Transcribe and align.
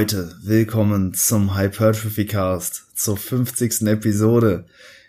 Leute, 0.00 0.34
willkommen 0.42 1.12
zum 1.12 1.58
Hypertrophy 1.58 2.24
Cast, 2.24 2.96
zur 2.96 3.18
50. 3.18 3.82
Episode. 3.82 4.64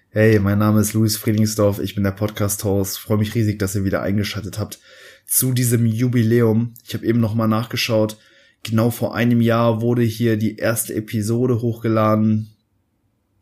Hey, 0.10 0.38
mein 0.38 0.60
Name 0.60 0.82
ist 0.82 0.92
Luis 0.92 1.16
Friedingsdorf, 1.16 1.80
ich 1.80 1.96
bin 1.96 2.04
der 2.04 2.12
Podcast-Host. 2.12 3.00
Freue 3.00 3.20
mich 3.20 3.34
riesig, 3.34 3.58
dass 3.58 3.74
ihr 3.74 3.86
wieder 3.86 4.02
eingeschaltet 4.02 4.60
habt 4.60 4.80
zu 5.26 5.54
diesem 5.54 5.86
Jubiläum. 5.86 6.74
Ich 6.86 6.94
habe 6.94 7.06
eben 7.06 7.22
nochmal 7.22 7.48
nachgeschaut. 7.48 8.18
Genau 8.64 8.92
vor 8.92 9.16
einem 9.16 9.40
Jahr 9.40 9.80
wurde 9.80 10.02
hier 10.02 10.36
die 10.36 10.58
erste 10.58 10.94
Episode 10.94 11.62
hochgeladen. 11.62 12.50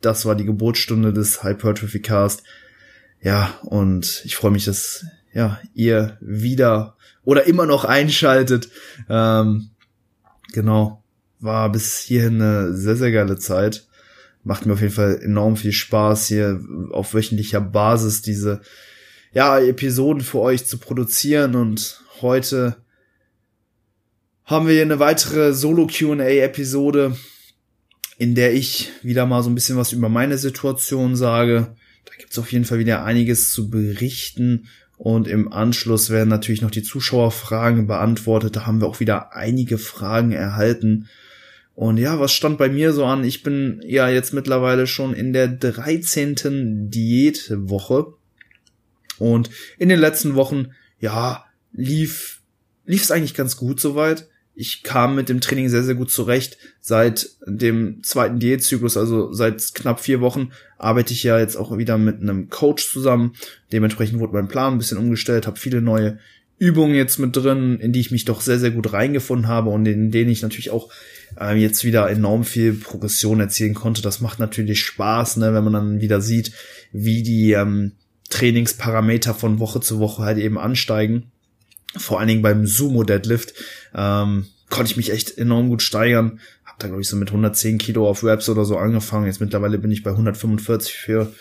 Das 0.02 0.28
war 0.28 0.36
die 0.36 0.46
Geburtsstunde 0.46 1.14
des 1.14 1.44
Hypertrophy 1.44 2.00
Cast. 2.00 2.44
Ja, 3.24 3.58
und 3.64 4.22
ich 4.24 4.36
freue 4.36 4.52
mich, 4.52 4.66
dass 4.66 5.04
ja, 5.34 5.60
ihr 5.74 6.16
wieder 6.22 6.96
oder 7.24 7.46
immer 7.46 7.66
noch 7.66 7.86
einschaltet. 7.86 8.70
Ähm, 9.10 9.72
genau. 10.54 10.99
War 11.40 11.72
bis 11.72 12.00
hierhin 12.00 12.42
eine 12.42 12.76
sehr, 12.76 12.96
sehr 12.96 13.12
geile 13.12 13.38
Zeit. 13.38 13.88
Macht 14.44 14.66
mir 14.66 14.74
auf 14.74 14.82
jeden 14.82 14.94
Fall 14.94 15.20
enorm 15.22 15.58
viel 15.58 15.72
Spaß, 15.72 16.28
hier 16.28 16.62
auf 16.92 17.14
wöchentlicher 17.14 17.62
Basis 17.62 18.22
diese 18.22 18.62
ja, 19.32 19.60
Episoden 19.60 20.22
für 20.22 20.40
euch 20.40 20.66
zu 20.66 20.78
produzieren. 20.78 21.56
Und 21.56 22.02
heute 22.22 22.78
haben 24.46 24.68
wir 24.68 24.74
hier 24.74 24.84
eine 24.84 25.00
weitere 25.00 25.54
Solo-QA-Episode, 25.54 27.16
in 28.18 28.36
der 28.36 28.54
ich 28.54 28.92
wieder 29.04 29.26
mal 29.26 29.44
so 29.44 29.50
ein 29.50 29.56
bisschen 29.56 29.78
was 29.78 29.92
über 29.92 30.10
meine 30.10 30.38
Situation 30.38 31.16
sage. 31.16 31.76
Da 32.06 32.14
gibt's 32.18 32.40
auf 32.40 32.52
jeden 32.52 32.66
Fall 32.66 32.80
wieder 32.80 33.04
einiges 33.04 33.52
zu 33.52 33.70
berichten 33.70 34.68
und 35.00 35.30
im 35.30 35.54
Anschluss 35.54 36.10
werden 36.10 36.28
natürlich 36.28 36.62
noch 36.62 36.72
die 36.72 36.84
Zuschauerfragen 36.84 37.88
beantwortet. 37.88 38.58
Da 38.58 38.66
haben 38.66 38.82
wir 38.82 38.88
auch 38.88 39.00
wieder 39.00 39.34
einige 39.34 39.78
Fragen 39.78 40.34
erhalten. 40.34 41.08
Und 41.80 41.96
ja, 41.96 42.20
was 42.20 42.34
stand 42.34 42.58
bei 42.58 42.68
mir 42.68 42.92
so 42.92 43.06
an? 43.06 43.24
Ich 43.24 43.42
bin 43.42 43.82
ja 43.86 44.10
jetzt 44.10 44.34
mittlerweile 44.34 44.86
schon 44.86 45.14
in 45.14 45.32
der 45.32 45.48
13. 45.48 46.90
Diätwoche. 46.90 48.16
Und 49.18 49.50
in 49.78 49.88
den 49.88 50.02
letzten 50.02 50.36
Wochen, 50.36 50.72
ja, 51.00 51.46
lief, 51.72 52.42
lief 52.86 53.04
es 53.04 53.12
eigentlich 53.12 53.34
ganz 53.34 53.56
gut 53.56 53.80
soweit 53.80 54.28
ich 54.60 54.84
kam 54.84 55.16
mit 55.16 55.30
dem 55.30 55.40
Training 55.40 55.70
sehr, 55.70 55.84
sehr 55.84 55.96
gut 55.96 56.12
zurecht. 56.12 56.58
Seit 56.82 57.30
dem 57.46 58.04
zweiten 58.04 58.40
Diätzyklus, 58.40 58.98
also 58.98 59.32
seit 59.32 59.74
knapp 59.74 60.02
vier 60.02 60.20
Wochen, 60.20 60.52
arbeite 60.78 61.14
ich 61.14 61.24
ja 61.24 61.40
jetzt 61.40 61.56
auch 61.56 61.78
wieder 61.78 61.98
mit 61.98 62.22
einem 62.22 62.50
Coach 62.50 62.92
zusammen. 62.92 63.36
Dementsprechend 63.72 64.20
wurde 64.20 64.34
mein 64.34 64.50
Plan 64.50 64.74
ein 64.74 64.78
bisschen 64.78 64.98
umgestellt, 64.98 65.48
habe 65.48 65.58
viele 65.58 65.82
neue 65.82 66.20
Übungen 66.60 66.94
jetzt 66.94 67.18
mit 67.18 67.36
drin, 67.36 67.80
in 67.80 67.94
die 67.94 68.02
ich 68.02 68.12
mich 68.12 68.26
doch 68.26 68.42
sehr, 68.42 68.60
sehr 68.60 68.72
gut 68.72 68.94
reingefunden 68.94 69.48
habe 69.48 69.70
und 69.70 69.86
in 69.88 70.12
denen 70.12 70.30
ich 70.30 70.42
natürlich 70.42 70.70
auch 70.70 70.90
äh, 71.40 71.56
jetzt 71.56 71.84
wieder 71.84 72.10
enorm 72.10 72.44
viel 72.44 72.74
Progression 72.74 73.40
erzielen 73.40 73.74
konnte. 73.74 74.02
Das 74.02 74.22
macht 74.22 74.40
natürlich 74.40 74.82
Spaß, 74.82 75.38
ne, 75.38 75.54
wenn 75.54 75.64
man 75.64 75.74
dann 75.74 76.02
wieder 76.02 76.22
sieht, 76.22 76.52
wie 76.92 77.24
die 77.24 77.54
ähm, 77.54 77.94
Trainingsparameter 78.30 79.34
von 79.34 79.60
Woche 79.60 79.80
zu 79.80 80.00
Woche 80.00 80.22
halt 80.22 80.38
eben 80.38 80.60
ansteigen 80.60 81.32
vor 81.98 82.20
allen 82.20 82.28
Dingen 82.28 82.42
beim 82.42 82.68
Sumo 82.68 83.04
Deadlift 83.04 83.54
ähm, 83.96 84.46
konnte 84.70 84.92
ich 84.92 84.98
mich 84.98 85.12
echt 85.12 85.38
enorm 85.38 85.70
gut 85.70 85.82
steigern. 85.82 86.40
Hab 86.66 86.80
da 86.80 86.88
glaube 86.88 87.02
ich 87.02 87.08
so 87.08 87.16
mit 87.16 87.30
110 87.30 87.78
Kilo 87.78 88.08
auf 88.08 88.24
Reps 88.24 88.50
oder 88.50 88.66
so 88.66 88.78
angefangen. 88.78 89.26
Jetzt 89.26 89.42
mittlerweile 89.42 89.80
bin 89.80 89.92
ich 89.92 90.04
bei 90.04 90.12
145 90.12 90.94
für 90.94 91.34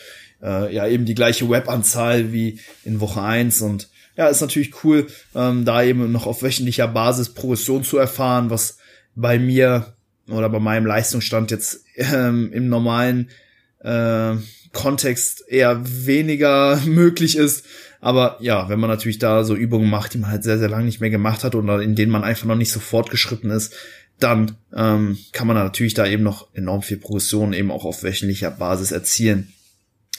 äh, 0.42 0.74
ja 0.74 0.86
eben 0.86 1.04
die 1.04 1.14
gleiche 1.14 1.48
Web-Anzahl 1.50 2.32
wie 2.32 2.60
in 2.84 3.00
Woche 3.00 3.20
1 3.20 3.60
und 3.60 3.88
ja, 4.18 4.26
ist 4.26 4.40
natürlich 4.40 4.84
cool, 4.84 5.06
ähm, 5.36 5.64
da 5.64 5.82
eben 5.84 6.10
noch 6.10 6.26
auf 6.26 6.42
wöchentlicher 6.42 6.88
Basis 6.88 7.32
Progression 7.32 7.84
zu 7.84 7.98
erfahren, 7.98 8.50
was 8.50 8.78
bei 9.14 9.38
mir 9.38 9.94
oder 10.28 10.50
bei 10.50 10.58
meinem 10.58 10.86
Leistungsstand 10.86 11.52
jetzt 11.52 11.84
ähm, 11.94 12.52
im 12.52 12.68
normalen 12.68 13.30
äh, 13.78 14.34
Kontext 14.72 15.44
eher 15.48 15.80
weniger 15.84 16.80
möglich 16.84 17.36
ist. 17.36 17.64
Aber 18.00 18.38
ja, 18.40 18.68
wenn 18.68 18.80
man 18.80 18.90
natürlich 18.90 19.20
da 19.20 19.44
so 19.44 19.54
Übungen 19.54 19.88
macht, 19.88 20.14
die 20.14 20.18
man 20.18 20.30
halt 20.30 20.42
sehr, 20.42 20.58
sehr 20.58 20.68
lange 20.68 20.86
nicht 20.86 21.00
mehr 21.00 21.10
gemacht 21.10 21.44
hat 21.44 21.54
oder 21.54 21.80
in 21.80 21.94
denen 21.94 22.10
man 22.10 22.24
einfach 22.24 22.46
noch 22.46 22.56
nicht 22.56 22.72
so 22.72 22.80
fortgeschritten 22.80 23.50
ist, 23.50 23.72
dann 24.18 24.56
ähm, 24.74 25.16
kann 25.30 25.46
man 25.46 25.56
natürlich 25.56 25.94
da 25.94 26.06
eben 26.06 26.24
noch 26.24 26.52
enorm 26.54 26.82
viel 26.82 26.96
Progression 26.96 27.52
eben 27.52 27.70
auch 27.70 27.84
auf 27.84 28.02
wöchentlicher 28.02 28.50
Basis 28.50 28.90
erzielen. 28.90 29.52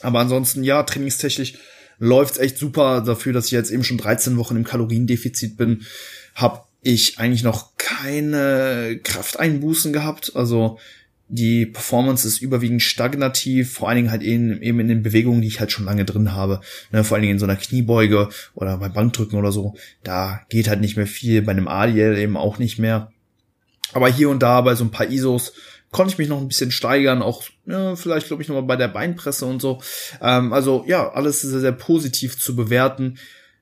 Aber 0.02 0.20
ansonsten, 0.20 0.64
ja, 0.64 0.84
trainingstechnisch 0.84 1.56
läuft's 2.00 2.38
echt 2.38 2.58
super. 2.58 3.02
Dafür, 3.02 3.34
dass 3.34 3.46
ich 3.46 3.52
jetzt 3.52 3.72
eben 3.72 3.84
schon 3.84 3.98
13 3.98 4.38
Wochen 4.38 4.56
im 4.56 4.64
Kaloriendefizit 4.64 5.58
bin, 5.58 5.86
habe 6.36 6.64
ich 6.82 7.20
eigentlich 7.20 7.44
noch 7.44 7.78
keine 7.78 9.00
Krafteinbußen 9.04 9.94
gehabt. 9.94 10.32
Also 10.36 10.80
die 11.28 11.68
Performance 11.68 12.28
ist 12.28 12.42
überwiegend 12.42 12.82
stagnativ, 12.82 13.72
vor 13.74 13.88
allen 13.88 13.98
Dingen 13.98 14.12
halt 14.12 14.24
eben, 14.24 14.62
eben 14.62 14.80
in 14.80 14.88
den 14.88 15.04
Bewegungen, 15.04 15.42
die 15.42 15.48
ich 15.48 15.60
halt 15.60 15.72
schon 15.72 15.86
lange 15.86 16.04
drin 16.04 16.34
habe. 16.34 16.60
Ne, 16.92 17.04
vor 17.04 17.16
allen 17.16 17.22
Dingen 17.22 17.34
in 17.34 17.40
so 17.40 17.46
einer 17.46 17.56
Kniebeuge 17.56 18.30
oder 18.56 18.78
beim 18.78 18.94
Bankdrücken 18.94 19.38
oder 19.38 19.52
so. 19.52 19.76
Da 20.04 20.42
geht 20.50 20.68
halt 20.68 20.82
nicht 20.82 20.98
mehr 20.98 21.08
viel, 21.08 21.44
bei 21.44 21.52
einem 21.52 21.68
ADL 21.68 22.18
eben 22.18 22.36
auch 22.36 22.58
nicht 22.58 22.80
mehr. 22.80 23.12
Aber 23.94 24.10
hier 24.10 24.30
und 24.30 24.42
da 24.42 24.62
bei 24.62 24.76
so 24.76 24.84
ein 24.84 24.92
paar 24.92 25.10
ISOs 25.10 25.54
konnte 25.92 26.14
ich 26.14 26.18
mich 26.18 26.30
noch 26.30 26.40
ein 26.40 26.48
bisschen 26.48 26.72
steigern, 26.72 27.22
auch 27.22 27.44
ja, 27.66 27.96
vielleicht 27.96 28.28
glaube 28.28 28.44
ich 28.44 28.50
nochmal 28.50 28.64
bei 28.64 28.76
der 28.76 28.88
Beinpresse 28.88 29.46
und 29.46 29.62
so. 29.62 29.82
Ähm, 30.22 30.54
also 30.54 30.84
ja, 30.88 31.12
alles 31.12 31.42
sehr, 31.42 31.60
sehr 31.60 31.72
positiv 31.72 32.40
zu 32.40 32.56
bewerten. 32.56 33.18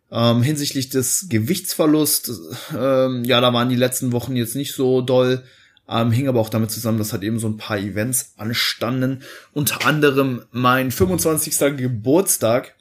Ähm, 0.10 0.42
hinsichtlich 0.42 0.90
des 0.90 1.28
Gewichtsverlusts, 1.30 2.32
ähm, 2.78 3.24
ja, 3.26 3.42
da 3.42 3.52
waren 3.54 3.70
die 3.70 3.76
letzten 3.76 4.14
Wochen 4.14 4.36
jetzt 4.36 4.56
nicht 4.56 4.74
so 4.74 5.02
doll. 5.02 5.44
Ähm, 5.90 6.12
hing 6.12 6.28
aber 6.28 6.42
auch 6.42 6.50
damit 6.50 6.72
zusammen, 6.72 6.98
dass 6.98 7.14
halt 7.14 7.24
eben 7.24 7.40
so 7.40 7.48
ein 7.48 7.58
paar 7.58 7.78
Events 7.78 8.34
anstanden. 8.38 9.24
Unter 9.54 9.86
anderem 9.86 10.44
mein 10.52 10.92
25. 10.92 11.78
Geburtstag. 11.78 12.76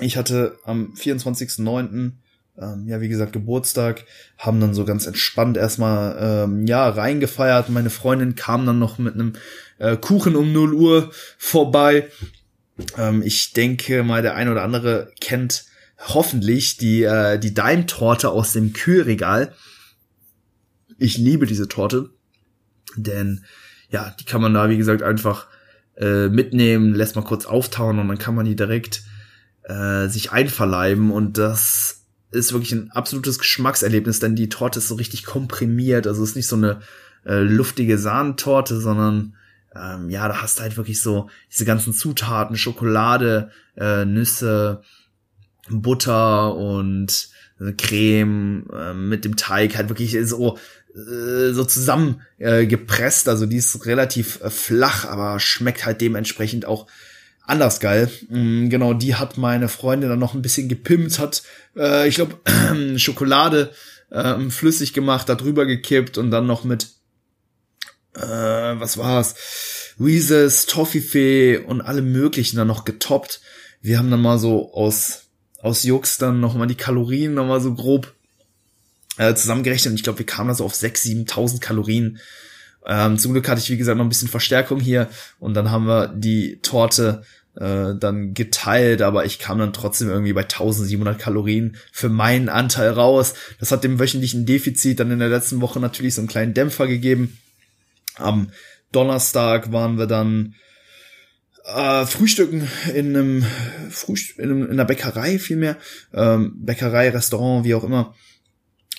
Ich 0.00 0.16
hatte 0.16 0.58
am 0.64 0.92
24.09. 0.94 2.12
Ähm, 2.56 2.86
ja, 2.86 3.00
wie 3.00 3.08
gesagt, 3.08 3.32
Geburtstag, 3.32 4.04
haben 4.38 4.60
dann 4.60 4.74
so 4.74 4.84
ganz 4.84 5.06
entspannt 5.06 5.56
erstmal 5.56 6.16
ähm, 6.20 6.66
ja 6.66 6.88
reingefeiert. 6.88 7.68
Meine 7.68 7.90
Freundin 7.90 8.36
kam 8.36 8.64
dann 8.64 8.78
noch 8.78 8.98
mit 8.98 9.14
einem 9.14 9.32
äh, 9.78 9.96
Kuchen 9.96 10.36
um 10.36 10.52
0 10.52 10.72
Uhr 10.74 11.10
vorbei. 11.36 12.08
Ähm, 12.96 13.22
ich 13.22 13.52
denke 13.52 14.04
mal, 14.04 14.22
der 14.22 14.36
ein 14.36 14.48
oder 14.48 14.62
andere 14.62 15.12
kennt 15.20 15.64
hoffentlich 15.98 16.76
die, 16.76 17.02
äh, 17.02 17.38
die 17.38 17.54
Daim-Torte 17.54 18.30
aus 18.30 18.52
dem 18.52 18.72
Kühlregal. 18.72 19.52
Ich 20.98 21.18
liebe 21.18 21.46
diese 21.46 21.68
Torte, 21.68 22.10
denn 22.96 23.44
ja, 23.90 24.14
die 24.18 24.24
kann 24.24 24.40
man 24.40 24.54
da, 24.54 24.68
wie 24.68 24.76
gesagt, 24.76 25.02
einfach 25.02 25.48
äh, 25.96 26.28
mitnehmen, 26.28 26.94
lässt 26.94 27.16
mal 27.16 27.22
kurz 27.22 27.46
auftauen 27.46 27.98
und 27.98 28.08
dann 28.08 28.18
kann 28.18 28.34
man 28.34 28.46
die 28.46 28.56
direkt 28.56 29.02
äh, 29.64 30.08
sich 30.08 30.32
einverleiben 30.32 31.10
und 31.10 31.38
das 31.38 32.03
ist 32.34 32.52
wirklich 32.52 32.72
ein 32.72 32.90
absolutes 32.90 33.38
Geschmackserlebnis, 33.38 34.20
denn 34.20 34.36
die 34.36 34.48
Torte 34.48 34.78
ist 34.78 34.88
so 34.88 34.94
richtig 34.96 35.24
komprimiert, 35.24 36.06
also 36.06 36.22
ist 36.22 36.36
nicht 36.36 36.48
so 36.48 36.56
eine 36.56 36.80
äh, 37.24 37.40
luftige 37.40 37.98
Sahnentorte, 37.98 38.80
sondern 38.80 39.36
ähm, 39.74 40.10
ja, 40.10 40.28
da 40.28 40.40
hast 40.40 40.58
du 40.58 40.62
halt 40.62 40.76
wirklich 40.76 41.00
so 41.00 41.28
diese 41.50 41.64
ganzen 41.64 41.92
Zutaten, 41.92 42.56
Schokolade, 42.56 43.50
äh, 43.76 44.04
Nüsse, 44.04 44.82
Butter 45.68 46.54
und 46.54 47.28
äh, 47.60 47.72
Creme 47.72 48.66
äh, 48.72 48.94
mit 48.94 49.24
dem 49.24 49.36
Teig 49.36 49.76
halt 49.76 49.88
wirklich 49.88 50.16
so 50.24 50.58
äh, 50.94 51.52
so 51.52 51.64
zusammen 51.64 52.22
äh, 52.38 52.66
gepresst. 52.66 53.28
Also 53.28 53.46
die 53.46 53.56
ist 53.56 53.86
relativ 53.86 54.40
äh, 54.42 54.50
flach, 54.50 55.06
aber 55.06 55.40
schmeckt 55.40 55.84
halt 55.84 56.00
dementsprechend 56.00 56.66
auch 56.66 56.86
anders 57.46 57.80
geil. 57.80 58.10
Mhm, 58.28 58.70
genau, 58.70 58.94
die 58.94 59.14
hat 59.14 59.38
meine 59.38 59.68
Freundin 59.68 60.10
dann 60.10 60.18
noch 60.18 60.34
ein 60.34 60.42
bisschen 60.42 60.68
gepimpt, 60.68 61.18
hat, 61.18 61.42
äh, 61.76 62.08
ich 62.08 62.16
glaube, 62.16 62.38
Schokolade 62.98 63.72
äh, 64.10 64.38
flüssig 64.50 64.92
gemacht, 64.92 65.28
da 65.28 65.34
drüber 65.34 65.66
gekippt 65.66 66.18
und 66.18 66.30
dann 66.30 66.46
noch 66.46 66.64
mit, 66.64 66.88
äh, 68.14 68.20
was 68.20 68.98
war's, 68.98 69.34
Reese's, 70.00 70.66
Toffifee 70.66 71.58
und 71.58 71.80
alle 71.80 72.02
möglichen 72.02 72.56
dann 72.56 72.68
noch 72.68 72.84
getoppt. 72.84 73.40
Wir 73.80 73.98
haben 73.98 74.10
dann 74.10 74.22
mal 74.22 74.38
so 74.38 74.72
aus, 74.72 75.24
aus 75.60 75.84
Jux 75.84 76.18
dann 76.18 76.40
noch 76.40 76.54
mal 76.54 76.66
die 76.66 76.74
Kalorien 76.74 77.34
noch 77.34 77.46
mal 77.46 77.60
so 77.60 77.74
grob 77.74 78.12
äh, 79.18 79.34
zusammengerechnet 79.34 79.92
und 79.92 79.96
ich 79.96 80.02
glaube, 80.02 80.18
wir 80.20 80.26
kamen 80.26 80.48
da 80.48 80.54
so 80.54 80.64
auf 80.64 80.74
6.000, 80.74 81.28
7.000 81.28 81.60
Kalorien. 81.60 82.18
Ähm, 82.86 83.18
zum 83.18 83.32
Glück 83.32 83.48
hatte 83.48 83.60
ich, 83.60 83.70
wie 83.70 83.76
gesagt, 83.76 83.96
noch 83.96 84.04
ein 84.04 84.10
bisschen 84.10 84.28
Verstärkung 84.28 84.80
hier 84.80 85.08
und 85.38 85.54
dann 85.54 85.70
haben 85.70 85.86
wir 85.86 86.08
die 86.08 86.60
Torte 86.60 87.22
äh, 87.56 87.94
dann 87.98 88.34
geteilt, 88.34 89.00
aber 89.00 89.24
ich 89.24 89.38
kam 89.38 89.58
dann 89.58 89.72
trotzdem 89.72 90.08
irgendwie 90.08 90.32
bei 90.32 90.42
1700 90.42 91.18
Kalorien 91.18 91.76
für 91.92 92.08
meinen 92.08 92.48
Anteil 92.48 92.90
raus. 92.90 93.34
Das 93.60 93.70
hat 93.70 93.84
dem 93.84 93.98
wöchentlichen 93.98 94.44
Defizit 94.44 95.00
dann 95.00 95.10
in 95.10 95.18
der 95.18 95.28
letzten 95.28 95.60
Woche 95.60 95.80
natürlich 95.80 96.14
so 96.14 96.20
einen 96.20 96.28
kleinen 96.28 96.54
Dämpfer 96.54 96.86
gegeben. 96.86 97.38
Am 98.16 98.50
Donnerstag 98.92 99.72
waren 99.72 99.98
wir 99.98 100.06
dann 100.06 100.54
äh, 101.64 102.06
Frühstücken 102.06 102.68
in 102.92 103.16
einem, 103.16 103.46
Frühst 103.90 104.38
in, 104.38 104.44
einem, 104.44 104.64
in 104.64 104.72
einer 104.72 104.84
Bäckerei 104.84 105.38
vielmehr, 105.38 105.76
ähm, 106.12 106.52
Bäckerei, 106.56 107.10
Restaurant, 107.10 107.64
wie 107.64 107.74
auch 107.74 107.84
immer. 107.84 108.14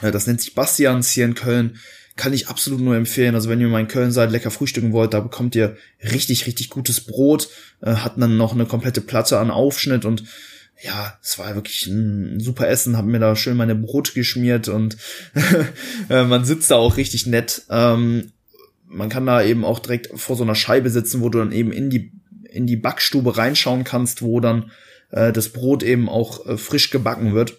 Äh, 0.01 0.11
das 0.11 0.27
nennt 0.27 0.41
sich 0.41 0.55
Bastians 0.55 1.11
hier 1.11 1.25
in 1.25 1.35
Köln. 1.35 1.77
Kann 2.15 2.33
ich 2.33 2.47
absolut 2.47 2.79
nur 2.79 2.95
empfehlen. 2.95 3.35
Also 3.35 3.49
wenn 3.49 3.59
ihr 3.59 3.67
mal 3.67 3.81
in 3.81 3.87
Köln 3.87 4.11
seid, 4.11 4.31
lecker 4.31 4.51
frühstücken 4.51 4.93
wollt, 4.93 5.13
da 5.13 5.19
bekommt 5.19 5.55
ihr 5.55 5.75
richtig, 6.01 6.47
richtig 6.47 6.69
gutes 6.69 7.01
Brot, 7.01 7.49
äh, 7.81 7.95
hat 7.95 8.13
dann 8.17 8.37
noch 8.37 8.53
eine 8.53 8.65
komplette 8.65 9.01
Platte 9.01 9.39
an 9.39 9.51
Aufschnitt 9.51 10.05
und 10.05 10.23
ja, 10.81 11.17
es 11.21 11.39
war 11.39 11.55
wirklich 11.55 11.87
ein 11.87 12.39
super 12.39 12.67
Essen, 12.67 12.97
hab 12.97 13.05
mir 13.05 13.19
da 13.19 13.35
schön 13.35 13.57
meine 13.57 13.75
Brot 13.75 14.13
geschmiert 14.13 14.67
und 14.67 14.97
äh, 16.09 16.23
man 16.23 16.45
sitzt 16.45 16.69
da 16.71 16.75
auch 16.75 16.97
richtig 16.97 17.27
nett. 17.27 17.63
Ähm, 17.69 18.31
man 18.87 19.09
kann 19.09 19.25
da 19.25 19.41
eben 19.41 19.65
auch 19.65 19.79
direkt 19.79 20.09
vor 20.19 20.35
so 20.35 20.43
einer 20.43 20.55
Scheibe 20.55 20.89
sitzen, 20.89 21.21
wo 21.21 21.29
du 21.29 21.39
dann 21.39 21.51
eben 21.51 21.71
in 21.71 21.89
die 21.89 22.11
in 22.49 22.67
die 22.67 22.77
Backstube 22.77 23.37
reinschauen 23.37 23.83
kannst, 23.83 24.21
wo 24.21 24.39
dann 24.39 24.71
äh, 25.11 25.33
das 25.33 25.49
Brot 25.49 25.83
eben 25.83 26.07
auch 26.07 26.45
äh, 26.45 26.57
frisch 26.57 26.89
gebacken 26.89 27.33
wird. 27.33 27.57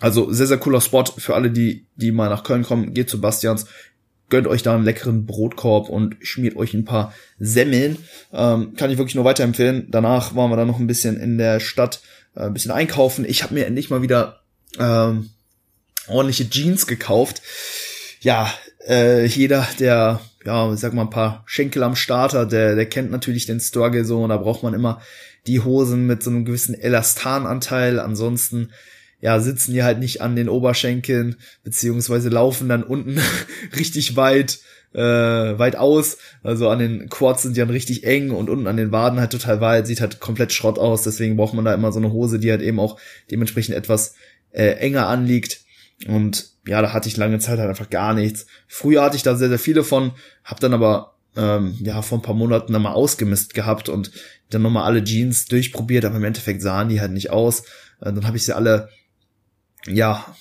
Also 0.00 0.32
sehr, 0.32 0.46
sehr 0.46 0.58
cooler 0.58 0.80
Spot 0.80 1.04
für 1.04 1.34
alle, 1.34 1.50
die, 1.50 1.86
die 1.96 2.10
mal 2.10 2.30
nach 2.30 2.42
Köln 2.42 2.62
kommen. 2.62 2.94
Geht 2.94 3.10
zu 3.10 3.20
Bastians, 3.20 3.66
gönnt 4.30 4.46
euch 4.46 4.62
da 4.62 4.74
einen 4.74 4.84
leckeren 4.84 5.26
Brotkorb 5.26 5.88
und 5.88 6.16
schmiert 6.22 6.56
euch 6.56 6.72
ein 6.72 6.84
paar 6.84 7.12
Semmeln. 7.38 7.98
Ähm, 8.32 8.74
kann 8.76 8.90
ich 8.90 8.98
wirklich 8.98 9.14
nur 9.14 9.24
weiterempfehlen. 9.24 9.88
Danach 9.90 10.34
waren 10.34 10.50
wir 10.50 10.56
dann 10.56 10.68
noch 10.68 10.78
ein 10.78 10.86
bisschen 10.86 11.20
in 11.20 11.36
der 11.36 11.60
Stadt, 11.60 12.00
äh, 12.34 12.42
ein 12.42 12.54
bisschen 12.54 12.70
einkaufen. 12.70 13.24
Ich 13.28 13.42
habe 13.42 13.54
mir 13.54 13.66
endlich 13.66 13.90
mal 13.90 14.02
wieder 14.02 14.40
ähm, 14.78 15.30
ordentliche 16.08 16.48
Jeans 16.48 16.86
gekauft. 16.86 17.42
Ja, 18.20 18.52
äh, 18.88 19.26
jeder, 19.26 19.66
der, 19.78 20.20
ja, 20.44 20.74
sag 20.76 20.94
mal, 20.94 21.02
ein 21.02 21.10
paar 21.10 21.42
Schenkel 21.46 21.82
am 21.82 21.96
Starter, 21.96 22.46
der, 22.46 22.74
der 22.74 22.86
kennt 22.86 23.10
natürlich 23.10 23.46
den 23.46 23.60
Struggle 23.60 24.04
so 24.04 24.22
und 24.22 24.30
da 24.30 24.36
braucht 24.38 24.62
man 24.62 24.74
immer 24.74 25.00
die 25.46 25.60
Hosen 25.60 26.06
mit 26.06 26.22
so 26.22 26.30
einem 26.30 26.44
gewissen 26.44 26.74
Elastananteil. 26.74 27.98
Ansonsten 27.98 28.70
ja, 29.20 29.38
sitzen 29.40 29.72
die 29.72 29.82
halt 29.82 29.98
nicht 29.98 30.22
an 30.22 30.36
den 30.36 30.48
Oberschenkeln, 30.48 31.36
beziehungsweise 31.62 32.28
laufen 32.28 32.68
dann 32.68 32.82
unten 32.82 33.20
richtig 33.76 34.16
weit, 34.16 34.60
äh, 34.92 35.00
weit 35.00 35.76
aus. 35.76 36.18
Also 36.42 36.68
an 36.68 36.78
den 36.78 37.08
Quads 37.08 37.42
sind 37.42 37.56
die 37.56 37.60
dann 37.60 37.70
richtig 37.70 38.04
eng 38.04 38.30
und 38.30 38.48
unten 38.48 38.66
an 38.66 38.76
den 38.76 38.92
Waden 38.92 39.20
halt 39.20 39.32
total 39.32 39.60
weit, 39.60 39.86
sieht 39.86 40.00
halt 40.00 40.20
komplett 40.20 40.52
Schrott 40.52 40.78
aus. 40.78 41.02
Deswegen 41.02 41.36
braucht 41.36 41.54
man 41.54 41.64
da 41.64 41.74
immer 41.74 41.92
so 41.92 41.98
eine 41.98 42.12
Hose, 42.12 42.38
die 42.38 42.50
halt 42.50 42.62
eben 42.62 42.80
auch 42.80 42.98
dementsprechend 43.30 43.76
etwas 43.76 44.14
äh, 44.52 44.72
enger 44.72 45.06
anliegt. 45.06 45.60
Und 46.08 46.50
ja, 46.66 46.80
da 46.80 46.92
hatte 46.92 47.08
ich 47.08 47.16
lange 47.16 47.38
Zeit 47.38 47.58
halt 47.58 47.68
einfach 47.68 47.90
gar 47.90 48.14
nichts. 48.14 48.46
Früher 48.66 49.02
hatte 49.02 49.16
ich 49.16 49.22
da 49.22 49.36
sehr, 49.36 49.48
sehr 49.48 49.58
viele 49.58 49.84
von, 49.84 50.12
hab 50.44 50.60
dann 50.60 50.72
aber 50.72 51.14
ähm, 51.36 51.76
ja 51.80 52.02
vor 52.02 52.18
ein 52.18 52.22
paar 52.22 52.34
Monaten 52.34 52.72
dann 52.72 52.82
mal 52.82 52.92
ausgemisst 52.92 53.54
gehabt 53.54 53.88
und 53.88 54.10
dann 54.48 54.62
nochmal 54.62 54.84
alle 54.84 55.04
Jeans 55.04 55.46
durchprobiert, 55.46 56.04
aber 56.04 56.16
im 56.16 56.24
Endeffekt 56.24 56.62
sahen 56.62 56.88
die 56.88 57.00
halt 57.00 57.12
nicht 57.12 57.30
aus. 57.30 57.60
Äh, 58.00 58.12
dann 58.12 58.26
habe 58.26 58.36
ich 58.36 58.44
sie 58.44 58.56
alle 58.56 58.88
ja, 59.86 60.34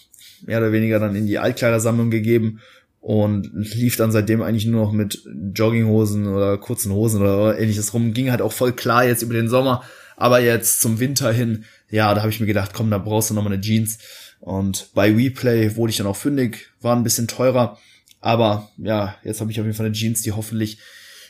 mehr 0.45 0.59
oder 0.59 0.71
weniger 0.71 0.99
dann 0.99 1.15
in 1.15 1.27
die 1.27 1.39
Altkleidersammlung 1.39 2.09
gegeben 2.09 2.61
und 3.01 3.49
lief 3.53 3.95
dann 3.95 4.11
seitdem 4.11 4.41
eigentlich 4.41 4.65
nur 4.65 4.85
noch 4.85 4.91
mit 4.91 5.23
Jogginghosen 5.53 6.27
oder 6.27 6.57
kurzen 6.57 6.91
Hosen 6.91 7.21
oder 7.21 7.57
ähnliches 7.57 7.93
rum. 7.93 8.13
Ging 8.13 8.31
halt 8.31 8.41
auch 8.41 8.51
voll 8.51 8.73
klar 8.73 9.05
jetzt 9.05 9.21
über 9.21 9.33
den 9.33 9.49
Sommer, 9.49 9.83
aber 10.17 10.39
jetzt 10.41 10.81
zum 10.81 10.99
Winter 10.99 11.31
hin, 11.31 11.65
ja, 11.89 12.13
da 12.13 12.21
habe 12.21 12.29
ich 12.29 12.39
mir 12.39 12.45
gedacht, 12.45 12.71
komm, 12.73 12.91
da 12.91 12.97
brauchst 12.97 13.29
du 13.29 13.33
noch 13.33 13.43
mal 13.43 13.53
eine 13.53 13.61
Jeans. 13.61 13.99
Und 14.41 14.89
bei 14.93 15.17
WePlay 15.17 15.75
wurde 15.75 15.91
ich 15.91 15.97
dann 15.97 16.07
auch 16.07 16.15
fündig, 16.15 16.69
war 16.81 16.95
ein 16.95 17.03
bisschen 17.03 17.27
teurer, 17.27 17.77
aber 18.21 18.69
ja, 18.77 19.15
jetzt 19.23 19.41
habe 19.41 19.51
ich 19.51 19.59
auf 19.59 19.65
jeden 19.65 19.75
Fall 19.75 19.85
eine 19.85 19.95
Jeans, 19.95 20.21
die 20.21 20.31
hoffentlich 20.31 20.79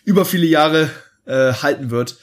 über 0.06 0.26
viele 0.26 0.46
Jahre 0.46 0.90
äh, 1.26 1.54
halten 1.54 1.92
wird. 1.92 2.18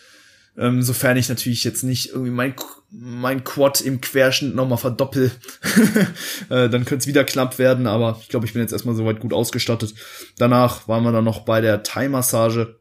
Ähm, 0.59 0.83
sofern 0.83 1.17
ich 1.17 1.29
natürlich 1.29 1.65
jetzt 1.65 1.83
nicht 1.83 2.11
irgendwie 2.11 2.31
mein, 2.31 2.55
mein 2.91 3.45
Quad 3.45 3.81
im 3.81 4.01
Querschnitt 4.01 4.55
nochmal 4.55 4.79
verdoppel, 4.79 5.31
äh, 6.49 6.69
dann 6.69 6.85
könnte 6.85 6.97
es 6.97 7.07
wieder 7.07 7.25
knapp 7.25 7.59
werden, 7.59 7.87
aber 7.87 8.19
ich 8.23 8.29
glaube, 8.29 8.47
ich 8.47 8.53
bin 8.53 8.63
jetzt 8.63 8.73
erstmal 8.73 8.95
soweit 8.95 9.21
gut 9.21 9.33
ausgestattet. 9.33 9.95
Danach 10.39 10.89
waren 10.89 11.05
wir 11.05 11.13
dann 11.13 11.25
noch 11.25 11.41
bei 11.41 11.61
der 11.61 11.83
Thai-Massage. 11.83 12.77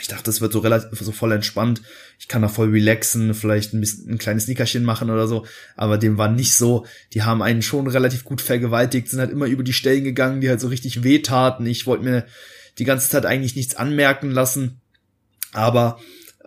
Ich 0.00 0.08
dachte, 0.08 0.24
das 0.24 0.40
wird 0.40 0.52
so 0.52 0.58
relativ 0.58 0.98
so 0.98 1.12
voll 1.12 1.32
entspannt. 1.32 1.80
Ich 2.18 2.28
kann 2.28 2.42
da 2.42 2.48
voll 2.48 2.70
relaxen, 2.70 3.32
vielleicht 3.32 3.72
ein 3.72 3.80
bisschen 3.80 4.10
ein 4.10 4.18
kleines 4.18 4.46
Nickerchen 4.46 4.84
machen 4.84 5.10
oder 5.10 5.26
so. 5.26 5.46
Aber 5.74 5.96
dem 5.96 6.18
war 6.18 6.28
nicht 6.28 6.54
so. 6.54 6.84
Die 7.14 7.22
haben 7.22 7.40
einen 7.40 7.62
schon 7.62 7.86
relativ 7.86 8.24
gut 8.24 8.42
vergewaltigt, 8.42 9.08
sind 9.08 9.20
halt 9.20 9.30
immer 9.30 9.46
über 9.46 9.62
die 9.62 9.72
Stellen 9.72 10.04
gegangen, 10.04 10.42
die 10.42 10.50
halt 10.50 10.60
so 10.60 10.68
richtig 10.68 11.02
wehtaten. 11.02 11.64
Ich 11.66 11.86
wollte 11.86 12.04
mir 12.04 12.26
die 12.78 12.84
ganze 12.84 13.08
Zeit 13.08 13.24
eigentlich 13.24 13.56
nichts 13.56 13.74
anmerken 13.74 14.30
lassen. 14.30 14.80
Aber 15.52 15.98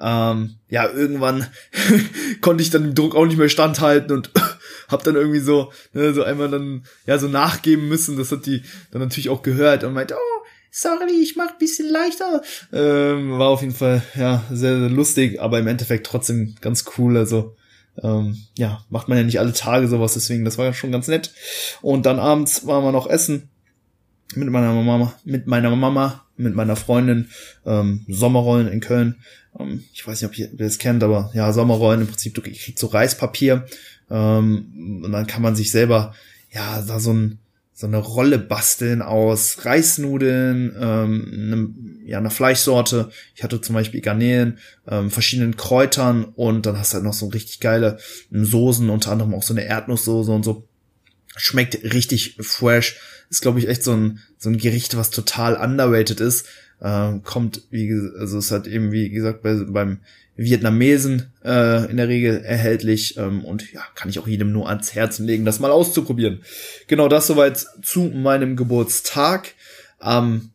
ähm, 0.02 0.56
ja, 0.70 0.90
irgendwann 0.90 1.48
konnte 2.42 2.64
ich 2.64 2.70
dann 2.70 2.84
dem 2.84 2.96
Druck 2.96 3.16
auch 3.16 3.26
nicht 3.26 3.38
mehr 3.38 3.50
standhalten 3.50 4.12
und 4.12 4.32
hab 4.88 5.04
dann 5.04 5.16
irgendwie 5.16 5.40
so, 5.40 5.72
ne, 5.94 6.14
so 6.14 6.24
einmal 6.24 6.50
dann, 6.50 6.84
ja, 7.06 7.18
so 7.18 7.28
nachgeben 7.28 7.88
müssen. 7.88 8.18
Das 8.18 8.32
hat 8.32 8.46
die 8.46 8.64
dann 8.92 9.02
natürlich 9.02 9.30
auch 9.30 9.42
gehört 9.42 9.84
und 9.84 9.94
meinte, 9.94 10.16
oh, 10.16 10.46
sorry, 10.72 11.22
ich 11.22 11.36
mach 11.36 11.58
bisschen 11.58 11.90
leichter. 11.90 12.42
Ähm, 12.72 13.38
war 13.38 13.50
auf 13.50 13.62
jeden 13.62 13.76
Fall, 13.76 14.02
ja, 14.16 14.44
sehr, 14.52 14.80
sehr 14.80 14.90
lustig, 14.90 15.42
aber 15.42 15.60
im 15.60 15.68
Endeffekt 15.68 16.08
trotzdem 16.08 16.56
ganz 16.62 16.86
cool. 16.98 17.18
Also, 17.18 17.56
ähm, 18.02 18.38
ja, 18.58 18.84
macht 18.90 19.10
man 19.10 19.18
ja 19.18 19.24
nicht 19.24 19.40
alle 19.40 19.54
Tage 19.54 19.88
sowas, 19.88 20.14
deswegen, 20.14 20.46
das 20.46 20.58
war 20.58 20.66
ja 20.66 20.74
schon 20.74 20.92
ganz 20.92 21.08
nett. 21.08 21.34
Und 21.82 22.06
dann 22.06 22.20
abends 22.20 22.66
waren 22.66 22.84
wir 22.84 22.92
noch 22.92 23.08
essen 23.08 23.50
mit 24.36 24.50
meiner 24.50 24.74
Mama, 24.74 25.14
mit 25.26 25.48
meiner 25.48 25.76
Mama, 25.76 26.26
mit 26.40 26.56
meiner 26.56 26.76
Freundin, 26.76 27.30
ähm, 27.66 28.06
Sommerrollen 28.08 28.68
in 28.68 28.80
Köln. 28.80 29.16
Ähm, 29.60 29.84
ich 29.94 30.08
weiß 30.08 30.22
nicht, 30.22 30.30
ob 30.30 30.38
ihr 30.38 30.50
das 30.54 30.78
kennt, 30.78 31.04
aber 31.04 31.32
ja, 31.34 31.52
Sommerrollen 31.54 32.02
im 32.02 32.08
Prinzip, 32.08 32.34
du 32.34 32.42
kriegst 32.42 32.80
so 32.80 32.88
Reispapier 32.88 33.66
ähm, 34.10 35.02
und 35.04 35.12
dann 35.12 35.28
kann 35.28 35.42
man 35.42 35.56
sich 35.56 35.72
selber 35.72 36.14
ja 36.52 36.82
da 36.82 37.00
so 37.00 37.14
ein 37.14 37.40
so 37.80 37.88
eine 37.88 38.00
Rolle 38.00 38.40
basteln 38.40 39.02
aus 39.02 39.64
Reisnudeln, 39.64 40.76
ähm, 40.78 41.32
einem, 41.32 42.02
ja, 42.04 42.18
einer 42.18 42.30
Fleischsorte. 42.30 43.10
Ich 43.36 43.42
hatte 43.42 43.62
zum 43.62 43.74
Beispiel 43.74 44.02
Garnelen, 44.02 44.58
ähm, 44.86 45.10
verschiedenen 45.10 45.56
Kräutern 45.56 46.26
und 46.26 46.66
dann 46.66 46.78
hast 46.78 46.92
du 46.92 46.96
halt 46.96 47.06
noch 47.06 47.14
so 47.14 47.28
richtig 47.28 47.62
geile 47.62 47.98
Soßen, 48.32 48.90
unter 48.90 49.14
anderem 49.14 49.34
auch 49.34 49.44
so 49.44 49.54
eine 49.54 49.64
Erdnusssoße 49.64 50.30
und 50.30 50.44
so. 50.44 50.68
Schmeckt 51.38 51.94
richtig 51.94 52.36
fresh. 52.42 53.00
Ist, 53.30 53.42
glaube 53.42 53.60
ich, 53.60 53.68
echt 53.68 53.84
so 53.84 53.94
ein, 53.94 54.20
so 54.38 54.50
ein 54.50 54.58
Gericht, 54.58 54.98
was 54.98 55.12
total 55.12 55.56
underrated 55.56 56.20
ist. 56.20 56.48
Ähm, 56.82 57.24
kommt, 57.24 57.64
wie 57.70 57.92
also 58.18 58.38
es 58.38 58.52
hat 58.52 58.66
eben, 58.66 58.92
wie 58.92 59.10
gesagt, 59.10 59.44
bei, 59.44 59.56
beim 59.56 60.00
Vietnamesen 60.40 61.34
äh, 61.44 61.92
in 61.92 61.98
der 61.98 62.08
Regel 62.08 62.42
erhältlich 62.44 63.18
ähm, 63.18 63.44
und 63.44 63.74
ja, 63.74 63.82
kann 63.96 64.08
ich 64.08 64.20
auch 64.20 64.28
jedem 64.28 64.54
nur 64.54 64.70
ans 64.70 64.96
Herzen 64.96 65.26
legen, 65.26 65.44
das 65.44 65.60
mal 65.60 65.72
auszuprobieren. 65.72 66.42
Genau 66.88 67.10
das 67.10 67.28
soweit 67.28 67.66
zu 67.82 68.04
meinem 68.04 68.56
Geburtstag. 68.56 69.54
Am 70.00 70.52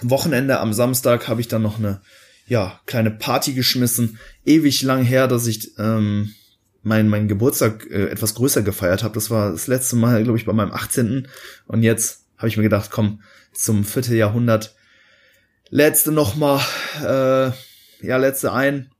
Wochenende, 0.00 0.58
am 0.58 0.72
Samstag, 0.72 1.28
habe 1.28 1.42
ich 1.42 1.48
dann 1.48 1.60
noch 1.60 1.78
eine 1.78 2.00
ja, 2.48 2.80
kleine 2.86 3.10
Party 3.10 3.52
geschmissen. 3.52 4.18
Ewig 4.46 4.82
lang 4.82 5.04
her, 5.04 5.28
dass 5.28 5.46
ich 5.46 5.78
ähm, 5.78 6.34
mein, 6.82 7.08
mein 7.08 7.28
Geburtstag 7.28 7.86
äh, 7.90 8.08
etwas 8.08 8.34
größer 8.34 8.62
gefeiert 8.62 9.02
habe. 9.02 9.14
Das 9.14 9.30
war 9.30 9.52
das 9.52 9.66
letzte 9.66 9.96
Mal, 9.96 10.22
glaube 10.22 10.38
ich, 10.38 10.46
bei 10.46 10.52
meinem 10.52 10.72
18. 10.72 11.28
Und 11.66 11.82
jetzt 11.82 12.24
habe 12.38 12.48
ich 12.48 12.56
mir 12.56 12.62
gedacht, 12.62 12.90
komm, 12.90 13.22
zum 13.52 13.84
Vierteljahrhundert 13.84 14.74
letzte 15.68 16.12
noch 16.12 16.36
mal, 16.36 16.60
äh, 17.00 18.06
ja, 18.06 18.16
letzte 18.16 18.52
ein. 18.52 18.90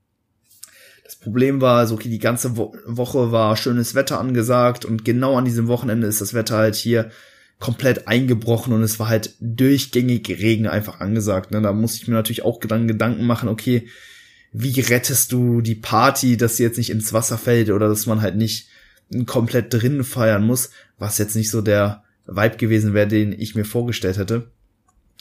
Das 1.04 1.16
Problem 1.16 1.60
war, 1.60 1.86
so 1.86 1.94
okay, 1.96 2.08
die 2.08 2.18
ganze 2.18 2.56
Wo 2.56 2.74
Woche 2.86 3.32
war 3.32 3.56
schönes 3.56 3.94
Wetter 3.94 4.20
angesagt 4.20 4.84
und 4.84 5.04
genau 5.04 5.36
an 5.36 5.44
diesem 5.44 5.66
Wochenende 5.66 6.06
ist 6.06 6.20
das 6.20 6.34
Wetter 6.34 6.56
halt 6.56 6.76
hier 6.76 7.10
komplett 7.58 8.08
eingebrochen 8.08 8.72
und 8.72 8.82
es 8.82 8.98
war 8.98 9.08
halt 9.08 9.34
durchgängig 9.40 10.28
Regen 10.28 10.66
einfach 10.66 11.00
angesagt. 11.00 11.50
Ne? 11.50 11.60
Da 11.60 11.72
musste 11.72 11.98
ich 12.02 12.08
mir 12.08 12.14
natürlich 12.14 12.44
auch 12.44 12.60
Gedanken 12.60 13.26
machen, 13.26 13.48
okay, 13.48 13.88
wie 14.52 14.80
rettest 14.80 15.32
du 15.32 15.60
die 15.60 15.74
Party, 15.74 16.36
dass 16.36 16.56
sie 16.56 16.62
jetzt 16.62 16.78
nicht 16.78 16.90
ins 16.90 17.12
Wasser 17.12 17.38
fällt 17.38 17.70
oder 17.70 17.88
dass 17.88 18.06
man 18.06 18.20
halt 18.20 18.36
nicht 18.36 18.68
komplett 19.26 19.72
drinnen 19.72 20.04
feiern 20.04 20.44
muss, 20.44 20.70
was 20.98 21.18
jetzt 21.18 21.36
nicht 21.36 21.50
so 21.50 21.62
der 21.62 22.04
Vibe 22.26 22.56
gewesen 22.56 22.94
wäre, 22.94 23.08
den 23.08 23.32
ich 23.32 23.54
mir 23.54 23.64
vorgestellt 23.64 24.18
hätte. 24.18 24.50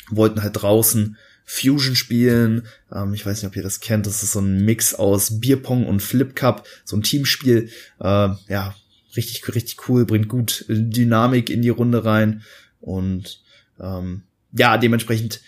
Wollten 0.10 0.42
halt 0.42 0.62
draußen 0.62 1.18
Fusion 1.46 1.96
spielen. 1.96 2.68
Ähm, 2.94 3.14
ich 3.14 3.26
weiß 3.26 3.42
nicht, 3.42 3.50
ob 3.50 3.56
ihr 3.56 3.64
das 3.64 3.80
kennt. 3.80 4.06
Das 4.06 4.22
ist 4.22 4.34
so 4.34 4.40
ein 4.40 4.66
Mix 4.66 4.94
aus 4.94 5.40
Bierpong 5.40 5.86
und 5.88 6.02
Flip 6.02 6.36
Cup, 6.36 6.68
so 6.84 6.96
ein 6.96 7.04
Teamspiel. 7.04 7.70
Äh, 8.00 8.30
ja, 8.48 8.76
richtig, 9.16 9.48
richtig 9.56 9.90
cool, 9.90 10.06
bringt 10.06 10.28
gut 10.28 10.66
Dynamik 10.68 11.50
in 11.50 11.62
die 11.62 11.70
Runde 11.70 12.06
rein. 12.06 12.44
Und 12.82 13.42
ähm, 13.80 14.22
ja, 14.52 14.78
dementsprechend 14.78 15.42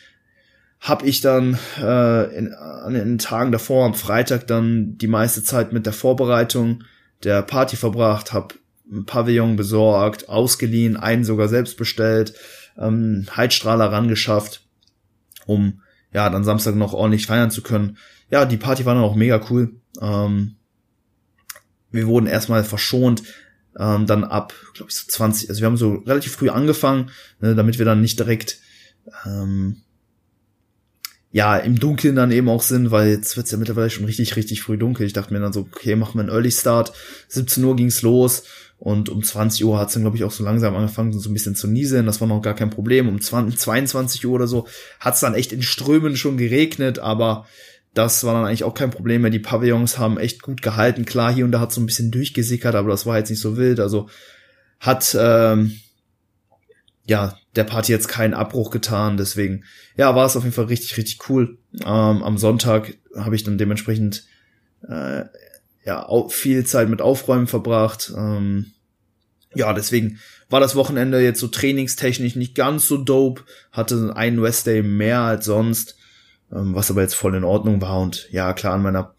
habe 0.81 1.05
ich 1.05 1.21
dann 1.21 1.59
äh, 1.79 2.35
in, 2.35 2.53
an 2.53 2.95
den 2.95 3.19
Tagen 3.19 3.51
davor, 3.51 3.85
am 3.85 3.93
Freitag, 3.93 4.47
dann 4.47 4.97
die 4.97 5.07
meiste 5.07 5.43
Zeit 5.43 5.71
mit 5.71 5.85
der 5.85 5.93
Vorbereitung 5.93 6.83
der 7.23 7.43
Party 7.43 7.75
verbracht, 7.75 8.33
habe 8.33 8.55
ein 8.91 9.05
Pavillon 9.05 9.55
besorgt, 9.55 10.27
ausgeliehen, 10.27 10.97
einen 10.97 11.23
sogar 11.23 11.47
selbst 11.47 11.77
bestellt, 11.77 12.33
ähm, 12.77 13.27
Heizstrahler 13.35 13.91
rangeschafft, 13.91 14.65
um 15.45 15.81
ja, 16.13 16.29
dann 16.29 16.43
Samstag 16.43 16.75
noch 16.75 16.93
ordentlich 16.93 17.27
feiern 17.27 17.51
zu 17.51 17.61
können. 17.61 17.97
Ja, 18.31 18.45
die 18.45 18.57
Party 18.57 18.83
war 18.83 18.95
dann 18.95 19.03
auch 19.03 19.15
mega 19.15 19.39
cool. 19.49 19.75
Ähm, 20.01 20.55
wir 21.91 22.07
wurden 22.07 22.25
erstmal 22.25 22.63
verschont, 22.63 23.21
ähm, 23.77 24.07
dann 24.07 24.23
ab, 24.23 24.53
glaube 24.73 24.89
ich, 24.89 24.97
so 24.97 25.07
20, 25.07 25.49
also 25.49 25.61
wir 25.61 25.67
haben 25.67 25.77
so 25.77 25.95
relativ 26.07 26.33
früh 26.33 26.49
angefangen, 26.49 27.11
ne, 27.39 27.53
damit 27.53 27.77
wir 27.77 27.85
dann 27.85 28.01
nicht 28.01 28.17
direkt 28.17 28.59
ähm, 29.25 29.83
ja, 31.31 31.57
im 31.57 31.79
Dunkeln 31.79 32.15
dann 32.15 32.31
eben 32.31 32.49
auch 32.49 32.61
sind, 32.61 32.91
weil 32.91 33.09
jetzt 33.09 33.37
wird's 33.37 33.51
ja 33.51 33.57
mittlerweile 33.57 33.89
schon 33.89 34.05
richtig, 34.05 34.35
richtig 34.35 34.61
früh 34.61 34.77
dunkel. 34.77 35.05
Ich 35.05 35.13
dachte 35.13 35.33
mir 35.33 35.39
dann 35.39 35.53
so, 35.53 35.61
okay, 35.61 35.95
machen 35.95 36.15
wir 36.15 36.21
einen 36.21 36.29
Early 36.29 36.51
Start. 36.51 36.91
17 37.29 37.63
Uhr 37.63 37.75
ging's 37.75 38.01
los 38.01 38.43
und 38.79 39.09
um 39.09 39.23
20 39.23 39.63
Uhr 39.63 39.77
hat's 39.77 39.93
dann, 39.93 40.03
glaube 40.03 40.17
ich, 40.17 40.23
auch 40.23 40.31
so 40.31 40.43
langsam 40.43 40.75
angefangen, 40.75 41.13
so 41.13 41.29
ein 41.29 41.33
bisschen 41.33 41.55
zu 41.55 41.67
nieseln. 41.67 42.05
Das 42.05 42.19
war 42.19 42.27
noch 42.27 42.41
gar 42.41 42.55
kein 42.55 42.69
Problem. 42.69 43.07
Um 43.07 43.21
20, 43.21 43.57
22 43.59 44.25
Uhr 44.25 44.33
oder 44.33 44.47
so 44.47 44.67
hat's 44.99 45.21
dann 45.21 45.35
echt 45.35 45.53
in 45.53 45.61
Strömen 45.61 46.17
schon 46.17 46.35
geregnet, 46.35 46.99
aber 46.99 47.45
das 47.93 48.23
war 48.23 48.33
dann 48.33 48.45
eigentlich 48.45 48.63
auch 48.63 48.73
kein 48.73 48.91
Problem 48.91 49.21
mehr. 49.21 49.31
Die 49.31 49.39
Pavillons 49.39 49.97
haben 49.97 50.17
echt 50.17 50.41
gut 50.41 50.61
gehalten. 50.61 51.05
Klar, 51.05 51.33
hier 51.33 51.45
und 51.45 51.51
da 51.51 51.59
hat 51.59 51.71
so 51.71 51.79
ein 51.79 51.85
bisschen 51.85 52.11
durchgesickert, 52.11 52.75
aber 52.75 52.89
das 52.89 53.05
war 53.05 53.17
jetzt 53.17 53.29
nicht 53.29 53.41
so 53.41 53.55
wild. 53.55 53.79
Also 53.79 54.09
hat 54.79 55.15
ähm, 55.19 55.77
ja 57.11 57.37
der 57.55 57.65
Party 57.65 57.91
jetzt 57.91 58.07
keinen 58.07 58.33
Abbruch 58.33 58.71
getan. 58.71 59.17
Deswegen, 59.17 59.65
ja, 59.97 60.15
war 60.15 60.25
es 60.25 60.35
auf 60.35 60.43
jeden 60.43 60.55
Fall 60.55 60.65
richtig, 60.65 60.97
richtig 60.97 61.29
cool. 61.29 61.57
Ähm, 61.81 62.23
am 62.23 62.37
Sonntag 62.37 62.97
habe 63.15 63.35
ich 63.35 63.43
dann 63.43 63.57
dementsprechend 63.57 64.23
äh, 64.87 65.25
ja 65.85 66.07
viel 66.29 66.65
Zeit 66.65 66.89
mit 66.89 67.01
Aufräumen 67.01 67.47
verbracht. 67.47 68.13
Ähm, 68.15 68.71
ja, 69.53 69.73
deswegen 69.73 70.19
war 70.49 70.61
das 70.61 70.75
Wochenende 70.75 71.21
jetzt 71.21 71.41
so 71.41 71.47
trainingstechnisch 71.47 72.35
nicht 72.37 72.55
ganz 72.55 72.87
so 72.87 72.97
dope. 72.97 73.43
Hatte 73.71 74.13
einen 74.15 74.41
Westday 74.41 74.81
mehr 74.81 75.19
als 75.19 75.45
sonst, 75.45 75.97
ähm, 76.51 76.73
was 76.73 76.89
aber 76.89 77.01
jetzt 77.01 77.15
voll 77.15 77.35
in 77.35 77.43
Ordnung 77.43 77.81
war. 77.81 77.99
Und 77.99 78.29
ja, 78.31 78.53
klar, 78.53 78.73
an 78.73 78.83
meiner 78.83 79.13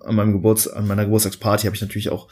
an 0.00 0.14
meinem 0.14 0.32
Geburts 0.32 0.68
an 0.68 0.86
meiner 0.86 1.04
Geburtstagsparty 1.04 1.66
habe 1.66 1.76
ich 1.76 1.82
natürlich 1.82 2.10
auch 2.10 2.28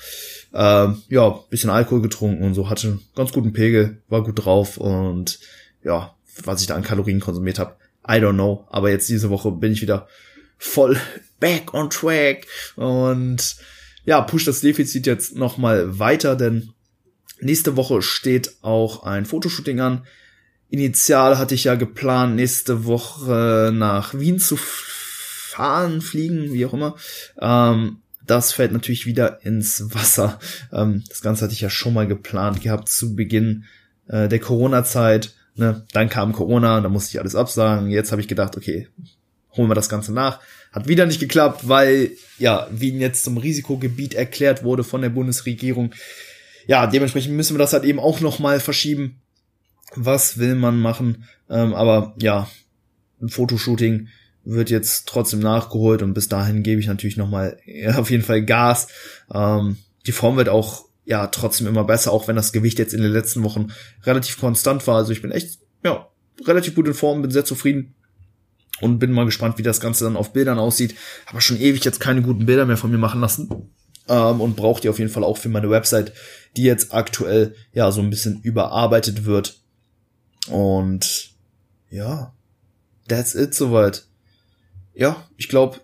äh, 0.53 0.89
ja, 1.09 1.29
bisschen 1.51 1.71
Alkohol 1.71 2.03
getrunken 2.03 2.45
und 2.45 2.55
so, 2.55 2.69
hatte 2.69 2.99
ganz 3.15 3.33
guten 3.33 3.53
Pegel, 3.53 4.03
war 4.09 4.23
gut 4.23 4.45
drauf 4.45 4.79
und 4.79 5.39
ja, 5.83 6.15
was 6.45 6.61
ich 6.61 6.67
da 6.67 6.75
an 6.75 6.83
Kalorien 6.83 7.21
konsumiert 7.21 7.59
habe, 7.59 7.77
I 8.07 8.15
don't 8.15 8.35
know. 8.35 8.67
Aber 8.71 8.91
jetzt 8.91 9.09
diese 9.09 9.31
Woche 9.31 9.53
bin 9.53 9.73
ich 9.73 9.83
wieder 9.83 10.09
voll 10.57 10.99
back 11.41 11.75
on 11.75 11.91
track 11.91 12.47
und 12.77 13.57
ja, 14.05 14.23
push 14.23 14.45
das 14.45 14.61
Defizit 14.61 15.07
jetzt 15.07 15.37
nochmal 15.37 15.99
weiter, 15.99 16.35
denn 16.35 16.71
nächste 17.41 17.77
Woche 17.77 18.01
steht 18.01 18.57
auch 18.63 19.03
ein 19.03 19.27
Fotoshooting 19.27 19.81
an. 19.81 20.07
Initial 20.71 21.39
hatte 21.39 21.55
ich 21.55 21.65
ja 21.65 21.75
geplant, 21.75 22.37
nächste 22.37 22.85
Woche 22.85 23.71
nach 23.73 24.15
Wien 24.15 24.39
zu 24.39 24.57
fahren, 24.57 26.01
fliegen, 26.01 26.53
wie 26.53 26.65
auch 26.67 26.75
immer. 26.75 26.97
Ähm, 27.41 27.99
das 28.29 28.53
fällt 28.53 28.73
natürlich 28.73 29.07
wieder 29.07 29.45
ins 29.45 29.95
Wasser. 29.95 30.39
Ähm, 30.73 31.03
das 31.09 31.23
Ganze 31.23 31.45
hatte 31.45 31.55
ich 31.55 31.61
ja 31.61 31.71
schon 31.71 31.95
mal 31.95 32.07
geplant 32.07 32.61
gehabt 32.61 32.89
zu 32.89 33.17
Beginn 33.17 33.65
äh, 34.07 34.29
der 34.29 34.39
Corona-Zeit. 34.39 35.35
Ne? 35.57 35.85
Dann 35.93 36.09
kam 36.09 36.33
Corona, 36.33 36.81
da 36.81 36.89
musste 36.89 37.11
ich 37.11 37.21
alles 37.21 37.35
absagen. 37.35 37.91
Jetzt 37.91 38.13
habe 38.13 38.21
ich 38.21 38.29
gedacht, 38.29 38.57
okay, 38.57 38.89
holen 39.57 39.69
wir 39.69 39.75
das 39.75 39.89
Ganze 39.89 40.13
nach. 40.13 40.41
Hat 40.73 40.87
wieder 40.87 41.07
nicht 41.07 41.21
geklappt, 41.21 41.69
weil 41.69 42.13
ja 42.39 42.69
Wien 42.71 43.01
jetzt 43.01 43.25
zum 43.25 43.39
Risikogebiet 43.39 44.15
erklärt 44.15 44.63
wurde 44.63 44.85
von 44.85 45.03
der 45.03 45.09
Bundesregierung. 45.09 45.95
Ja, 46.67 46.87
dementsprechend 46.87 47.35
müssen 47.35 47.55
wir 47.55 47.59
das 47.59 47.73
halt 47.73 47.85
eben 47.85 47.99
auch 47.99 48.21
noch 48.21 48.39
mal 48.39 48.61
verschieben. 48.61 49.21
Was 49.95 50.39
will 50.39 50.55
man 50.55 50.79
machen? 50.79 51.25
Ähm, 51.49 51.75
aber 51.75 52.15
ja, 52.21 52.49
ein 53.23 53.31
Fotoshooting 53.31 54.09
wird 54.45 54.71
jetzt 54.71 55.07
trotzdem 55.09 55.41
nachgeholt 55.41 56.03
und 56.03 56.15
bis 56.15 56.29
dahin 56.29 56.63
gebe 56.63 56.81
ich 56.81 56.87
natürlich 56.87 57.17
nochmal 57.17 57.59
ja, 57.67 57.99
auf 57.99 58.11
jeden 58.11 58.25
Fall 58.25 58.45
Gas. 58.45 58.89
Ähm, 59.33 59.79
die 60.07 60.13
Form 60.13 60.37
wird 60.37 60.49
auch 60.49 60.87
ja 61.05 61.27
trotzdem 61.29 61.67
immer 61.67 61.85
besser, 61.85 62.13
auch 62.13 62.29
wenn 62.29 62.37
das 62.37 62.53
Gewicht 62.53 62.79
jetzt 62.79 62.95
in 62.95 63.03
den 63.03 63.13
letzten 63.13 63.43
Wochen 63.43 63.69
relativ 64.05 64.39
konstant 64.39 64.87
war. 64.87 64.97
Also 64.97 65.13
ich 65.13 65.23
bin 65.23 65.31
echt 65.31 65.59
ja 65.85 66.09
relativ 66.47 66.75
gut 66.75 66.87
in 66.87 66.95
Form, 66.95 67.23
bin 67.23 67.31
sehr 67.31 67.45
zufrieden 67.45 67.95
und 68.81 68.99
bin 68.99 69.13
mal 69.13 69.25
gespannt, 69.25 69.59
wie 69.59 69.63
das 69.63 69.81
Ganze 69.81 70.05
dann 70.05 70.17
auf 70.17 70.33
Bildern 70.33 70.59
aussieht. 70.59 70.95
Aber 71.27 71.41
schon 71.41 71.59
ewig 71.59 71.85
jetzt 71.85 72.01
keine 72.01 72.23
guten 72.23 72.47
Bilder 72.47 72.67
mehr 72.67 72.77
von 72.77 72.91
mir 72.91 72.99
machen 72.99 73.21
lassen 73.21 73.71
ähm, 74.09 74.41
und 74.41 74.57
braucht 74.57 74.85
die 74.85 74.89
auf 74.89 74.99
jeden 74.99 75.11
Fall 75.11 75.25
auch 75.25 75.39
für 75.39 75.49
meine 75.49 75.71
Website, 75.71 76.13
die 76.57 76.63
jetzt 76.63 76.93
aktuell 76.95 77.55
ja 77.73 77.91
so 77.91 78.01
ein 78.01 78.11
bisschen 78.11 78.41
überarbeitet 78.43 79.25
wird. 79.25 79.61
Und 80.49 81.31
ja, 81.91 82.35
that's 83.09 83.35
it 83.35 83.55
soweit 83.55 84.08
ja, 84.99 85.29
ich 85.37 85.49
glaube, 85.49 85.81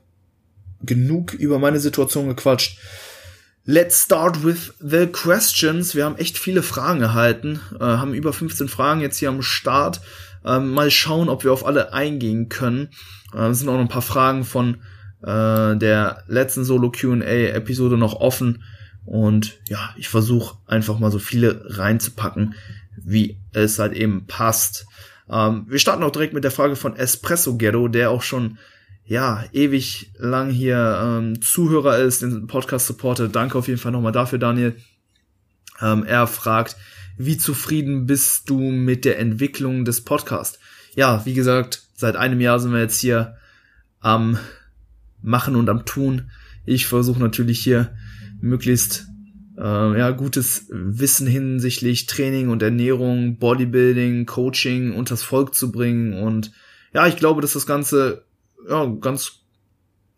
genug 0.82 1.32
über 1.34 1.60
meine 1.60 1.78
Situation 1.78 2.28
gequatscht. 2.28 2.78
Let's 3.64 4.02
start 4.02 4.44
with 4.44 4.74
the 4.80 5.06
questions. 5.06 5.94
Wir 5.94 6.04
haben 6.04 6.16
echt 6.16 6.36
viele 6.36 6.62
Fragen 6.62 7.00
erhalten, 7.00 7.60
äh, 7.78 7.84
haben 7.84 8.12
über 8.12 8.32
15 8.32 8.68
Fragen 8.68 9.00
jetzt 9.00 9.18
hier 9.18 9.28
am 9.28 9.40
Start. 9.40 10.00
Ähm, 10.44 10.72
mal 10.72 10.90
schauen, 10.90 11.28
ob 11.28 11.44
wir 11.44 11.52
auf 11.52 11.64
alle 11.64 11.92
eingehen 11.92 12.48
können. 12.48 12.88
Äh, 13.32 13.46
es 13.46 13.60
sind 13.60 13.68
auch 13.68 13.74
noch 13.74 13.80
ein 13.80 13.88
paar 13.88 14.02
Fragen 14.02 14.44
von 14.44 14.82
äh, 15.22 15.76
der 15.76 16.24
letzten 16.26 16.64
Solo 16.64 16.90
QA-Episode 16.90 17.96
noch 17.96 18.14
offen. 18.14 18.64
Und 19.06 19.60
ja, 19.68 19.94
ich 19.96 20.08
versuche 20.08 20.58
einfach 20.66 20.98
mal 20.98 21.12
so 21.12 21.20
viele 21.20 21.62
reinzupacken, 21.78 22.54
wie 22.96 23.38
es 23.52 23.78
halt 23.78 23.92
eben 23.92 24.26
passt. 24.26 24.86
Ähm, 25.30 25.66
wir 25.68 25.78
starten 25.78 26.02
auch 26.02 26.10
direkt 26.10 26.34
mit 26.34 26.42
der 26.42 26.50
Frage 26.50 26.74
von 26.74 26.96
Espresso 26.96 27.56
Ghetto, 27.56 27.86
der 27.86 28.10
auch 28.10 28.22
schon 28.22 28.58
ja, 29.06 29.44
ewig 29.52 30.10
lang 30.16 30.50
hier 30.50 31.00
ähm, 31.02 31.42
Zuhörer 31.42 31.98
ist, 31.98 32.22
den 32.22 32.46
Podcast 32.46 32.86
supportet. 32.86 33.34
Danke 33.34 33.58
auf 33.58 33.68
jeden 33.68 33.80
Fall 33.80 33.92
nochmal 33.92 34.12
dafür, 34.12 34.38
Daniel. 34.38 34.76
Ähm, 35.80 36.04
er 36.04 36.26
fragt, 36.26 36.76
wie 37.18 37.36
zufrieden 37.36 38.06
bist 38.06 38.48
du 38.48 38.58
mit 38.58 39.04
der 39.04 39.18
Entwicklung 39.18 39.84
des 39.84 40.02
Podcasts? 40.02 40.58
Ja, 40.94 41.24
wie 41.26 41.34
gesagt, 41.34 41.82
seit 41.94 42.16
einem 42.16 42.40
Jahr 42.40 42.58
sind 42.60 42.72
wir 42.72 42.80
jetzt 42.80 43.00
hier 43.00 43.36
am 44.00 44.38
Machen 45.22 45.56
und 45.56 45.68
am 45.68 45.84
Tun. 45.84 46.30
Ich 46.64 46.86
versuche 46.86 47.20
natürlich 47.20 47.60
hier 47.60 47.94
möglichst 48.40 49.06
äh, 49.58 49.98
ja, 49.98 50.10
gutes 50.10 50.66
Wissen 50.70 51.26
hinsichtlich 51.26 52.06
Training 52.06 52.48
und 52.48 52.62
Ernährung, 52.62 53.38
Bodybuilding, 53.38 54.26
Coaching 54.26 54.92
unters 54.92 55.22
Volk 55.22 55.54
zu 55.54 55.70
bringen. 55.70 56.14
Und 56.14 56.52
ja, 56.92 57.06
ich 57.06 57.16
glaube, 57.16 57.40
dass 57.42 57.52
das 57.52 57.66
Ganze 57.66 58.24
ja, 58.68 58.86
ganz 59.00 59.44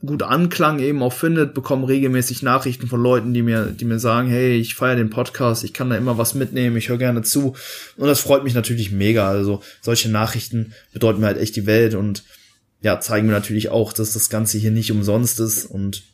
gut 0.05 0.23
Anklang 0.23 0.79
eben 0.79 1.03
auch 1.03 1.13
findet, 1.13 1.55
bekomme 1.55 1.89
regelmäßig 1.89 2.43
Nachrichten 2.43 2.87
von 2.87 3.03
Leuten, 3.03 3.33
die 3.33 3.43
mir, 3.43 3.67
die 3.67 3.85
mir 3.85 3.99
sagen, 3.99 4.29
hey, 4.29 4.57
ich 4.57 4.75
feiere 4.75 4.97
den 4.97 5.11
Podcast, 5.11 5.65
ich 5.65 5.73
kann 5.73 5.91
da 5.91 5.97
immer 5.97 6.19
was 6.19 6.35
mitnehmen, 6.35 6.77
ich 6.77 6.89
höre 6.89 6.99
gerne 6.99 7.23
zu. 7.23 7.57
Und 7.97 8.07
das 8.07 8.21
freut 8.21 8.45
mich 8.45 8.55
natürlich 8.55 8.93
mega. 8.93 9.29
Also 9.29 9.63
solche 9.81 10.11
Nachrichten 10.11 10.75
bedeuten 10.93 11.21
mir 11.21 11.27
halt 11.27 11.39
echt 11.39 11.57
die 11.57 11.67
Welt 11.67 11.95
und 11.95 12.25
ja, 12.83 13.01
zeigen 13.01 13.27
mir 13.27 13.33
natürlich 13.33 13.71
auch, 13.71 13.93
dass 13.93 14.13
das 14.13 14.29
Ganze 14.29 14.59
hier 14.59 14.71
nicht 14.71 14.93
umsonst 14.93 15.41
ist. 15.41 15.65
Und 15.65 16.05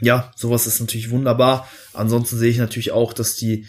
ja, 0.00 0.32
sowas 0.34 0.66
ist 0.66 0.80
natürlich 0.80 1.10
wunderbar. 1.10 1.68
Ansonsten 1.92 2.38
sehe 2.38 2.50
ich 2.50 2.58
natürlich 2.58 2.92
auch, 2.92 3.12
dass 3.12 3.36
die 3.36 3.66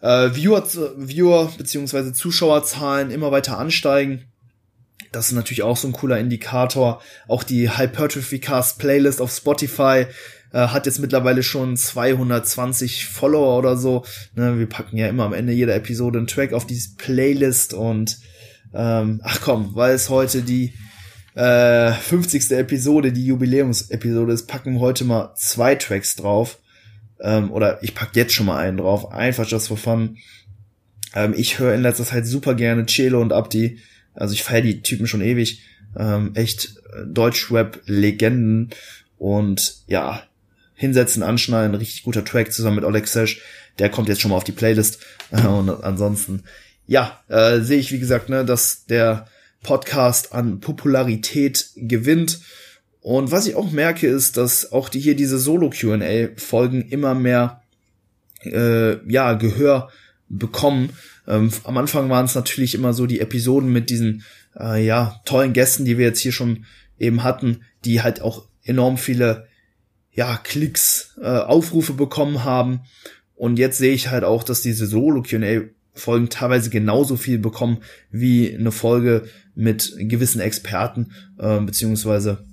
äh, 0.00 0.30
Viewer, 0.34 0.64
Viewer 0.96 1.50
beziehungsweise 1.56 2.12
Zuschauerzahlen 2.12 3.10
immer 3.10 3.32
weiter 3.32 3.58
ansteigen 3.58 4.26
das 5.12 5.28
ist 5.28 5.32
natürlich 5.32 5.62
auch 5.62 5.76
so 5.76 5.88
ein 5.88 5.92
cooler 5.92 6.18
Indikator. 6.18 7.00
Auch 7.28 7.42
die 7.42 7.70
Hypertrophy 7.76 8.38
Cast 8.38 8.78
Playlist 8.78 9.20
auf 9.20 9.32
Spotify 9.32 10.06
äh, 10.52 10.58
hat 10.68 10.86
jetzt 10.86 10.98
mittlerweile 10.98 11.42
schon 11.42 11.76
220 11.76 13.06
Follower 13.06 13.58
oder 13.58 13.76
so. 13.76 14.04
Ne, 14.34 14.58
wir 14.58 14.68
packen 14.68 14.96
ja 14.96 15.08
immer 15.08 15.24
am 15.24 15.32
Ende 15.32 15.52
jeder 15.52 15.74
Episode 15.74 16.18
einen 16.18 16.26
Track 16.26 16.52
auf 16.52 16.66
diese 16.66 16.96
Playlist 16.96 17.74
und 17.74 18.18
ähm, 18.74 19.20
ach 19.22 19.40
komm, 19.40 19.74
weil 19.74 19.94
es 19.94 20.10
heute 20.10 20.42
die 20.42 20.74
äh, 21.34 21.92
50. 21.92 22.50
Episode, 22.52 23.12
die 23.12 23.26
Jubiläumsepisode 23.26 24.32
ist, 24.32 24.46
packen 24.46 24.74
wir 24.74 24.80
heute 24.80 25.04
mal 25.04 25.34
zwei 25.36 25.74
Tracks 25.74 26.16
drauf. 26.16 26.58
Ähm, 27.20 27.50
oder 27.50 27.82
ich 27.82 27.94
pack 27.94 28.10
jetzt 28.14 28.34
schon 28.34 28.46
mal 28.46 28.58
einen 28.58 28.78
drauf, 28.78 29.12
einfach 29.12 29.46
just 29.46 29.68
for 29.68 29.76
fun. 29.76 30.16
Ähm, 31.14 31.34
ich 31.36 31.58
höre 31.58 31.74
in 31.74 31.82
letzter 31.82 32.04
Zeit 32.04 32.26
super 32.26 32.54
gerne 32.54 32.86
Chelo 32.86 33.20
und 33.20 33.32
Abdi. 33.32 33.78
Also 34.16 34.34
ich 34.34 34.42
feiere 34.42 34.62
die 34.62 34.82
Typen 34.82 35.06
schon 35.06 35.20
ewig. 35.20 35.62
Ähm, 35.96 36.32
echt 36.34 36.76
äh, 36.92 37.06
Deutschrap-Legenden. 37.06 38.70
Und 39.18 39.76
ja, 39.86 40.22
hinsetzen, 40.74 41.22
anschneiden, 41.22 41.74
richtig 41.74 42.02
guter 42.02 42.24
Track 42.24 42.52
zusammen 42.52 42.76
mit 42.76 42.84
Oleg 42.84 43.06
Sesh. 43.06 43.40
Der 43.78 43.90
kommt 43.90 44.08
jetzt 44.08 44.20
schon 44.20 44.30
mal 44.30 44.36
auf 44.36 44.44
die 44.44 44.52
Playlist. 44.52 45.00
Und 45.30 45.70
ansonsten, 45.70 46.42
ja, 46.86 47.20
äh, 47.28 47.60
sehe 47.60 47.78
ich, 47.78 47.92
wie 47.92 47.98
gesagt, 47.98 48.28
ne, 48.28 48.44
dass 48.44 48.86
der 48.86 49.26
Podcast 49.62 50.32
an 50.32 50.60
Popularität 50.60 51.70
gewinnt. 51.76 52.40
Und 53.00 53.30
was 53.30 53.46
ich 53.46 53.54
auch 53.54 53.70
merke, 53.70 54.06
ist, 54.06 54.36
dass 54.36 54.72
auch 54.72 54.88
die 54.88 55.00
hier 55.00 55.16
diese 55.16 55.38
Solo-QA-Folgen 55.38 56.88
immer 56.88 57.14
mehr 57.14 57.62
äh, 58.42 58.96
ja, 59.10 59.34
Gehör 59.34 59.90
bekommen. 60.28 60.90
Ähm, 61.26 61.50
am 61.64 61.76
Anfang 61.76 62.08
waren 62.08 62.26
es 62.26 62.34
natürlich 62.34 62.74
immer 62.74 62.92
so 62.92 63.06
die 63.06 63.20
Episoden 63.20 63.72
mit 63.72 63.90
diesen 63.90 64.24
äh, 64.58 64.84
ja 64.84 65.20
tollen 65.24 65.52
Gästen, 65.52 65.84
die 65.84 65.98
wir 65.98 66.06
jetzt 66.06 66.20
hier 66.20 66.32
schon 66.32 66.64
eben 66.98 67.22
hatten, 67.22 67.62
die 67.84 68.02
halt 68.02 68.20
auch 68.20 68.48
enorm 68.62 68.96
viele 68.96 69.46
ja 70.12 70.38
Klicks, 70.42 71.16
äh, 71.20 71.26
Aufrufe 71.26 71.92
bekommen 71.92 72.44
haben. 72.44 72.80
Und 73.34 73.58
jetzt 73.58 73.78
sehe 73.78 73.92
ich 73.92 74.08
halt 74.10 74.24
auch, 74.24 74.42
dass 74.42 74.62
diese 74.62 74.86
Solo 74.86 75.22
Q&A 75.22 75.62
Folgen 75.92 76.28
teilweise 76.28 76.68
genauso 76.70 77.16
viel 77.16 77.38
bekommen 77.38 77.78
wie 78.10 78.54
eine 78.54 78.70
Folge 78.70 79.28
mit 79.54 79.94
gewissen 79.98 80.40
Experten 80.40 81.12
äh, 81.38 81.58
beziehungsweise 81.60 82.44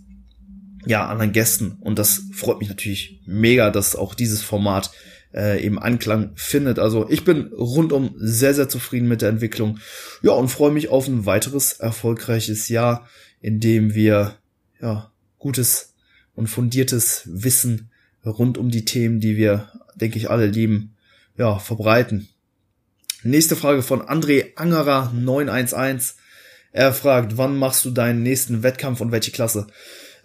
ja 0.85 1.07
anderen 1.07 1.33
Gästen 1.33 1.77
und 1.81 1.99
das 1.99 2.23
freut 2.33 2.59
mich 2.59 2.69
natürlich 2.69 3.21
mega, 3.25 3.69
dass 3.69 3.95
auch 3.95 4.15
dieses 4.15 4.41
Format 4.41 4.91
äh, 5.33 5.63
eben 5.63 5.79
Anklang 5.79 6.31
findet. 6.35 6.79
Also 6.79 7.09
ich 7.09 7.23
bin 7.25 7.47
rundum 7.53 8.15
sehr 8.17 8.53
sehr 8.53 8.69
zufrieden 8.69 9.07
mit 9.07 9.21
der 9.21 9.29
Entwicklung. 9.29 9.79
Ja 10.21 10.31
und 10.33 10.49
freue 10.49 10.71
mich 10.71 10.89
auf 10.89 11.07
ein 11.07 11.25
weiteres 11.25 11.73
erfolgreiches 11.73 12.69
Jahr, 12.69 13.07
in 13.41 13.59
dem 13.59 13.93
wir 13.93 14.35
ja 14.81 15.11
gutes 15.39 15.93
und 16.35 16.47
fundiertes 16.47 17.23
Wissen 17.25 17.91
rund 18.25 18.57
um 18.57 18.69
die 18.71 18.85
Themen, 18.85 19.19
die 19.19 19.37
wir 19.37 19.69
denke 19.95 20.17
ich 20.17 20.29
alle 20.29 20.47
lieben, 20.47 20.95
ja 21.37 21.59
verbreiten. 21.59 22.27
Nächste 23.23 23.55
Frage 23.55 23.81
von 23.81 24.01
André 24.01 24.55
Angerer 24.55 25.11
911. 25.13 26.15
Er 26.71 26.93
fragt, 26.93 27.37
wann 27.37 27.57
machst 27.57 27.85
du 27.85 27.91
deinen 27.91 28.23
nächsten 28.23 28.63
Wettkampf 28.63 28.99
und 28.99 29.11
welche 29.11 29.31
Klasse? 29.31 29.67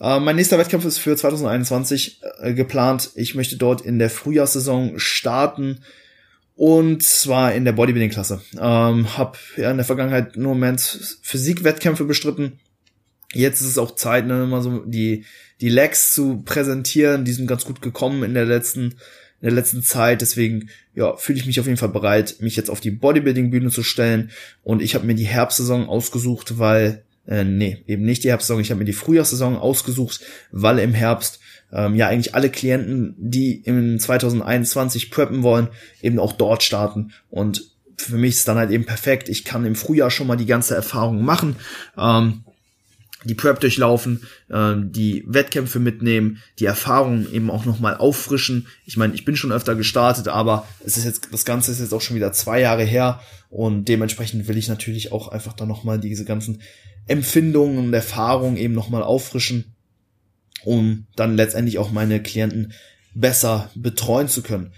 Äh, 0.00 0.20
mein 0.20 0.36
nächster 0.36 0.58
Wettkampf 0.58 0.84
ist 0.84 0.98
für 0.98 1.16
2021 1.16 2.20
äh, 2.40 2.54
geplant. 2.54 3.10
Ich 3.14 3.34
möchte 3.34 3.56
dort 3.56 3.80
in 3.80 3.98
der 3.98 4.10
Frühjahrssaison 4.10 4.98
starten 4.98 5.80
und 6.54 7.02
zwar 7.02 7.54
in 7.54 7.64
der 7.64 7.72
Bodybuilding-Klasse. 7.72 8.40
Ähm, 8.60 9.16
hab 9.16 9.38
ja 9.56 9.70
in 9.70 9.76
der 9.76 9.86
Vergangenheit 9.86 10.36
nur 10.36 10.54
Moment 10.54 10.80
Physik-Wettkämpfe 11.22 12.04
bestritten. 12.04 12.58
Jetzt 13.32 13.60
ist 13.60 13.68
es 13.68 13.78
auch 13.78 13.94
Zeit, 13.94 14.26
ne, 14.26 14.46
mal 14.46 14.62
so 14.62 14.84
die 14.84 15.24
die 15.60 15.68
Legs 15.68 16.12
zu 16.12 16.42
präsentieren. 16.44 17.24
Die 17.24 17.32
sind 17.32 17.46
ganz 17.46 17.64
gut 17.64 17.82
gekommen 17.82 18.22
in 18.22 18.34
der 18.34 18.44
letzten 18.44 18.94
in 19.40 19.46
der 19.46 19.52
letzten 19.52 19.82
Zeit. 19.82 20.20
Deswegen 20.20 20.68
ja, 20.94 21.16
fühle 21.16 21.38
ich 21.38 21.46
mich 21.46 21.60
auf 21.60 21.66
jeden 21.66 21.78
Fall 21.78 21.90
bereit, 21.90 22.36
mich 22.40 22.56
jetzt 22.56 22.70
auf 22.70 22.80
die 22.80 22.90
Bodybuilding-Bühne 22.90 23.70
zu 23.70 23.82
stellen. 23.82 24.30
Und 24.62 24.82
ich 24.82 24.94
habe 24.94 25.06
mir 25.06 25.14
die 25.14 25.26
Herbstsaison 25.26 25.88
ausgesucht, 25.88 26.58
weil, 26.58 27.04
äh, 27.28 27.44
nee, 27.44 27.84
eben 27.86 28.04
nicht 28.04 28.24
die 28.24 28.30
Herbstsaison, 28.30 28.60
ich 28.60 28.70
habe 28.70 28.78
mir 28.78 28.84
die 28.86 28.92
Frühjahrssaison 28.92 29.56
ausgesucht, 29.56 30.20
weil 30.50 30.78
im 30.78 30.94
Herbst 30.94 31.40
ähm, 31.72 31.94
ja 31.94 32.08
eigentlich 32.08 32.34
alle 32.34 32.50
Klienten, 32.50 33.14
die 33.18 33.60
im 33.64 33.98
2021 33.98 35.10
preppen 35.10 35.42
wollen, 35.42 35.68
eben 36.00 36.18
auch 36.18 36.32
dort 36.32 36.62
starten. 36.62 37.12
Und 37.28 37.70
für 37.96 38.16
mich 38.16 38.36
ist 38.36 38.48
dann 38.48 38.56
halt 38.56 38.70
eben 38.70 38.86
perfekt. 38.86 39.28
Ich 39.28 39.44
kann 39.44 39.66
im 39.66 39.74
Frühjahr 39.74 40.10
schon 40.10 40.26
mal 40.26 40.36
die 40.36 40.46
ganze 40.46 40.74
Erfahrung 40.74 41.22
machen. 41.22 41.56
Ähm, 41.98 42.44
die 43.24 43.34
Prep 43.34 43.60
durchlaufen, 43.60 44.22
äh, 44.48 44.74
die 44.76 45.24
Wettkämpfe 45.26 45.80
mitnehmen, 45.80 46.38
die 46.60 46.66
Erfahrungen 46.66 47.30
eben 47.32 47.50
auch 47.50 47.64
nochmal 47.64 47.96
auffrischen. 47.96 48.68
Ich 48.86 48.96
meine, 48.96 49.14
ich 49.14 49.24
bin 49.24 49.36
schon 49.36 49.52
öfter 49.52 49.74
gestartet, 49.74 50.28
aber 50.28 50.66
es 50.84 50.96
ist 50.96 51.04
jetzt, 51.04 51.28
das 51.32 51.44
Ganze 51.44 51.72
ist 51.72 51.80
jetzt 51.80 51.92
auch 51.92 52.00
schon 52.00 52.16
wieder 52.16 52.32
zwei 52.32 52.60
Jahre 52.60 52.84
her 52.84 53.20
und 53.50 53.86
dementsprechend 53.86 54.46
will 54.46 54.56
ich 54.56 54.68
natürlich 54.68 55.10
auch 55.10 55.28
einfach 55.28 55.52
da 55.52 55.66
nochmal 55.66 55.98
diese 55.98 56.24
ganzen 56.24 56.62
Empfindungen 57.08 57.78
und 57.78 57.94
Erfahrungen 57.94 58.56
eben 58.56 58.74
nochmal 58.74 59.02
auffrischen, 59.02 59.74
um 60.64 61.06
dann 61.16 61.36
letztendlich 61.36 61.78
auch 61.78 61.90
meine 61.90 62.22
Klienten 62.22 62.72
besser 63.14 63.70
betreuen 63.74 64.28
zu 64.28 64.42
können. 64.42 64.72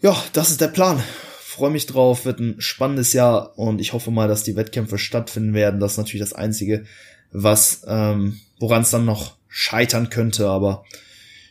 Ja, 0.00 0.16
das 0.32 0.50
ist 0.50 0.60
der 0.60 0.68
Plan. 0.68 1.02
Freue 1.40 1.70
mich 1.70 1.86
drauf, 1.86 2.24
wird 2.24 2.38
ein 2.38 2.60
spannendes 2.60 3.12
Jahr 3.12 3.58
und 3.58 3.80
ich 3.80 3.92
hoffe 3.92 4.10
mal, 4.10 4.28
dass 4.28 4.44
die 4.44 4.54
Wettkämpfe 4.54 4.96
stattfinden 4.96 5.54
werden. 5.54 5.80
Das 5.80 5.92
ist 5.92 5.98
natürlich 5.98 6.22
das 6.22 6.32
Einzige, 6.32 6.84
was, 7.32 7.82
ähm, 7.86 8.38
woran 8.60 8.82
es 8.82 8.90
dann 8.90 9.04
noch 9.04 9.36
scheitern 9.48 10.08
könnte, 10.08 10.48
aber 10.48 10.84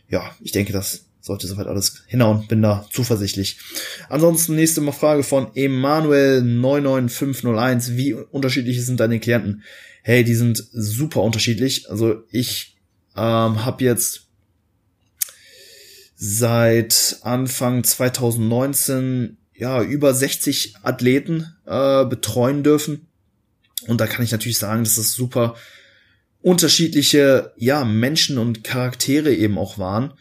ja, 0.10 0.32
ich 0.40 0.54
denke, 0.54 0.72
das 0.72 1.08
sollte 1.20 1.46
soweit 1.46 1.68
alles 1.68 2.04
hinhauen, 2.08 2.48
bin 2.48 2.62
da 2.62 2.88
zuversichtlich. 2.90 3.60
Ansonsten 4.10 4.56
nächste 4.56 4.82
Mal 4.82 4.94
Frage 4.94 5.24
von 5.24 5.52
Emanuel 5.56 6.42
99501, 6.42 7.98
wie 7.98 8.14
unterschiedlich 8.14 8.84
sind 8.86 9.00
deine 9.00 9.20
Klienten? 9.20 9.64
Hey, 10.08 10.24
die 10.24 10.36
sind 10.36 10.64
super 10.72 11.22
unterschiedlich. 11.22 11.90
Also 11.92 12.24
ich 12.32 12.78
ähm, 13.18 13.66
habe 13.66 13.84
jetzt 13.84 14.30
seit 16.16 17.18
Anfang 17.24 17.84
2019 17.84 19.36
ja 19.54 19.84
über 19.84 20.14
60 20.14 20.76
Athleten 20.82 21.54
äh, 21.66 22.06
betreuen 22.06 22.64
dürfen 22.64 23.08
und 23.88 24.00
da 24.00 24.08
kann 24.08 24.24
ich 24.24 24.32
natürlich 24.32 24.60
sagen, 24.60 24.86
dass 24.86 24.98
es 24.98 25.14
super 25.14 25.56
unterschiedliche, 26.40 27.52
ja, 27.58 27.84
Menschen 27.84 28.38
und 28.38 28.64
Charaktere 28.64 29.36
eben 29.36 29.58
auch 29.58 29.78
waren. 29.78 30.14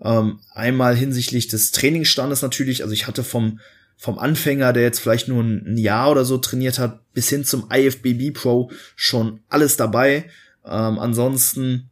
Ähm, 0.00 0.40
einmal 0.54 0.96
hinsichtlich 0.96 1.46
des 1.46 1.72
Trainingsstandes 1.72 2.40
natürlich, 2.40 2.84
also 2.84 2.94
ich 2.94 3.06
hatte 3.06 3.22
vom, 3.22 3.60
vom 3.96 4.18
Anfänger, 4.18 4.72
der 4.72 4.82
jetzt 4.82 5.00
vielleicht 5.00 5.28
nur 5.28 5.42
ein 5.42 5.76
Jahr 5.78 6.10
oder 6.10 6.24
so 6.24 6.38
trainiert 6.38 6.78
hat, 6.78 7.00
bis 7.12 7.28
hin 7.28 7.44
zum 7.44 7.68
IFBB 7.72 8.34
Pro 8.34 8.70
schon 8.94 9.40
alles 9.48 9.76
dabei. 9.76 10.26
Ähm, 10.64 10.98
ansonsten, 10.98 11.88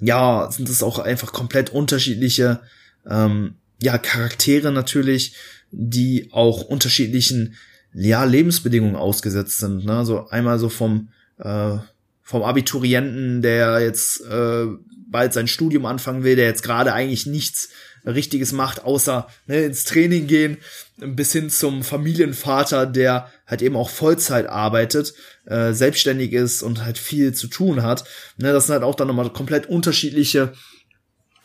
ja, 0.00 0.50
sind 0.50 0.68
es 0.68 0.82
auch 0.82 0.98
einfach 0.98 1.32
komplett 1.32 1.70
unterschiedliche, 1.70 2.60
ähm, 3.08 3.54
ja, 3.80 3.98
Charaktere 3.98 4.72
natürlich, 4.72 5.34
die 5.70 6.28
auch 6.32 6.62
unterschiedlichen 6.62 7.54
ja, 7.92 8.24
Lebensbedingungen 8.24 8.96
ausgesetzt 8.96 9.58
sind. 9.58 9.84
Ne? 9.84 10.04
So 10.04 10.28
einmal 10.28 10.58
so 10.58 10.68
vom, 10.68 11.10
äh, 11.38 11.76
vom 12.22 12.42
Abiturienten, 12.42 13.40
der 13.40 13.80
jetzt 13.80 14.20
äh, 14.22 14.66
bald 15.08 15.32
sein 15.32 15.46
Studium 15.46 15.86
anfangen 15.86 16.24
will, 16.24 16.34
der 16.34 16.46
jetzt 16.46 16.62
gerade 16.62 16.92
eigentlich 16.92 17.26
nichts 17.26 17.68
Richtiges 18.04 18.52
macht, 18.52 18.84
außer 18.84 19.28
ne, 19.46 19.64
ins 19.64 19.84
Training 19.84 20.26
gehen, 20.26 20.58
bis 20.98 21.32
hin 21.32 21.50
zum 21.50 21.82
Familienvater, 21.82 22.86
der 22.86 23.30
halt 23.46 23.62
eben 23.62 23.76
auch 23.76 23.90
Vollzeit 23.90 24.46
arbeitet, 24.46 25.14
äh, 25.46 25.72
selbstständig 25.72 26.32
ist 26.32 26.62
und 26.62 26.84
halt 26.84 26.98
viel 26.98 27.32
zu 27.32 27.48
tun 27.48 27.82
hat. 27.82 28.04
Ne, 28.36 28.52
das 28.52 28.66
sind 28.66 28.74
halt 28.74 28.84
auch 28.84 28.94
dann 28.94 29.08
nochmal 29.08 29.30
komplett 29.30 29.66
unterschiedliche 29.66 30.52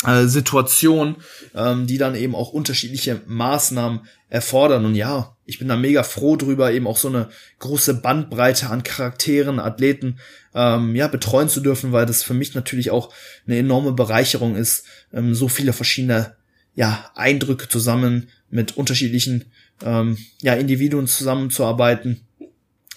äh, 0.05 0.27
Situationen, 0.27 1.17
ähm, 1.53 1.85
die 1.85 1.97
dann 1.97 2.15
eben 2.15 2.35
auch 2.35 2.53
unterschiedliche 2.53 3.21
Maßnahmen 3.25 4.01
erfordern. 4.29 4.85
Und 4.85 4.95
ja, 4.95 5.35
ich 5.45 5.59
bin 5.59 5.67
da 5.67 5.75
mega 5.75 6.03
froh 6.03 6.37
drüber, 6.37 6.71
eben 6.71 6.87
auch 6.87 6.97
so 6.97 7.09
eine 7.09 7.29
große 7.59 7.95
Bandbreite 7.95 8.69
an 8.69 8.83
Charakteren, 8.83 9.59
Athleten 9.59 10.19
ähm, 10.55 10.95
ja 10.95 11.07
betreuen 11.07 11.49
zu 11.49 11.59
dürfen, 11.59 11.91
weil 11.91 12.05
das 12.05 12.23
für 12.23 12.33
mich 12.33 12.55
natürlich 12.55 12.91
auch 12.91 13.13
eine 13.45 13.57
enorme 13.57 13.91
Bereicherung 13.91 14.55
ist, 14.55 14.85
ähm, 15.11 15.35
so 15.35 15.47
viele 15.47 15.73
verschiedene 15.73 16.35
ja 16.79 17.11
Eindrücke 17.13 17.67
zusammen 17.67 18.29
mit 18.49 18.77
unterschiedlichen 18.77 19.51
ähm, 19.83 20.17
ja 20.41 20.53
Individuen 20.53 21.07
zusammenzuarbeiten. 21.07 22.21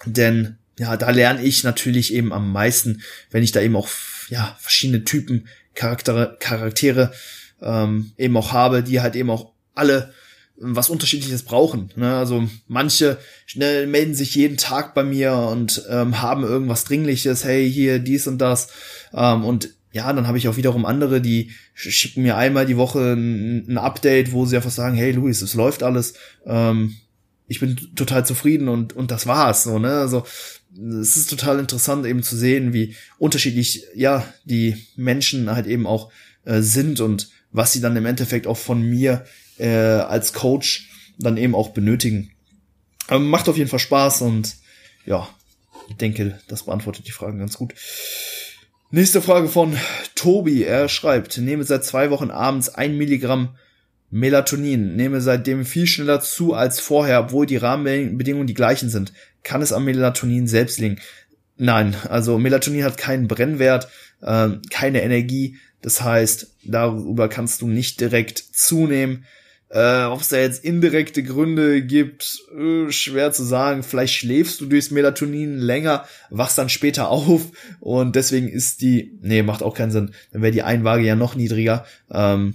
Denn 0.06 0.56
ja, 0.78 0.96
da 0.96 1.10
lerne 1.10 1.42
ich 1.42 1.64
natürlich 1.64 2.14
eben 2.14 2.32
am 2.32 2.52
meisten, 2.52 3.02
wenn 3.32 3.42
ich 3.42 3.50
da 3.50 3.60
eben 3.60 3.74
auch 3.74 3.88
ja 4.28 4.56
verschiedene 4.60 5.02
Typen 5.02 5.48
Charaktere, 5.74 6.36
Charaktere 6.38 7.12
ähm, 7.60 8.12
eben 8.16 8.36
auch 8.36 8.52
habe, 8.52 8.84
die 8.84 9.00
halt 9.00 9.16
eben 9.16 9.30
auch 9.30 9.50
alle 9.74 10.14
was 10.56 10.88
unterschiedliches 10.88 11.42
brauchen. 11.42 11.90
Ne? 11.96 12.14
Also 12.14 12.48
manche 12.68 13.18
schnell 13.46 13.88
melden 13.88 14.14
sich 14.14 14.36
jeden 14.36 14.58
Tag 14.58 14.94
bei 14.94 15.02
mir 15.02 15.34
und 15.34 15.82
ähm, 15.88 16.22
haben 16.22 16.44
irgendwas 16.44 16.84
Dringliches, 16.84 17.42
hey, 17.42 17.68
hier 17.68 17.98
dies 17.98 18.28
und 18.28 18.38
das. 18.38 18.68
Ähm, 19.12 19.44
und 19.44 19.70
ja, 19.92 20.12
dann 20.12 20.26
habe 20.26 20.38
ich 20.38 20.48
auch 20.48 20.56
wiederum 20.56 20.86
andere, 20.86 21.20
die 21.20 21.50
schicken 21.74 22.22
mir 22.22 22.36
einmal 22.36 22.66
die 22.66 22.78
Woche 22.78 23.12
ein, 23.12 23.78
Update, 23.78 24.32
wo 24.32 24.46
sie 24.46 24.56
einfach 24.56 24.70
sagen, 24.70 24.96
hey 24.96 25.12
Luis, 25.12 25.42
es 25.42 25.54
läuft 25.54 25.82
alles. 25.82 26.14
Ähm, 26.46 26.96
ich 27.46 27.60
bin 27.60 27.76
total 27.94 28.24
zufrieden 28.24 28.68
und, 28.68 28.94
und 28.94 29.10
das 29.10 29.26
war's. 29.26 29.64
So, 29.64 29.78
ne? 29.78 29.92
Also 29.98 30.24
es 30.74 31.16
ist 31.16 31.28
total 31.28 31.58
interessant 31.58 32.06
eben 32.06 32.22
zu 32.22 32.36
sehen, 32.36 32.72
wie 32.72 32.96
unterschiedlich 33.18 33.84
ja 33.94 34.26
die 34.44 34.76
Menschen 34.96 35.50
halt 35.50 35.66
eben 35.66 35.86
auch 35.86 36.10
äh, 36.44 36.62
sind 36.62 37.00
und 37.00 37.28
was 37.50 37.72
sie 37.72 37.82
dann 37.82 37.96
im 37.96 38.06
Endeffekt 38.06 38.46
auch 38.46 38.56
von 38.56 38.80
mir 38.80 39.26
äh, 39.58 39.68
als 39.68 40.32
Coach 40.32 40.88
dann 41.18 41.36
eben 41.36 41.54
auch 41.54 41.70
benötigen. 41.70 42.30
Aber 43.08 43.20
macht 43.20 43.50
auf 43.50 43.58
jeden 43.58 43.68
Fall 43.68 43.78
Spaß 43.78 44.22
und 44.22 44.56
ja, 45.04 45.28
ich 45.90 45.96
denke, 45.96 46.38
das 46.48 46.62
beantwortet 46.62 47.06
die 47.06 47.12
Fragen 47.12 47.38
ganz 47.38 47.58
gut. 47.58 47.74
Nächste 48.94 49.22
Frage 49.22 49.48
von 49.48 49.74
Tobi. 50.14 50.64
Er 50.64 50.86
schreibt, 50.90 51.38
nehme 51.38 51.64
seit 51.64 51.82
zwei 51.82 52.10
Wochen 52.10 52.30
abends 52.30 52.68
ein 52.68 52.98
Milligramm 52.98 53.56
Melatonin, 54.10 54.96
nehme 54.96 55.22
seitdem 55.22 55.64
viel 55.64 55.86
schneller 55.86 56.20
zu 56.20 56.52
als 56.52 56.78
vorher, 56.78 57.20
obwohl 57.20 57.46
die 57.46 57.56
Rahmenbedingungen 57.56 58.46
die 58.46 58.52
gleichen 58.52 58.90
sind. 58.90 59.14
Kann 59.44 59.62
es 59.62 59.72
am 59.72 59.86
Melatonin 59.86 60.46
selbst 60.46 60.78
liegen? 60.78 61.00
Nein, 61.56 61.96
also 62.10 62.38
Melatonin 62.38 62.84
hat 62.84 62.98
keinen 62.98 63.28
Brennwert, 63.28 63.88
äh, 64.20 64.50
keine 64.68 65.00
Energie. 65.00 65.56
Das 65.80 66.02
heißt, 66.02 66.48
darüber 66.62 67.30
kannst 67.30 67.62
du 67.62 67.68
nicht 67.68 67.98
direkt 67.98 68.36
zunehmen. 68.52 69.24
Äh, 69.72 70.04
Ob 70.04 70.20
es 70.20 70.28
da 70.28 70.36
jetzt 70.36 70.64
indirekte 70.64 71.22
Gründe 71.22 71.82
gibt, 71.82 72.42
äh, 72.54 72.90
schwer 72.92 73.32
zu 73.32 73.42
sagen. 73.42 73.82
Vielleicht 73.82 74.14
schläfst 74.14 74.60
du 74.60 74.66
durchs 74.66 74.90
Melatonin 74.90 75.56
länger, 75.56 76.04
wachst 76.28 76.58
dann 76.58 76.68
später 76.68 77.08
auf 77.10 77.46
und 77.80 78.14
deswegen 78.14 78.48
ist 78.48 78.82
die, 78.82 79.18
nee, 79.22 79.42
macht 79.42 79.62
auch 79.62 79.74
keinen 79.74 79.90
Sinn. 79.90 80.12
Dann 80.30 80.42
wäre 80.42 80.52
die 80.52 80.62
Einwaage 80.62 81.04
ja 81.04 81.16
noch 81.16 81.34
niedriger. 81.34 81.86
Ähm, 82.10 82.54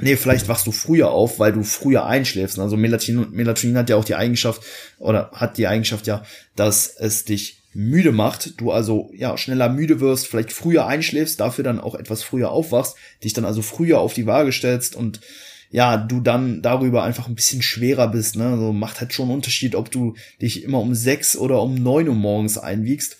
Nee, 0.00 0.16
vielleicht 0.16 0.48
wachst 0.48 0.66
du 0.66 0.72
früher 0.72 1.12
auf, 1.12 1.38
weil 1.38 1.52
du 1.52 1.62
früher 1.62 2.04
einschläfst. 2.04 2.58
Also 2.58 2.76
Melatonin, 2.76 3.30
Melatonin 3.30 3.78
hat 3.78 3.88
ja 3.88 3.94
auch 3.94 4.04
die 4.04 4.16
Eigenschaft, 4.16 4.60
oder 4.98 5.30
hat 5.32 5.56
die 5.56 5.68
Eigenschaft 5.68 6.08
ja, 6.08 6.24
dass 6.56 6.88
es 6.88 7.24
dich 7.24 7.62
müde 7.74 8.10
macht, 8.10 8.60
du 8.60 8.72
also 8.72 9.12
ja 9.14 9.38
schneller 9.38 9.68
müde 9.68 10.00
wirst, 10.00 10.26
vielleicht 10.26 10.52
früher 10.52 10.86
einschläfst, 10.88 11.38
dafür 11.38 11.62
dann 11.62 11.78
auch 11.78 11.94
etwas 11.94 12.24
früher 12.24 12.50
aufwachst, 12.50 12.96
dich 13.22 13.34
dann 13.34 13.44
also 13.44 13.62
früher 13.62 14.00
auf 14.00 14.14
die 14.14 14.26
Waage 14.26 14.50
stellst 14.50 14.96
und 14.96 15.20
ja, 15.74 15.96
du 15.96 16.20
dann 16.20 16.62
darüber 16.62 17.02
einfach 17.02 17.26
ein 17.26 17.34
bisschen 17.34 17.60
schwerer 17.60 18.06
bist, 18.06 18.36
ne? 18.36 18.46
Also 18.46 18.72
macht 18.72 19.00
halt 19.00 19.12
schon 19.12 19.24
einen 19.24 19.34
Unterschied, 19.34 19.74
ob 19.74 19.90
du 19.90 20.14
dich 20.40 20.62
immer 20.62 20.78
um 20.78 20.94
sechs 20.94 21.36
oder 21.36 21.60
um 21.60 21.74
neun 21.74 22.08
Uhr 22.08 22.14
morgens 22.14 22.58
einwiegst. 22.58 23.16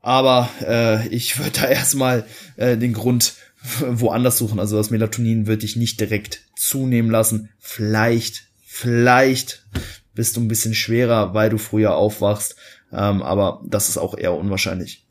Aber 0.00 0.48
äh, 0.64 1.08
ich 1.08 1.36
würde 1.36 1.60
da 1.60 1.64
erstmal 1.68 2.24
äh, 2.58 2.76
den 2.76 2.92
Grund 2.92 3.34
woanders 3.80 4.38
suchen. 4.38 4.60
Also 4.60 4.76
das 4.76 4.90
Melatonin 4.90 5.48
wird 5.48 5.64
dich 5.64 5.74
nicht 5.74 5.98
direkt 5.98 6.42
zunehmen 6.54 7.10
lassen. 7.10 7.48
Vielleicht, 7.58 8.44
vielleicht 8.64 9.66
bist 10.14 10.36
du 10.36 10.40
ein 10.40 10.46
bisschen 10.46 10.76
schwerer, 10.76 11.34
weil 11.34 11.50
du 11.50 11.58
früher 11.58 11.96
aufwachst. 11.96 12.54
Ähm, 12.92 13.20
aber 13.20 13.64
das 13.66 13.88
ist 13.88 13.98
auch 13.98 14.16
eher 14.16 14.34
unwahrscheinlich. 14.34 15.08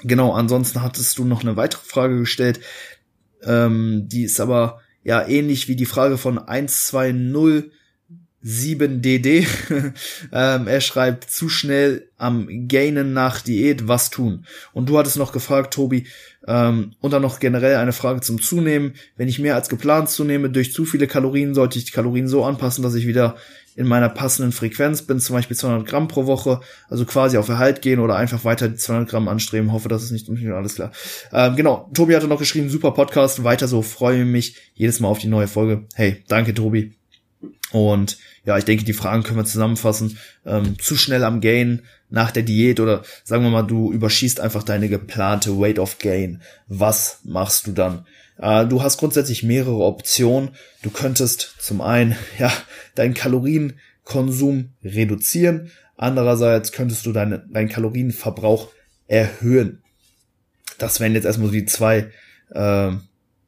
Genau, 0.00 0.32
ansonsten 0.32 0.80
hattest 0.80 1.18
du 1.18 1.26
noch 1.26 1.42
eine 1.42 1.58
weitere 1.58 1.84
Frage 1.84 2.16
gestellt. 2.16 2.60
Ähm, 3.44 4.04
die 4.08 4.22
ist 4.22 4.40
aber 4.40 4.80
ja 5.06 5.26
ähnlich 5.26 5.68
wie 5.68 5.76
die 5.76 5.86
Frage 5.86 6.18
von 6.18 6.40
1207DD. 6.40 7.70
ähm, 10.32 10.66
er 10.66 10.80
schreibt 10.80 11.30
zu 11.30 11.48
schnell 11.48 12.08
am 12.18 12.48
Gainen 12.66 13.12
nach 13.12 13.40
Diät, 13.40 13.86
was 13.86 14.10
tun? 14.10 14.46
Und 14.72 14.88
du 14.88 14.98
hattest 14.98 15.16
noch 15.16 15.30
gefragt, 15.30 15.74
Tobi, 15.74 16.08
ähm, 16.48 16.94
und 17.00 17.12
dann 17.12 17.22
noch 17.22 17.38
generell 17.38 17.76
eine 17.76 17.92
Frage 17.92 18.20
zum 18.20 18.42
Zunehmen. 18.42 18.94
Wenn 19.16 19.28
ich 19.28 19.38
mehr 19.38 19.54
als 19.54 19.68
geplant 19.68 20.10
zunehme 20.10 20.50
durch 20.50 20.72
zu 20.72 20.84
viele 20.84 21.06
Kalorien, 21.06 21.54
sollte 21.54 21.78
ich 21.78 21.84
die 21.84 21.92
Kalorien 21.92 22.26
so 22.26 22.44
anpassen, 22.44 22.82
dass 22.82 22.96
ich 22.96 23.06
wieder 23.06 23.36
in 23.76 23.86
meiner 23.86 24.08
passenden 24.08 24.52
Frequenz 24.52 25.02
bin, 25.02 25.20
zum 25.20 25.36
Beispiel 25.36 25.56
200 25.56 25.86
Gramm 25.86 26.08
pro 26.08 26.26
Woche, 26.26 26.60
also 26.88 27.04
quasi 27.04 27.36
auf 27.36 27.48
Erhalt 27.48 27.82
gehen 27.82 28.00
oder 28.00 28.16
einfach 28.16 28.44
weiter 28.44 28.68
die 28.68 28.76
200 28.76 29.08
Gramm 29.08 29.28
anstreben. 29.28 29.72
Hoffe, 29.72 29.88
das 29.88 30.02
ist 30.02 30.10
nicht 30.10 30.28
alles 30.48 30.74
klar. 30.74 30.92
Ähm, 31.32 31.56
genau, 31.56 31.90
Tobi 31.94 32.16
hatte 32.16 32.26
noch 32.26 32.38
geschrieben, 32.38 32.70
super 32.70 32.92
Podcast, 32.92 33.44
weiter 33.44 33.68
so, 33.68 33.82
freue 33.82 34.24
mich 34.24 34.56
jedes 34.74 34.98
Mal 35.00 35.08
auf 35.08 35.18
die 35.18 35.28
neue 35.28 35.46
Folge. 35.46 35.84
Hey, 35.94 36.24
danke 36.26 36.54
Tobi. 36.54 36.96
Und 37.70 38.18
ja, 38.44 38.56
ich 38.56 38.64
denke, 38.64 38.84
die 38.84 38.92
Fragen 38.92 39.22
können 39.22 39.38
wir 39.38 39.44
zusammenfassen. 39.44 40.18
Ähm, 40.46 40.78
zu 40.78 40.96
schnell 40.96 41.24
am 41.24 41.40
Gain 41.40 41.82
nach 42.08 42.30
der 42.30 42.44
Diät 42.44 42.80
oder 42.80 43.02
sagen 43.24 43.42
wir 43.42 43.50
mal, 43.50 43.62
du 43.62 43.92
überschießt 43.92 44.40
einfach 44.40 44.62
deine 44.62 44.88
geplante 44.88 45.58
Weight 45.58 45.78
of 45.78 45.98
Gain. 45.98 46.40
Was 46.68 47.20
machst 47.24 47.66
du 47.66 47.72
dann? 47.72 48.06
Äh, 48.38 48.66
du 48.66 48.82
hast 48.82 48.98
grundsätzlich 48.98 49.42
mehrere 49.42 49.84
Optionen. 49.84 50.50
Du 50.82 50.90
könntest 50.90 51.56
zum 51.58 51.80
einen, 51.80 52.16
ja, 52.38 52.52
deinen 52.94 53.14
Kalorienkonsum 53.14 54.72
reduzieren. 54.82 55.70
Andererseits 55.96 56.72
könntest 56.72 57.06
du 57.06 57.12
deine, 57.12 57.46
deinen 57.50 57.68
Kalorienverbrauch 57.68 58.70
erhöhen. 59.06 59.82
Das 60.78 61.00
wären 61.00 61.14
jetzt 61.14 61.24
erstmal 61.24 61.48
so 61.48 61.54
die 61.54 61.64
zwei, 61.64 62.10
äh, 62.50 62.92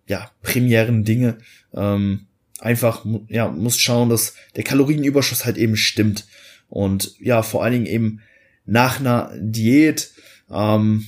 ja, 0.07 0.31
primären 0.43 1.05
Dinge. 1.05 1.39
Ähm, 1.75 2.27
einfach, 2.59 3.05
ja, 3.29 3.49
musst 3.49 3.83
schauen, 3.83 4.09
dass 4.09 4.35
der 4.57 4.65
Kalorienüberschuss 4.65 5.45
halt 5.45 5.59
eben 5.59 5.77
stimmt. 5.77 6.27
Und 6.69 7.15
ja, 7.21 7.43
vor 7.43 7.63
allen 7.63 7.75
Dingen 7.75 7.87
eben 7.87 8.21
nach 8.65 9.01
einer 9.01 9.33
Diät, 9.39 10.13
ähm, 10.51 11.07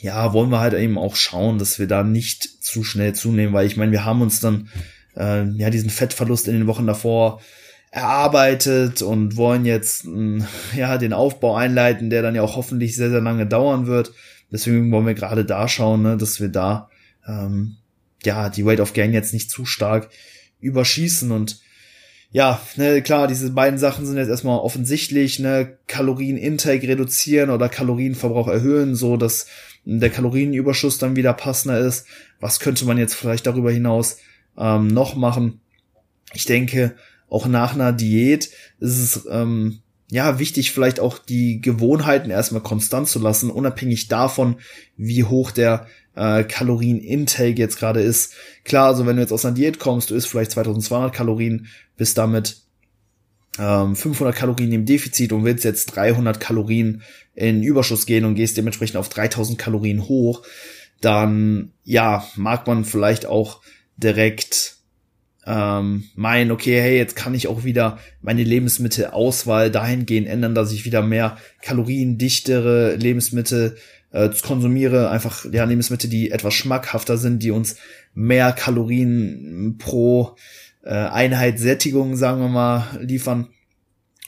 ja, 0.00 0.32
wollen 0.32 0.50
wir 0.50 0.60
halt 0.60 0.74
eben 0.74 0.98
auch 0.98 1.16
schauen, 1.16 1.58
dass 1.58 1.78
wir 1.78 1.86
da 1.86 2.02
nicht 2.02 2.42
zu 2.62 2.84
schnell 2.84 3.14
zunehmen, 3.14 3.54
weil 3.54 3.66
ich 3.66 3.76
meine, 3.76 3.92
wir 3.92 4.04
haben 4.04 4.22
uns 4.22 4.40
dann 4.40 4.68
äh, 5.16 5.44
ja 5.44 5.70
diesen 5.70 5.90
Fettverlust 5.90 6.48
in 6.48 6.54
den 6.54 6.66
Wochen 6.66 6.86
davor 6.86 7.40
erarbeitet 7.90 9.00
und 9.00 9.36
wollen 9.36 9.64
jetzt 9.64 10.04
äh, 10.06 10.40
ja 10.76 10.98
den 10.98 11.12
Aufbau 11.12 11.56
einleiten, 11.56 12.10
der 12.10 12.22
dann 12.22 12.34
ja 12.34 12.42
auch 12.42 12.56
hoffentlich 12.56 12.96
sehr 12.96 13.10
sehr 13.10 13.22
lange 13.22 13.46
dauern 13.46 13.86
wird. 13.86 14.12
Deswegen 14.52 14.92
wollen 14.92 15.06
wir 15.06 15.14
gerade 15.14 15.44
da 15.44 15.66
schauen, 15.68 16.02
ne, 16.02 16.16
dass 16.16 16.40
wir 16.40 16.48
da 16.48 16.90
ähm, 17.26 17.76
ja 18.24 18.50
die 18.50 18.64
Weight 18.64 18.80
of 18.80 18.92
Gain 18.92 19.12
jetzt 19.12 19.32
nicht 19.32 19.50
zu 19.50 19.64
stark 19.64 20.10
überschießen 20.60 21.30
und 21.32 21.60
ja, 22.32 22.60
ne, 22.76 23.00
klar, 23.02 23.28
diese 23.28 23.50
beiden 23.52 23.78
Sachen 23.78 24.04
sind 24.04 24.18
jetzt 24.18 24.28
erstmal 24.28 24.58
offensichtlich, 24.58 25.38
ne, 25.38 25.78
Kalorienintake 25.86 26.86
reduzieren 26.86 27.50
oder 27.50 27.68
Kalorienverbrauch 27.68 28.48
erhöhen, 28.48 28.94
so 28.94 29.16
dass 29.16 29.46
der 29.86 30.10
Kalorienüberschuss 30.10 30.98
dann 30.98 31.16
wieder 31.16 31.32
passender 31.32 31.78
ist. 31.78 32.06
Was 32.40 32.60
könnte 32.60 32.84
man 32.84 32.98
jetzt 32.98 33.14
vielleicht 33.14 33.46
darüber 33.46 33.70
hinaus 33.70 34.18
ähm, 34.58 34.88
noch 34.88 35.14
machen? 35.14 35.60
Ich 36.34 36.44
denke, 36.44 36.96
auch 37.28 37.46
nach 37.46 37.74
einer 37.74 37.92
Diät 37.92 38.50
ist 38.80 38.98
es 38.98 39.28
ähm, 39.30 39.78
ja 40.10 40.38
wichtig, 40.38 40.72
vielleicht 40.72 41.00
auch 41.00 41.18
die 41.18 41.60
Gewohnheiten 41.60 42.30
erstmal 42.30 42.62
konstant 42.62 43.08
zu 43.08 43.18
lassen, 43.18 43.50
unabhängig 43.50 44.08
davon, 44.08 44.56
wie 44.96 45.24
hoch 45.24 45.50
der 45.50 45.86
äh, 46.14 46.44
Kalorienintake 46.44 47.58
jetzt 47.58 47.78
gerade 47.78 48.00
ist. 48.00 48.34
Klar, 48.64 48.88
also 48.88 49.06
wenn 49.06 49.16
du 49.16 49.22
jetzt 49.22 49.32
aus 49.32 49.44
einer 49.44 49.54
Diät 49.54 49.78
kommst, 49.78 50.10
du 50.10 50.14
isst 50.14 50.28
vielleicht 50.28 50.52
2200 50.52 51.12
Kalorien, 51.12 51.68
bist 51.96 52.18
damit 52.18 52.65
ähm, 53.58 53.96
500 53.96 54.34
Kalorien 54.34 54.72
im 54.72 54.86
Defizit 54.86 55.32
und 55.32 55.44
willst 55.44 55.64
jetzt 55.64 55.86
300 55.96 56.40
Kalorien 56.40 57.02
in 57.34 57.62
Überschuss 57.62 58.06
gehen 58.06 58.24
und 58.24 58.34
gehst 58.34 58.56
dementsprechend 58.56 58.96
auf 58.96 59.08
3000 59.08 59.58
Kalorien 59.58 60.08
hoch, 60.08 60.42
dann 61.00 61.72
ja, 61.84 62.26
mag 62.36 62.66
man 62.66 62.84
vielleicht 62.84 63.26
auch 63.26 63.60
direkt 63.96 64.76
ähm, 65.46 66.04
meinen, 66.14 66.50
okay, 66.50 66.80
hey, 66.80 66.96
jetzt 66.96 67.14
kann 67.14 67.34
ich 67.34 67.46
auch 67.46 67.64
wieder 67.64 67.98
meine 68.20 68.42
Lebensmittelauswahl 68.42 69.70
dahingehend 69.70 70.26
ändern, 70.26 70.54
dass 70.54 70.72
ich 70.72 70.84
wieder 70.84 71.02
mehr 71.02 71.38
kaloriendichtere 71.62 72.96
Lebensmittel 72.96 73.76
äh, 74.10 74.28
konsumiere, 74.42 75.10
einfach 75.10 75.44
ja 75.52 75.64
Lebensmittel, 75.64 76.10
die 76.10 76.30
etwas 76.30 76.54
schmackhafter 76.54 77.16
sind, 77.16 77.42
die 77.42 77.52
uns 77.52 77.76
mehr 78.14 78.52
Kalorien 78.52 79.76
pro 79.78 80.36
äh, 80.86 80.94
Einheit 80.94 81.58
Sättigung, 81.58 82.16
sagen 82.16 82.40
wir 82.40 82.48
mal, 82.48 82.86
liefern. 83.00 83.48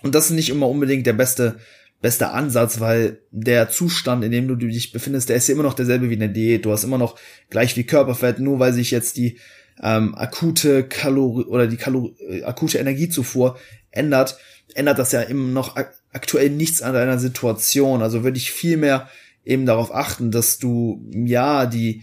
Und 0.03 0.15
das 0.15 0.27
ist 0.27 0.37
nicht 0.37 0.51
immer 0.51 0.69
unbedingt 0.69 1.07
der 1.07 1.15
beste 1.15 1.57
beste 2.01 2.31
Ansatz, 2.31 2.81
weil 2.81 3.19
der 3.31 3.71
Zustand, 3.71 4.23
in 4.23 4.31
dem 4.31 4.47
du 4.47 4.55
dich 4.55 4.93
befindest, 4.93 5.29
der 5.29 5.37
ist 5.37 5.49
ja 5.49 5.55
immer 5.55 5.65
noch 5.65 5.75
derselbe 5.75 6.09
wie 6.09 6.15
in 6.15 6.21
der 6.21 6.29
Diät. 6.29 6.65
Du 6.65 6.71
hast 6.71 6.85
immer 6.85 6.99
noch 6.99 7.19
gleich 7.51 7.77
wie 7.77 7.85
Körperfett, 7.85 8.39
nur 8.39 8.61
weil 8.61 8.73
sich 8.73 8.91
jetzt 8.91 9.17
die 9.17 9.39
ähm, 9.83 10.15
akute 10.15 10.85
Kalorie 10.85 11.45
oder 11.45 11.67
die 11.67 11.77
Kalor 11.77 12.11
äh, 12.21 12.45
akute 12.45 12.79
Energiezufuhr 12.79 13.59
ändert, 13.91 14.39
ändert 14.75 14.99
das 14.99 15.13
ja 15.13 15.23
immer 15.23 15.49
noch 15.49 15.77
ak 15.77 15.95
aktuell 16.11 16.51
nichts 16.51 16.81
an 16.83 16.95
deiner 16.95 17.19
Situation. 17.19 18.01
Also 18.03 18.25
würde 18.25 18.39
ich 18.39 18.51
viel 18.51 18.77
mehr 18.77 19.09
eben 19.45 19.67
darauf 19.67 19.95
achten, 19.95 20.31
dass 20.31 20.59
du 20.59 21.07
ja 21.13 21.67
die 21.67 22.03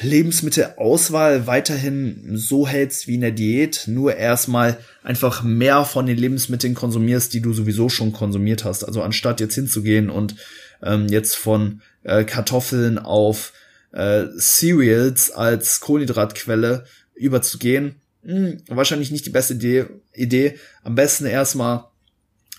Lebensmittelauswahl 0.00 1.46
weiterhin 1.46 2.36
so 2.36 2.68
hältst 2.68 3.08
wie 3.08 3.14
in 3.14 3.20
der 3.20 3.32
Diät, 3.32 3.84
nur 3.86 4.16
erstmal 4.16 4.78
einfach 5.02 5.42
mehr 5.42 5.84
von 5.84 6.06
den 6.06 6.16
Lebensmitteln 6.16 6.74
konsumierst, 6.74 7.32
die 7.34 7.40
du 7.40 7.52
sowieso 7.52 7.88
schon 7.88 8.12
konsumiert 8.12 8.64
hast. 8.64 8.84
Also 8.84 9.02
anstatt 9.02 9.40
jetzt 9.40 9.54
hinzugehen 9.54 10.10
und 10.10 10.36
ähm, 10.82 11.08
jetzt 11.08 11.36
von 11.36 11.82
äh, 12.04 12.24
Kartoffeln 12.24 12.98
auf 12.98 13.52
äh, 13.92 14.26
Cereals 14.38 15.32
als 15.32 15.80
Kohlenhydratquelle 15.80 16.84
überzugehen, 17.14 17.96
mh, 18.22 18.34
hm, 18.34 18.62
wahrscheinlich 18.68 19.10
nicht 19.10 19.26
die 19.26 19.30
beste 19.30 19.54
Idee. 19.54 19.86
Idee. 20.14 20.58
Am 20.84 20.94
besten 20.94 21.26
erstmal 21.26 21.84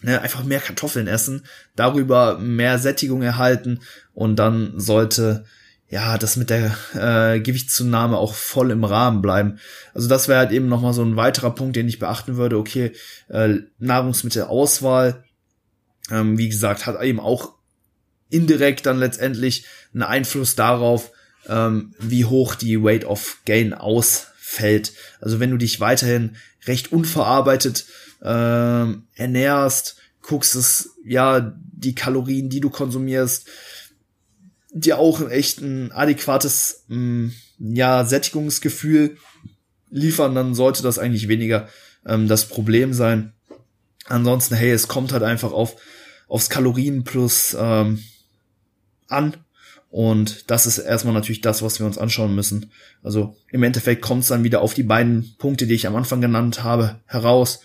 ne, 0.01 0.21
einfach 0.21 0.43
mehr 0.43 0.59
Kartoffeln 0.59 1.07
essen, 1.07 1.45
darüber 1.75 2.37
mehr 2.39 2.79
Sättigung 2.79 3.21
erhalten 3.21 3.79
und 4.13 4.37
dann 4.37 4.73
sollte 4.77 5.45
ja, 5.89 6.19
das 6.19 6.35
mit 6.35 6.51
der 6.51 6.75
äh, 6.93 7.39
Gewichtszunahme 7.39 8.17
auch 8.17 8.35
voll 8.35 8.69
im 8.69 8.83
Rahmen 8.83 9.21
bleiben. 9.21 9.59
Also 9.93 10.07
das 10.07 10.27
wäre 10.27 10.39
halt 10.39 10.51
eben 10.51 10.67
nochmal 10.67 10.93
so 10.93 11.03
ein 11.03 11.15
weiterer 11.15 11.53
Punkt, 11.55 11.75
den 11.75 11.87
ich 11.87 11.97
beachten 11.97 12.37
würde. 12.37 12.57
Okay, 12.59 12.91
äh, 13.27 13.55
Nahrungsmittelauswahl, 13.79 15.23
ähm, 16.11 16.37
wie 16.37 16.49
gesagt, 16.49 16.85
hat 16.85 17.01
eben 17.01 17.19
auch 17.19 17.53
indirekt 18.29 18.85
dann 18.85 18.99
letztendlich 18.99 19.65
einen 19.93 20.03
Einfluss 20.03 20.55
darauf, 20.55 21.11
ähm, 21.47 21.95
wie 21.97 22.25
hoch 22.25 22.53
die 22.53 22.83
Weight 22.83 23.05
of 23.05 23.37
Gain 23.45 23.73
ausfällt. 23.73 24.93
Also 25.19 25.39
wenn 25.39 25.49
du 25.49 25.57
dich 25.57 25.79
weiterhin 25.79 26.35
recht 26.67 26.91
unverarbeitet 26.91 27.85
äh, 28.21 28.85
ernährst, 29.15 29.97
guckst 30.21 30.55
es, 30.55 30.91
ja, 31.03 31.55
die 31.71 31.95
Kalorien, 31.95 32.49
die 32.49 32.59
du 32.59 32.69
konsumierst, 32.69 33.47
dir 34.71 34.99
auch 34.99 35.29
echt 35.29 35.61
ein 35.61 35.91
adäquates 35.91 36.85
mh, 36.87 36.97
mm, 36.97 37.33
ja, 37.59 38.05
Sättigungsgefühl 38.05 39.17
liefern, 39.89 40.35
dann 40.35 40.55
sollte 40.55 40.83
das 40.83 40.99
eigentlich 40.99 41.27
weniger 41.27 41.67
ähm, 42.05 42.27
das 42.27 42.45
Problem 42.45 42.93
sein. 42.93 43.33
Ansonsten, 44.05 44.55
hey, 44.55 44.71
es 44.71 44.87
kommt 44.87 45.11
halt 45.11 45.23
einfach 45.23 45.51
auf 45.51 45.75
aufs 46.29 46.49
Kalorien 46.49 47.03
plus 47.03 47.57
ähm, 47.59 48.03
an 49.07 49.35
Und 49.89 50.49
das 50.51 50.67
ist 50.67 50.77
erstmal 50.77 51.15
natürlich 51.15 51.41
das, 51.41 51.63
was 51.63 51.79
wir 51.79 51.87
uns 51.87 51.97
anschauen 51.97 52.35
müssen. 52.35 52.71
Also 53.01 53.35
im 53.51 53.63
Endeffekt 53.63 54.03
kommt 54.03 54.21
es 54.21 54.29
dann 54.29 54.43
wieder 54.43 54.61
auf 54.61 54.75
die 54.75 54.83
beiden 54.83 55.35
Punkte, 55.39 55.65
die 55.65 55.73
ich 55.73 55.87
am 55.87 55.95
Anfang 55.95 56.21
genannt 56.21 56.63
habe, 56.63 56.99
heraus. 57.07 57.61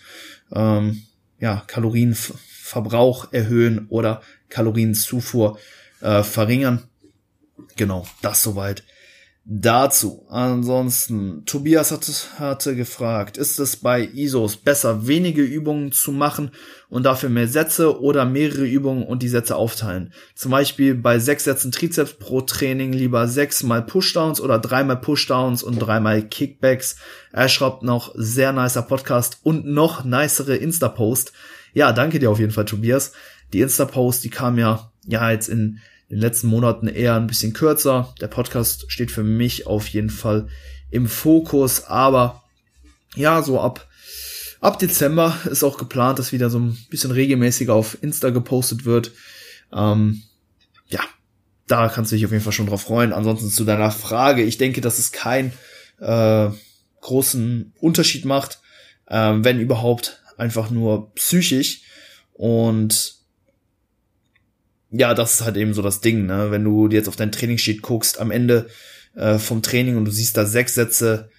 Ähm, 0.51 1.03
ja, 1.39 1.63
Kalorienverbrauch 1.67 3.31
erhöhen 3.31 3.85
oder 3.89 4.21
Kalorienzufuhr 4.49 5.59
äh, 6.01 6.23
verringern. 6.23 6.83
Genau, 7.75 8.05
das 8.21 8.43
soweit 8.43 8.83
dazu. 9.47 10.25
Ansonsten, 10.29 11.45
Tobias 11.45 11.91
hat, 11.91 12.09
hatte 12.39 12.75
gefragt, 12.75 13.37
ist 13.37 13.59
es 13.59 13.75
bei 13.77 14.01
ISOs 14.03 14.57
besser, 14.57 15.05
wenige 15.05 15.43
Übungen 15.43 15.91
zu 15.91 16.11
machen 16.11 16.49
und 16.89 17.03
dafür 17.03 17.29
mehr 17.29 17.47
Sätze 17.47 18.01
oder 18.01 18.25
mehrere 18.25 18.65
Übungen 18.65 19.03
und 19.03 19.21
die 19.21 19.29
Sätze 19.29 19.55
aufteilen? 19.55 20.13
Zum 20.33 20.49
Beispiel 20.49 20.95
bei 20.95 21.19
sechs 21.19 21.43
Sätzen 21.43 21.71
Trizeps 21.71 22.13
pro 22.13 22.41
Training 22.41 22.91
lieber 22.91 23.27
sechsmal 23.27 23.83
Pushdowns 23.83 24.41
oder 24.41 24.57
dreimal 24.57 24.97
Pushdowns 24.97 25.61
und 25.61 25.77
dreimal 25.77 26.23
Kickbacks. 26.23 26.95
Er 27.31 27.47
schreibt 27.47 27.83
noch 27.83 28.13
sehr 28.15 28.51
nicer 28.51 28.81
Podcast 28.81 29.37
und 29.43 29.67
noch 29.67 30.03
nicere 30.03 30.55
Insta-Post. 30.55 31.33
Ja, 31.73 31.91
danke 31.91 32.17
dir 32.17 32.31
auf 32.31 32.39
jeden 32.39 32.51
Fall, 32.51 32.65
Tobias. 32.65 33.11
Die 33.53 33.61
Insta-Post, 33.61 34.23
die 34.23 34.31
kam 34.31 34.57
ja, 34.57 34.91
ja, 35.05 35.29
jetzt 35.29 35.49
in 35.49 35.81
in 36.07 36.17
den 36.17 36.21
letzten 36.21 36.47
Monaten 36.47 36.87
eher 36.87 37.15
ein 37.15 37.27
bisschen 37.27 37.53
kürzer. 37.53 38.13
Der 38.21 38.27
Podcast 38.27 38.85
steht 38.91 39.11
für 39.11 39.23
mich 39.23 39.67
auf 39.67 39.87
jeden 39.87 40.09
Fall 40.09 40.47
im 40.91 41.07
Fokus, 41.07 41.85
aber 41.85 42.43
ja, 43.15 43.41
so 43.41 43.59
ab, 43.59 43.87
ab 44.61 44.77
Dezember 44.79 45.35
ist 45.49 45.63
auch 45.63 45.77
geplant, 45.77 46.19
dass 46.19 46.31
wieder 46.31 46.49
so 46.49 46.59
ein 46.59 46.77
bisschen 46.89 47.11
regelmäßiger 47.11 47.73
auf 47.73 48.01
Insta 48.01 48.29
gepostet 48.29 48.85
wird. 48.85 49.11
Ähm, 49.73 50.23
ja, 50.87 51.01
da 51.67 51.89
kannst 51.89 52.11
du 52.11 52.15
dich 52.15 52.25
auf 52.25 52.31
jeden 52.31 52.43
Fall 52.43 52.53
schon 52.53 52.67
drauf 52.67 52.83
freuen. 52.83 53.13
Ansonsten 53.13 53.49
zu 53.49 53.63
deiner 53.63 53.91
Frage, 53.91 54.43
ich 54.43 54.57
denke, 54.57 54.81
dass 54.81 54.99
es 54.99 55.11
keinen 55.11 55.53
äh, 55.99 56.49
großen 57.01 57.73
Unterschied 57.79 58.25
macht, 58.25 58.59
äh, 59.07 59.33
wenn 59.37 59.59
überhaupt 59.59 60.21
einfach 60.37 60.69
nur 60.69 61.13
psychisch. 61.15 61.81
Und 62.33 63.14
ja, 64.97 65.13
das 65.13 65.35
ist 65.35 65.45
halt 65.45 65.57
eben 65.57 65.73
so 65.73 65.81
das 65.81 66.01
Ding, 66.01 66.25
ne? 66.25 66.51
Wenn 66.51 66.63
du 66.63 66.87
jetzt 66.87 67.07
auf 67.07 67.15
dein 67.15 67.31
Trainingssheet 67.31 67.81
guckst, 67.81 68.19
am 68.19 68.31
Ende 68.31 68.67
äh, 69.15 69.37
vom 69.37 69.61
Training 69.61 69.97
und 69.97 70.05
du 70.05 70.11
siehst 70.11 70.37
da 70.37 70.45
sechs 70.45 70.75
Sätze 70.75 71.29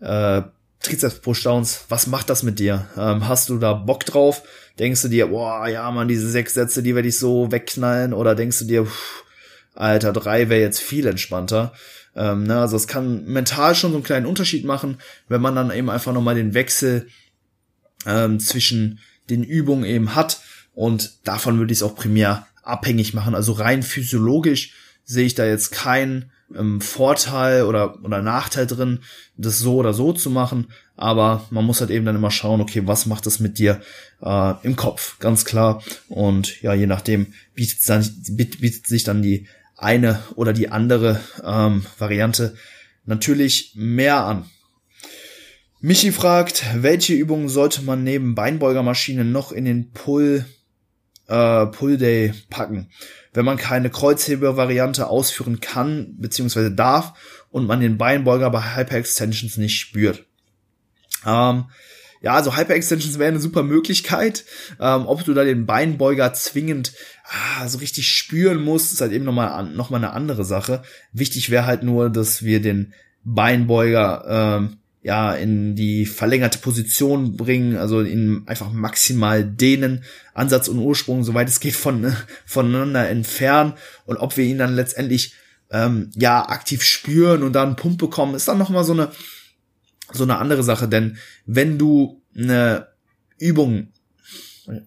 äh, 0.00 0.42
Trizeps 0.80 1.20
Pushdowns, 1.20 1.84
was 1.88 2.06
macht 2.06 2.28
das 2.30 2.42
mit 2.42 2.58
dir? 2.58 2.86
Ähm, 2.96 3.26
hast 3.26 3.48
du 3.48 3.58
da 3.58 3.72
Bock 3.72 4.04
drauf? 4.04 4.42
Denkst 4.78 5.02
du 5.02 5.08
dir, 5.08 5.28
boah, 5.28 5.66
ja, 5.68 5.90
man, 5.90 6.08
diese 6.08 6.28
sechs 6.28 6.54
Sätze, 6.54 6.82
die 6.82 6.94
werde 6.94 7.08
ich 7.08 7.18
so 7.18 7.50
wegknallen? 7.50 8.12
Oder 8.12 8.34
denkst 8.34 8.58
du 8.60 8.64
dir, 8.66 8.84
pff, 8.84 9.24
Alter, 9.74 10.12
drei 10.12 10.48
wäre 10.48 10.60
jetzt 10.60 10.80
viel 10.80 11.06
entspannter? 11.06 11.72
Ähm, 12.14 12.44
ne? 12.44 12.60
Also 12.60 12.76
es 12.76 12.86
kann 12.86 13.24
mental 13.24 13.74
schon 13.74 13.92
so 13.92 13.96
einen 13.96 14.04
kleinen 14.04 14.26
Unterschied 14.26 14.64
machen, 14.64 14.98
wenn 15.28 15.40
man 15.40 15.54
dann 15.54 15.70
eben 15.70 15.90
einfach 15.90 16.12
nochmal 16.12 16.34
den 16.34 16.54
Wechsel 16.54 17.08
ähm, 18.06 18.38
zwischen 18.40 18.98
den 19.30 19.42
Übungen 19.42 19.84
eben 19.84 20.14
hat. 20.14 20.40
Und 20.74 21.26
davon 21.26 21.58
würde 21.58 21.72
ich 21.72 21.78
es 21.78 21.82
auch 21.82 21.94
primär 21.94 22.46
abhängig 22.64 23.14
machen. 23.14 23.34
Also 23.34 23.52
rein 23.52 23.82
physiologisch 23.82 24.72
sehe 25.04 25.26
ich 25.26 25.34
da 25.34 25.44
jetzt 25.44 25.70
keinen 25.70 26.30
ähm, 26.56 26.80
Vorteil 26.80 27.64
oder, 27.64 28.02
oder 28.04 28.22
Nachteil 28.22 28.66
drin, 28.66 29.00
das 29.36 29.58
so 29.58 29.76
oder 29.76 29.92
so 29.92 30.12
zu 30.12 30.30
machen. 30.30 30.68
Aber 30.96 31.46
man 31.50 31.64
muss 31.64 31.80
halt 31.80 31.90
eben 31.90 32.06
dann 32.06 32.16
immer 32.16 32.30
schauen, 32.30 32.60
okay, 32.60 32.82
was 32.86 33.06
macht 33.06 33.26
das 33.26 33.40
mit 33.40 33.58
dir 33.58 33.80
äh, 34.22 34.54
im 34.62 34.76
Kopf, 34.76 35.18
ganz 35.18 35.44
klar. 35.44 35.82
Und 36.08 36.62
ja, 36.62 36.74
je 36.74 36.86
nachdem 36.86 37.34
bietet, 37.54 37.88
dann, 37.88 38.08
bietet 38.30 38.86
sich 38.86 39.04
dann 39.04 39.22
die 39.22 39.46
eine 39.76 40.22
oder 40.36 40.52
die 40.52 40.70
andere 40.70 41.20
ähm, 41.44 41.84
Variante 41.98 42.54
natürlich 43.04 43.72
mehr 43.74 44.24
an. 44.24 44.44
Michi 45.80 46.12
fragt, 46.12 46.64
welche 46.76 47.12
Übungen 47.12 47.50
sollte 47.50 47.82
man 47.82 48.04
neben 48.04 48.34
Beinbeugermaschinen 48.34 49.32
noch 49.32 49.52
in 49.52 49.66
den 49.66 49.90
Pull 49.90 50.46
äh, 51.28 51.66
Pull 51.66 51.96
Day 51.96 52.32
packen. 52.50 52.88
Wenn 53.32 53.44
man 53.44 53.56
keine 53.56 53.90
Kreuzheber-Variante 53.90 55.08
ausführen 55.08 55.60
kann 55.60 56.14
bzw. 56.18 56.70
darf 56.70 57.14
und 57.50 57.66
man 57.66 57.80
den 57.80 57.98
Beinbeuger 57.98 58.50
bei 58.50 58.76
Hyper-Extensions 58.76 59.56
nicht 59.56 59.78
spürt. 59.78 60.24
Ähm, 61.26 61.64
ja, 62.20 62.32
also 62.32 62.56
Hyper-Extensions 62.56 63.18
wäre 63.18 63.28
eine 63.28 63.40
super 63.40 63.62
Möglichkeit. 63.62 64.44
Ähm, 64.80 65.06
ob 65.06 65.24
du 65.24 65.34
da 65.34 65.44
den 65.44 65.66
Beinbeuger 65.66 66.32
zwingend 66.32 66.92
ah, 67.24 67.68
so 67.68 67.78
richtig 67.78 68.08
spüren 68.08 68.62
musst, 68.62 68.92
ist 68.92 69.00
halt 69.00 69.12
eben 69.12 69.26
nochmal 69.26 69.66
noch 69.66 69.90
mal 69.90 69.98
eine 69.98 70.12
andere 70.12 70.44
Sache. 70.44 70.82
Wichtig 71.12 71.50
wäre 71.50 71.66
halt 71.66 71.82
nur, 71.82 72.08
dass 72.08 72.42
wir 72.42 72.62
den 72.62 72.94
Beinbeuger 73.24 74.24
ähm, 74.58 74.78
ja 75.04 75.34
in 75.34 75.76
die 75.76 76.06
verlängerte 76.06 76.58
Position 76.58 77.36
bringen, 77.36 77.76
also 77.76 78.02
ihn 78.02 78.42
einfach 78.46 78.72
maximal 78.72 79.44
dehnen, 79.44 80.02
Ansatz 80.32 80.66
und 80.66 80.78
Ursprung, 80.78 81.22
soweit 81.24 81.46
es 81.46 81.60
geht, 81.60 81.76
von, 81.76 82.16
voneinander 82.46 83.08
entfernen. 83.08 83.74
Und 84.06 84.16
ob 84.16 84.36
wir 84.38 84.44
ihn 84.46 84.56
dann 84.58 84.74
letztendlich 84.74 85.34
ähm, 85.70 86.10
ja 86.16 86.48
aktiv 86.48 86.82
spüren 86.82 87.42
und 87.42 87.52
dann 87.52 87.68
einen 87.68 87.76
Pump 87.76 87.98
bekommen, 87.98 88.34
ist 88.34 88.48
dann 88.48 88.58
noch 88.58 88.70
mal 88.70 88.82
so 88.82 88.94
eine 88.94 89.12
so 90.12 90.22
eine 90.22 90.38
andere 90.38 90.62
Sache, 90.62 90.88
denn 90.88 91.16
wenn 91.46 91.78
du 91.78 92.22
eine 92.36 92.88
Übung 93.38 93.88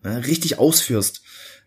äh, 0.04 0.08
richtig 0.10 0.58
ausführst, 0.58 1.22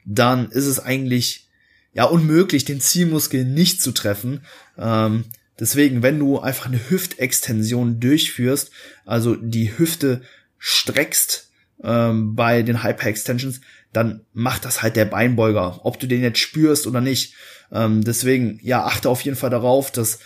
dann 0.04 0.50
ist 0.50 0.66
es 0.66 0.80
eigentlich 0.80 1.48
ja 1.92 2.04
unmöglich, 2.04 2.64
den 2.64 2.80
Zielmuskel 2.80 3.44
nicht 3.44 3.82
zu 3.82 3.92
treffen. 3.92 4.44
Ähm, 4.78 5.24
Deswegen, 5.60 6.02
wenn 6.02 6.18
du 6.18 6.40
einfach 6.40 6.66
eine 6.66 6.80
Hüftextension 6.90 8.00
durchführst, 8.00 8.70
also 9.04 9.36
die 9.36 9.76
Hüfte 9.76 10.22
streckst 10.58 11.50
ähm, 11.84 12.34
bei 12.34 12.62
den 12.62 12.82
Hyper-Extensions, 12.82 13.60
dann 13.92 14.24
macht 14.32 14.64
das 14.64 14.82
halt 14.82 14.96
der 14.96 15.04
Beinbeuger, 15.04 15.84
ob 15.84 16.00
du 16.00 16.06
den 16.06 16.22
jetzt 16.22 16.38
spürst 16.38 16.86
oder 16.86 17.00
nicht. 17.00 17.34
Ähm, 17.70 18.02
deswegen, 18.02 18.58
ja, 18.62 18.84
achte 18.84 19.08
auf 19.08 19.20
jeden 19.22 19.36
Fall 19.36 19.50
darauf, 19.50 19.90
dass 19.90 20.20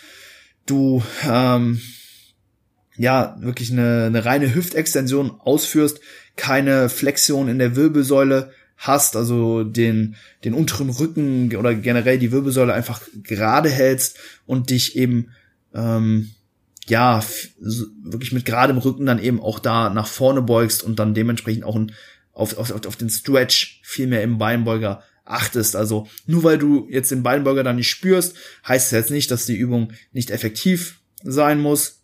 du 0.65 1.03
ähm, 1.27 1.81
ja 2.95 3.35
wirklich 3.39 3.71
eine, 3.71 4.05
eine 4.05 4.23
reine 4.23 4.55
Hüftextension 4.55 5.39
ausführst, 5.39 5.99
keine 6.37 6.89
Flexion 6.89 7.49
in 7.49 7.59
der 7.59 7.75
Wirbelsäule 7.75 8.53
hast, 8.77 9.15
also 9.15 9.63
den, 9.63 10.15
den 10.43 10.53
unteren 10.53 10.89
Rücken 10.89 11.55
oder 11.55 11.73
generell 11.73 12.19
die 12.19 12.31
Wirbelsäule 12.31 12.73
einfach 12.73 13.01
gerade 13.23 13.69
hältst 13.69 14.17
und 14.45 14.69
dich 14.69 14.95
eben, 14.95 15.31
ähm, 15.73 16.31
ja, 16.87 17.23
wirklich 18.03 18.31
mit 18.31 18.45
geradem 18.45 18.77
Rücken 18.77 19.05
dann 19.05 19.21
eben 19.21 19.41
auch 19.41 19.59
da 19.59 19.89
nach 19.89 20.07
vorne 20.07 20.41
beugst 20.41 20.83
und 20.83 20.99
dann 20.99 21.13
dementsprechend 21.13 21.63
auch 21.63 21.75
ein, 21.75 21.93
auf, 22.33 22.57
auf, 22.57 22.85
auf 22.85 22.95
den 22.95 23.09
Stretch 23.09 23.81
viel 23.83 24.07
mehr 24.07 24.21
im 24.23 24.37
Beinbeuger 24.37 25.03
achtest. 25.23 25.75
Also 25.75 26.07
nur 26.27 26.43
weil 26.43 26.57
du 26.57 26.87
jetzt 26.89 27.11
den 27.11 27.23
Beinbeuger 27.23 27.63
dann 27.63 27.77
nicht 27.77 27.89
spürst, 27.89 28.35
heißt 28.67 28.87
es 28.87 28.91
jetzt 28.91 29.11
nicht, 29.11 29.31
dass 29.31 29.45
die 29.45 29.55
Übung 29.55 29.93
nicht 30.11 30.29
effektiv 30.29 30.99
sein 31.23 31.59
muss. 31.59 32.03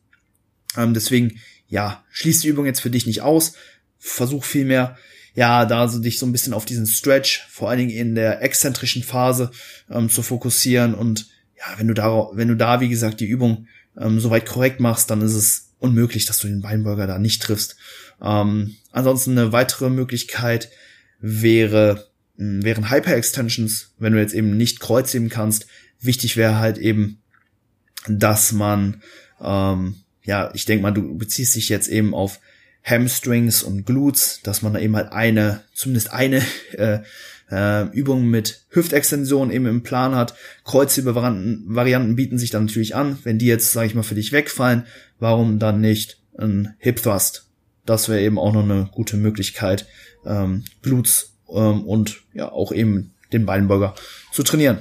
Ähm, 0.75 0.93
deswegen, 0.93 1.39
ja, 1.67 2.03
schließ 2.12 2.41
die 2.41 2.47
Übung 2.47 2.65
jetzt 2.65 2.81
für 2.81 2.89
dich 2.89 3.05
nicht 3.05 3.21
aus. 3.21 3.53
Versuch 3.99 4.43
vielmehr 4.43 4.97
ja, 5.34 5.65
da 5.65 5.88
so 5.88 6.00
dich 6.00 6.20
so 6.20 6.26
ein 6.26 6.32
bisschen 6.32 6.54
auf 6.54 6.65
diesen 6.65 6.86
Stretch, 6.86 7.48
vor 7.50 7.70
allen 7.70 7.80
Dingen 7.80 7.91
in 7.91 8.15
der 8.15 8.41
exzentrischen 8.41 9.04
Phase, 9.04 9.52
ähm, 9.89 10.10
zu 10.10 10.22
fokussieren. 10.22 10.94
Und 10.94 11.28
ja, 11.58 11.65
wenn 11.78 11.88
du 11.88 11.94
da, 11.94 12.30
wenn 12.34 12.50
du 12.50 12.56
da, 12.56 12.82
wie 12.82 12.89
gesagt, 12.89 13.20
die 13.20 13.28
Übung 13.28 13.67
ähm, 13.98 14.20
soweit 14.20 14.46
korrekt 14.46 14.80
machst, 14.80 15.10
dann 15.10 15.22
ist 15.22 15.34
es 15.34 15.70
unmöglich, 15.80 16.26
dass 16.26 16.39
du 16.39 16.48
den 16.48 16.62
Beinburger 16.62 17.08
da 17.08 17.17
nicht 17.17 17.41
triffst. 17.41 17.78
Ähm, 18.22 18.76
ansonsten 18.91 19.38
eine 19.38 19.52
weitere 19.52 19.89
Möglichkeit 19.89 20.70
wäre, 21.20 22.08
hm, 22.38 22.63
wären 22.63 22.89
Hyper-Extensions, 22.89 23.94
wenn 23.98 24.13
du 24.13 24.20
jetzt 24.20 24.34
eben 24.34 24.58
nicht 24.58 24.80
kreuzheben 24.80 25.30
kannst. 25.30 25.65
Wichtig 26.00 26.36
wäre 26.36 26.60
halt 26.60 26.78
eben, 26.78 27.22
dass 28.08 28.52
man, 28.52 29.02
ähm, 29.41 29.96
ja, 30.24 30.52
ich 30.54 30.65
denke 30.65 30.84
mal, 30.84 30.91
du 30.91 31.17
beziehst 31.17 31.56
dich 31.56 31.70
jetzt 31.70 31.88
eben 31.88 32.13
auf 32.13 32.39
Hamstrings 32.84 33.63
und 33.63 33.86
Glutes, 33.86 34.41
dass 34.44 34.62
man 34.62 34.74
da 34.74 34.80
eben 34.80 34.96
halt 34.96 35.12
eine, 35.12 35.62
zumindest 35.74 36.12
eine 36.12 36.41
äh, 36.74 37.00
äh, 37.52 37.88
Übung 37.91 38.28
mit 38.28 38.62
Hüftextension 38.70 39.52
eben 39.52 39.65
im 39.65 39.84
Plan 39.84 40.15
hat. 40.15 40.36
Kreuzhebe-Varianten 40.63 42.15
bieten 42.15 42.38
sich 42.38 42.50
dann 42.50 42.65
natürlich 42.65 42.96
an. 42.96 43.20
Wenn 43.24 43.38
die 43.38 43.48
jetzt, 43.48 43.74
sage 43.74 43.88
ich 43.88 43.96
mal, 43.96 44.04
für 44.04 44.15
dich 44.15 44.32
wegfallen, 44.32 44.86
warum 45.20 45.60
dann 45.60 45.82
nicht 45.82 46.20
ein 46.38 46.76
Hip 46.80 47.04
Thrust? 47.04 47.48
Das 47.86 48.10
wäre 48.10 48.22
eben 48.22 48.39
auch 48.39 48.54
noch 48.54 48.63
eine 48.63 48.89
gute 48.91 49.17
Möglichkeit, 49.17 49.88
ähm, 50.26 50.63
Glutes 50.82 51.34
ähm, 51.50 51.84
und 51.84 52.22
ja 52.34 52.52
auch 52.52 52.72
eben 52.72 53.13
den 53.34 53.46
Beinburger 53.46 53.96
zu 54.32 54.44
trainieren. 54.44 54.80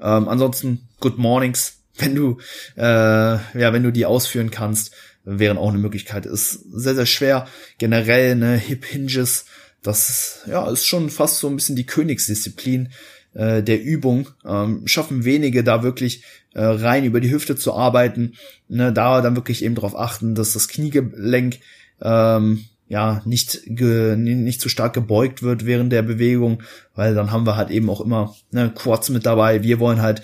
Ähm, 0.00 0.28
ansonsten 0.28 0.88
Good 1.00 1.18
Mornings, 1.18 1.78
wenn 1.96 2.14
du 2.14 2.38
äh, 2.76 2.82
ja 2.82 3.72
wenn 3.72 3.82
du 3.82 3.92
die 3.92 4.06
ausführen 4.06 4.50
kannst, 4.50 4.94
wären 5.24 5.58
auch 5.58 5.70
eine 5.70 5.78
Möglichkeit. 5.78 6.26
Ist 6.26 6.52
sehr, 6.72 6.94
sehr 6.94 7.06
schwer. 7.06 7.46
Generell, 7.78 8.36
ne, 8.36 8.56
Hip 8.56 8.84
Hinges, 8.84 9.46
das 9.82 10.42
ja, 10.46 10.68
ist 10.70 10.86
schon 10.86 11.10
fast 11.10 11.38
so 11.38 11.48
ein 11.48 11.56
bisschen 11.56 11.76
die 11.76 11.86
Königsdisziplin. 11.86 12.90
äh, 13.34 13.62
der 13.62 13.82
Übung. 13.82 14.28
Ähm, 14.44 14.86
schaffen 14.86 15.24
wenige 15.24 15.64
da 15.64 15.82
wirklich 15.82 16.22
äh, 16.54 16.62
rein 16.62 17.04
über 17.04 17.20
die 17.20 17.30
Hüfte 17.30 17.56
zu 17.56 17.74
arbeiten. 17.74 18.34
Ne, 18.68 18.92
da 18.92 19.20
dann 19.20 19.36
wirklich 19.36 19.64
eben 19.64 19.74
darauf 19.74 19.96
achten, 19.96 20.34
dass 20.34 20.52
das 20.52 20.68
Kniegelenk 20.68 21.58
ähm, 22.00 22.64
ja 22.88 23.22
nicht 23.24 23.62
ge, 23.66 24.16
nicht 24.16 24.60
zu 24.60 24.68
stark 24.68 24.94
gebeugt 24.94 25.42
wird 25.42 25.66
während 25.66 25.92
der 25.92 26.02
Bewegung, 26.02 26.62
weil 26.94 27.14
dann 27.14 27.32
haben 27.32 27.46
wir 27.46 27.56
halt 27.56 27.70
eben 27.70 27.90
auch 27.90 28.00
immer 28.00 28.34
ne, 28.50 28.72
Quads 28.74 29.10
mit 29.10 29.26
dabei. 29.26 29.62
Wir 29.62 29.80
wollen 29.80 30.00
halt 30.00 30.22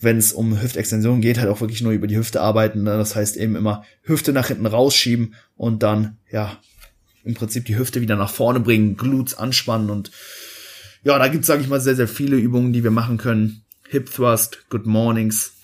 wenn 0.00 0.16
es 0.16 0.32
um 0.32 0.60
Hüftextension 0.60 1.20
geht, 1.20 1.38
halt 1.38 1.48
auch 1.48 1.60
wirklich 1.60 1.82
nur 1.82 1.92
über 1.92 2.06
die 2.06 2.16
Hüfte 2.16 2.40
arbeiten. 2.40 2.82
Ne? 2.82 2.96
Das 2.96 3.14
heißt 3.14 3.36
eben 3.36 3.54
immer 3.54 3.84
Hüfte 4.02 4.32
nach 4.32 4.48
hinten 4.48 4.66
rausschieben 4.66 5.34
und 5.56 5.82
dann, 5.82 6.16
ja, 6.30 6.58
im 7.22 7.34
Prinzip 7.34 7.66
die 7.66 7.76
Hüfte 7.76 8.00
wieder 8.00 8.16
nach 8.16 8.30
vorne 8.30 8.60
bringen, 8.60 8.96
Glutes 8.96 9.34
anspannen 9.34 9.90
und 9.90 10.10
ja, 11.02 11.18
da 11.18 11.28
gibt's, 11.28 11.46
sage 11.46 11.62
ich 11.62 11.68
mal, 11.68 11.80
sehr, 11.80 11.96
sehr 11.96 12.08
viele 12.08 12.36
Übungen, 12.36 12.72
die 12.72 12.84
wir 12.84 12.90
machen 12.90 13.16
können. 13.16 13.62
Hip 13.88 14.10
Thrust, 14.12 14.66
Good 14.68 14.86
Mornings, 14.86 15.54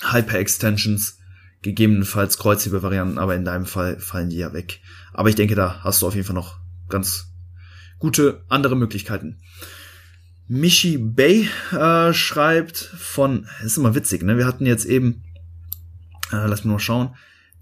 Hyper 0.00 0.38
Extensions, 0.38 1.18
gegebenenfalls 1.62 2.38
Kreuzhebe-Varianten, 2.38 3.18
aber 3.18 3.34
in 3.34 3.44
deinem 3.44 3.66
Fall 3.66 3.98
fallen 3.98 4.30
die 4.30 4.36
ja 4.36 4.52
weg. 4.52 4.80
Aber 5.12 5.28
ich 5.28 5.34
denke, 5.34 5.56
da 5.56 5.80
hast 5.82 6.02
du 6.02 6.06
auf 6.06 6.14
jeden 6.14 6.26
Fall 6.26 6.36
noch 6.36 6.58
ganz 6.88 7.32
gute 7.98 8.44
andere 8.48 8.76
Möglichkeiten. 8.76 9.40
Michi 10.52 10.98
Bay 10.98 11.48
äh, 11.70 12.12
schreibt 12.12 12.76
von, 12.76 13.46
ist 13.64 13.78
immer 13.78 13.94
witzig, 13.94 14.24
ne? 14.24 14.36
Wir 14.36 14.46
hatten 14.46 14.66
jetzt 14.66 14.84
eben, 14.84 15.22
äh, 16.32 16.44
lass 16.48 16.64
mich 16.64 16.72
mal 16.72 16.80
schauen, 16.80 17.14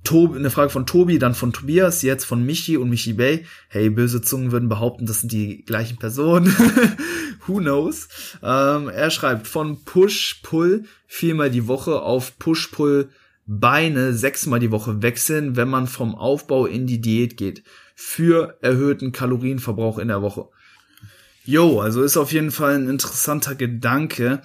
Tobi, 0.05 0.39
eine 0.39 0.49
Frage 0.49 0.71
von 0.71 0.87
Tobi, 0.87 1.19
dann 1.19 1.35
von 1.35 1.53
Tobias, 1.53 2.01
jetzt 2.01 2.25
von 2.25 2.47
Michi 2.47 2.79
und 2.79 2.89
Michi 2.89 3.13
Bay. 3.13 3.45
Hey, 3.69 3.91
böse 3.91 4.23
Zungen 4.23 4.53
würden 4.53 4.71
behaupten, 4.71 5.05
das 5.05 5.21
sind 5.21 5.33
die 5.33 5.67
gleichen 5.67 5.99
Personen. 5.99 6.47
Who 7.47 7.59
knows? 7.59 8.09
Ähm, 8.43 8.89
er 8.89 9.11
schreibt 9.11 9.49
von 9.49 9.85
Push-Pull 9.85 10.85
viermal 11.07 11.51
die 11.51 11.69
Woche 11.69 12.01
auf 12.01 12.39
Push-Pull 12.39 13.11
Beine 13.45 14.15
sechsmal 14.15 14.61
die 14.61 14.71
Woche 14.71 15.03
wechseln, 15.03 15.57
wenn 15.57 15.69
man 15.69 15.89
vom 15.89 16.15
Aufbau 16.15 16.65
in 16.65 16.87
die 16.87 17.03
Diät 17.03 17.37
geht. 17.37 17.65
Für 17.95 18.57
erhöhten 18.63 19.13
Kalorienverbrauch 19.13 19.99
in 19.99 20.09
der 20.09 20.23
Woche. 20.23 20.49
Jo, 21.49 21.81
also 21.81 22.03
ist 22.03 22.19
auf 22.19 22.31
jeden 22.33 22.51
Fall 22.51 22.75
ein 22.75 22.91
interessanter 22.91 23.55
Gedanke. 23.55 24.43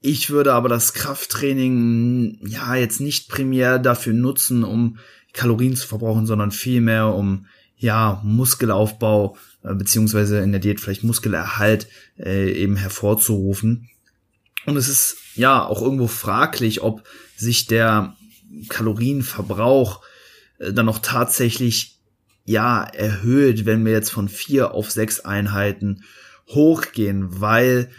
Ich 0.00 0.30
würde 0.30 0.52
aber 0.52 0.68
das 0.68 0.92
Krafttraining 0.92 2.38
ja 2.46 2.76
jetzt 2.76 3.00
nicht 3.00 3.28
primär 3.28 3.80
dafür 3.80 4.12
nutzen, 4.12 4.62
um 4.62 4.98
Kalorien 5.32 5.74
zu 5.74 5.88
verbrauchen, 5.88 6.24
sondern 6.24 6.52
vielmehr 6.52 7.08
um 7.08 7.46
ja 7.76 8.20
Muskelaufbau 8.22 9.36
äh, 9.64 9.74
beziehungsweise 9.74 10.38
in 10.38 10.52
der 10.52 10.60
Diät 10.60 10.80
vielleicht 10.80 11.02
Muskelerhalt 11.02 11.88
äh, 12.16 12.52
eben 12.52 12.76
hervorzurufen. 12.76 13.90
Und 14.66 14.76
es 14.76 14.86
ist 14.86 15.16
ja 15.34 15.66
auch 15.66 15.82
irgendwo 15.82 16.06
fraglich, 16.06 16.80
ob 16.80 17.02
sich 17.34 17.66
der 17.66 18.14
Kalorienverbrauch 18.68 20.00
äh, 20.60 20.72
dann 20.72 20.86
noch 20.86 21.00
tatsächlich 21.00 21.98
ja 22.44 22.84
erhöht, 22.84 23.66
wenn 23.66 23.84
wir 23.84 23.90
jetzt 23.90 24.10
von 24.10 24.28
vier 24.28 24.74
auf 24.74 24.92
sechs 24.92 25.18
Einheiten 25.18 26.04
hochgehen, 26.48 27.40
weil 27.40 27.90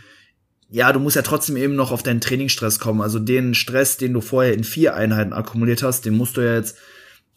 ja, 0.69 0.91
du 0.91 0.99
musst 0.99 1.15
ja 1.15 1.21
trotzdem 1.21 1.55
eben 1.55 1.75
noch 1.75 1.91
auf 1.91 2.03
deinen 2.03 2.21
Trainingsstress 2.21 2.79
kommen. 2.79 3.01
Also 3.01 3.19
den 3.19 3.53
Stress, 3.53 3.97
den 3.97 4.13
du 4.13 4.21
vorher 4.21 4.53
in 4.53 4.63
vier 4.63 4.95
Einheiten 4.95 5.33
akkumuliert 5.33 5.81
hast, 5.81 6.05
den 6.05 6.17
musst 6.17 6.35
du 6.35 6.41
ja 6.41 6.55
jetzt 6.55 6.77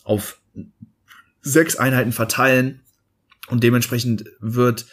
auf 0.05 0.41
sechs 1.41 1.77
Einheiten 1.77 2.13
verteilen. 2.13 2.81
Und 3.49 3.63
dementsprechend 3.63 4.25
wird 4.41 4.87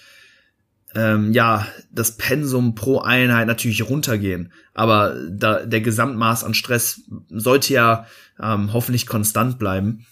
ähm, 0.96 1.34
ja 1.34 1.68
das 1.92 2.18
Pensum 2.18 2.76
pro 2.76 3.00
Einheit 3.00 3.48
natürlich 3.48 3.90
runtergehen. 3.90 4.52
Aber 4.74 5.16
da, 5.30 5.66
der 5.66 5.82
Gesamtmaß 5.82 6.44
an 6.44 6.54
Stress 6.54 7.02
sollte 7.30 7.74
ja 7.74 8.08
ähm, 8.40 8.72
hoffentlich 8.72 9.08
konstant 9.08 9.58
bleiben. 9.58 10.06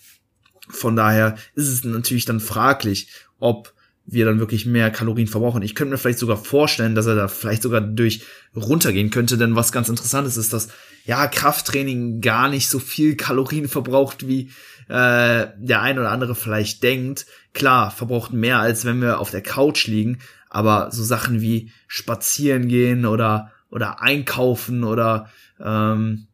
Von 0.69 0.95
daher 0.95 1.37
ist 1.53 1.69
es 1.69 1.83
natürlich 1.83 2.25
dann 2.25 2.39
fraglich, 2.39 3.09
ob 3.37 3.74
wir 4.07 4.25
dann 4.25 4.39
wirklich 4.39 4.65
mehr 4.65 4.91
Kalorien 4.91 5.27
verbrauchen. 5.27 5.63
Ich 5.63 5.73
könnte 5.73 5.91
mir 5.91 5.97
vielleicht 5.97 6.19
sogar 6.19 6.37
vorstellen, 6.37 6.95
dass 6.95 7.07
er 7.07 7.15
da 7.15 7.27
vielleicht 7.27 7.63
sogar 7.63 7.81
durch 7.81 8.23
runtergehen 8.55 9.09
könnte, 9.09 9.37
denn 9.37 9.55
was 9.55 9.71
ganz 9.71 9.89
interessant 9.89 10.27
ist, 10.27 10.37
ist, 10.37 10.53
dass 10.53 10.69
ja 11.05 11.27
Krafttraining 11.27 12.21
gar 12.21 12.49
nicht 12.49 12.69
so 12.69 12.79
viel 12.79 13.15
Kalorien 13.15 13.67
verbraucht, 13.67 14.27
wie 14.27 14.51
äh, 14.87 15.47
der 15.57 15.81
ein 15.81 15.97
oder 15.97 16.11
andere 16.11 16.35
vielleicht 16.35 16.83
denkt. 16.83 17.25
Klar, 17.53 17.91
verbraucht 17.91 18.33
mehr, 18.33 18.59
als 18.59 18.85
wenn 18.85 19.01
wir 19.01 19.19
auf 19.19 19.31
der 19.31 19.41
Couch 19.41 19.87
liegen, 19.87 20.19
aber 20.49 20.89
so 20.91 21.03
Sachen 21.03 21.41
wie 21.41 21.71
spazieren 21.87 22.67
gehen 22.67 23.05
oder 23.05 23.51
oder 23.71 24.01
einkaufen 24.01 24.83
oder 24.83 25.29
ähm, 25.59 26.27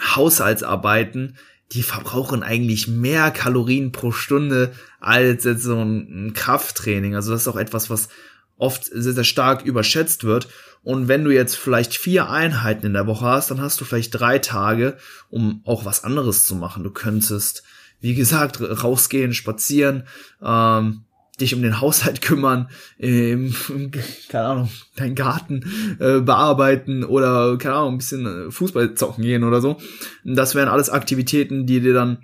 Haushaltsarbeiten, 0.00 1.36
die 1.72 1.82
verbrauchen 1.82 2.42
eigentlich 2.42 2.88
mehr 2.88 3.30
Kalorien 3.30 3.92
pro 3.92 4.12
Stunde 4.12 4.72
als 5.00 5.44
jetzt 5.44 5.62
so 5.62 5.80
ein, 5.80 6.32
Krafttraining. 6.34 7.14
Also 7.14 7.32
das 7.32 7.42
ist 7.42 7.48
auch 7.48 7.56
etwas, 7.56 7.90
was 7.90 8.08
oft 8.56 8.84
sehr, 8.84 9.12
sehr 9.12 9.24
stark 9.24 9.64
überschätzt 9.64 10.24
wird. 10.24 10.48
Und 10.82 11.08
wenn 11.08 11.24
du 11.24 11.30
jetzt 11.30 11.56
vielleicht 11.56 11.94
vier 11.94 12.28
Einheiten 12.28 12.86
in 12.86 12.92
der 12.92 13.06
Woche 13.06 13.24
hast, 13.24 13.50
dann 13.50 13.60
hast 13.60 13.80
du 13.80 13.84
vielleicht 13.84 14.18
drei 14.18 14.38
Tage, 14.38 14.98
um 15.30 15.62
auch 15.64 15.84
was 15.84 16.04
anderes 16.04 16.44
zu 16.44 16.54
machen. 16.54 16.84
Du 16.84 16.90
könntest, 16.90 17.64
wie 18.00 18.14
gesagt, 18.14 18.60
rausgehen, 18.60 19.32
spazieren, 19.32 20.04
ähm, 20.42 21.04
dich 21.40 21.54
um 21.54 21.62
den 21.62 21.80
Haushalt 21.80 22.22
kümmern, 22.22 22.68
ähm, 22.98 23.54
keine 24.28 24.44
Ahnung, 24.44 24.68
deinen 24.96 25.14
Garten 25.14 25.62
äh, 25.98 26.20
bearbeiten 26.20 27.04
oder, 27.04 27.56
keine 27.58 27.74
Ahnung, 27.74 27.94
ein 27.94 27.98
bisschen 27.98 28.26
äh, 28.26 28.50
Fußball 28.50 28.94
zocken 28.94 29.24
gehen 29.24 29.44
oder 29.44 29.60
so. 29.60 29.78
Das 30.24 30.54
wären 30.54 30.68
alles 30.68 30.90
Aktivitäten, 30.90 31.66
die 31.66 31.80
dir 31.80 31.94
dann 31.94 32.18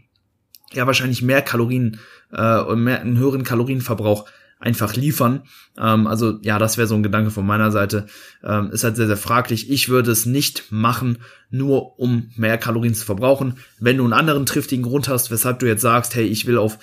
ja 0.73 0.87
wahrscheinlich 0.87 1.23
mehr 1.23 1.42
Kalorien 1.42 1.99
äh, 2.33 2.61
und 2.61 2.85
mehr 2.85 3.01
einen 3.01 3.18
höheren 3.18 3.42
Kalorienverbrauch 3.42 4.27
einfach 4.61 4.94
liefern. 4.94 5.42
Ähm, 5.79 6.07
also 6.07 6.38
ja, 6.42 6.59
das 6.59 6.77
wäre 6.77 6.87
so 6.87 6.94
ein 6.94 7.03
Gedanke 7.03 7.31
von 7.31 7.46
meiner 7.46 7.73
Seite. 7.73 8.07
Ähm, 8.44 8.70
ist 8.70 8.85
halt 8.85 8.94
sehr, 8.94 9.07
sehr 9.07 9.16
fraglich. 9.16 9.70
Ich 9.70 9.88
würde 9.88 10.11
es 10.11 10.27
nicht 10.27 10.70
machen, 10.70 11.18
nur 11.51 11.99
um 11.99 12.31
mehr 12.37 12.59
Kalorien 12.59 12.94
zu 12.94 13.07
verbrauchen. 13.07 13.57
Wenn 13.81 13.96
du 13.96 14.05
einen 14.05 14.12
anderen 14.12 14.46
triftigen 14.46 14.85
Grund 14.85 15.09
hast, 15.09 15.31
weshalb 15.31 15.59
du 15.59 15.66
jetzt 15.66 15.83
sagst, 15.83 16.14
hey, 16.14 16.27
ich 16.27 16.46
will 16.46 16.59
auf 16.59 16.79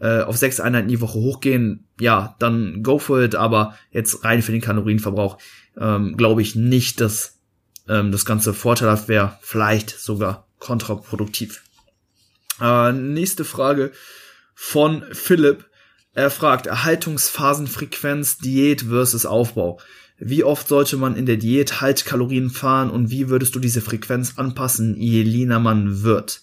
äh, 0.00 0.20
auf 0.20 0.36
sechs 0.36 0.60
Einheiten 0.60 0.88
die 0.88 1.00
Woche 1.00 1.18
hochgehen, 1.18 1.86
ja, 2.00 2.36
dann 2.38 2.82
go 2.82 2.98
for 2.98 3.20
it, 3.20 3.34
aber 3.34 3.76
jetzt 3.90 4.24
rein 4.24 4.42
für 4.42 4.52
den 4.52 4.60
Kalorienverbrauch 4.60 5.38
ähm, 5.78 6.16
glaube 6.16 6.42
ich 6.42 6.54
nicht, 6.54 7.00
dass 7.00 7.38
ähm, 7.88 8.12
das 8.12 8.24
Ganze 8.24 8.54
vorteilhaft 8.54 9.08
wäre, 9.08 9.38
vielleicht 9.40 9.90
sogar 9.90 10.46
kontraproduktiv. 10.58 11.62
Äh, 12.60 12.92
nächste 12.92 13.44
Frage 13.44 13.92
von 14.54 15.04
Philipp. 15.12 15.66
Er 16.14 16.30
fragt 16.30 16.66
Erhaltungsphasenfrequenz, 16.66 18.38
Diät 18.38 18.82
versus 18.82 19.24
Aufbau. 19.24 19.78
Wie 20.18 20.42
oft 20.42 20.66
sollte 20.66 20.96
man 20.96 21.14
in 21.14 21.26
der 21.26 21.36
Diät 21.36 21.80
Haltkalorien 21.80 22.50
fahren 22.50 22.90
und 22.90 23.10
wie 23.10 23.28
würdest 23.28 23.54
du 23.54 23.60
diese 23.60 23.80
Frequenz 23.80 24.34
anpassen, 24.36 24.96
je 24.96 25.22
leaner 25.22 25.60
man 25.60 26.02
wird? 26.02 26.42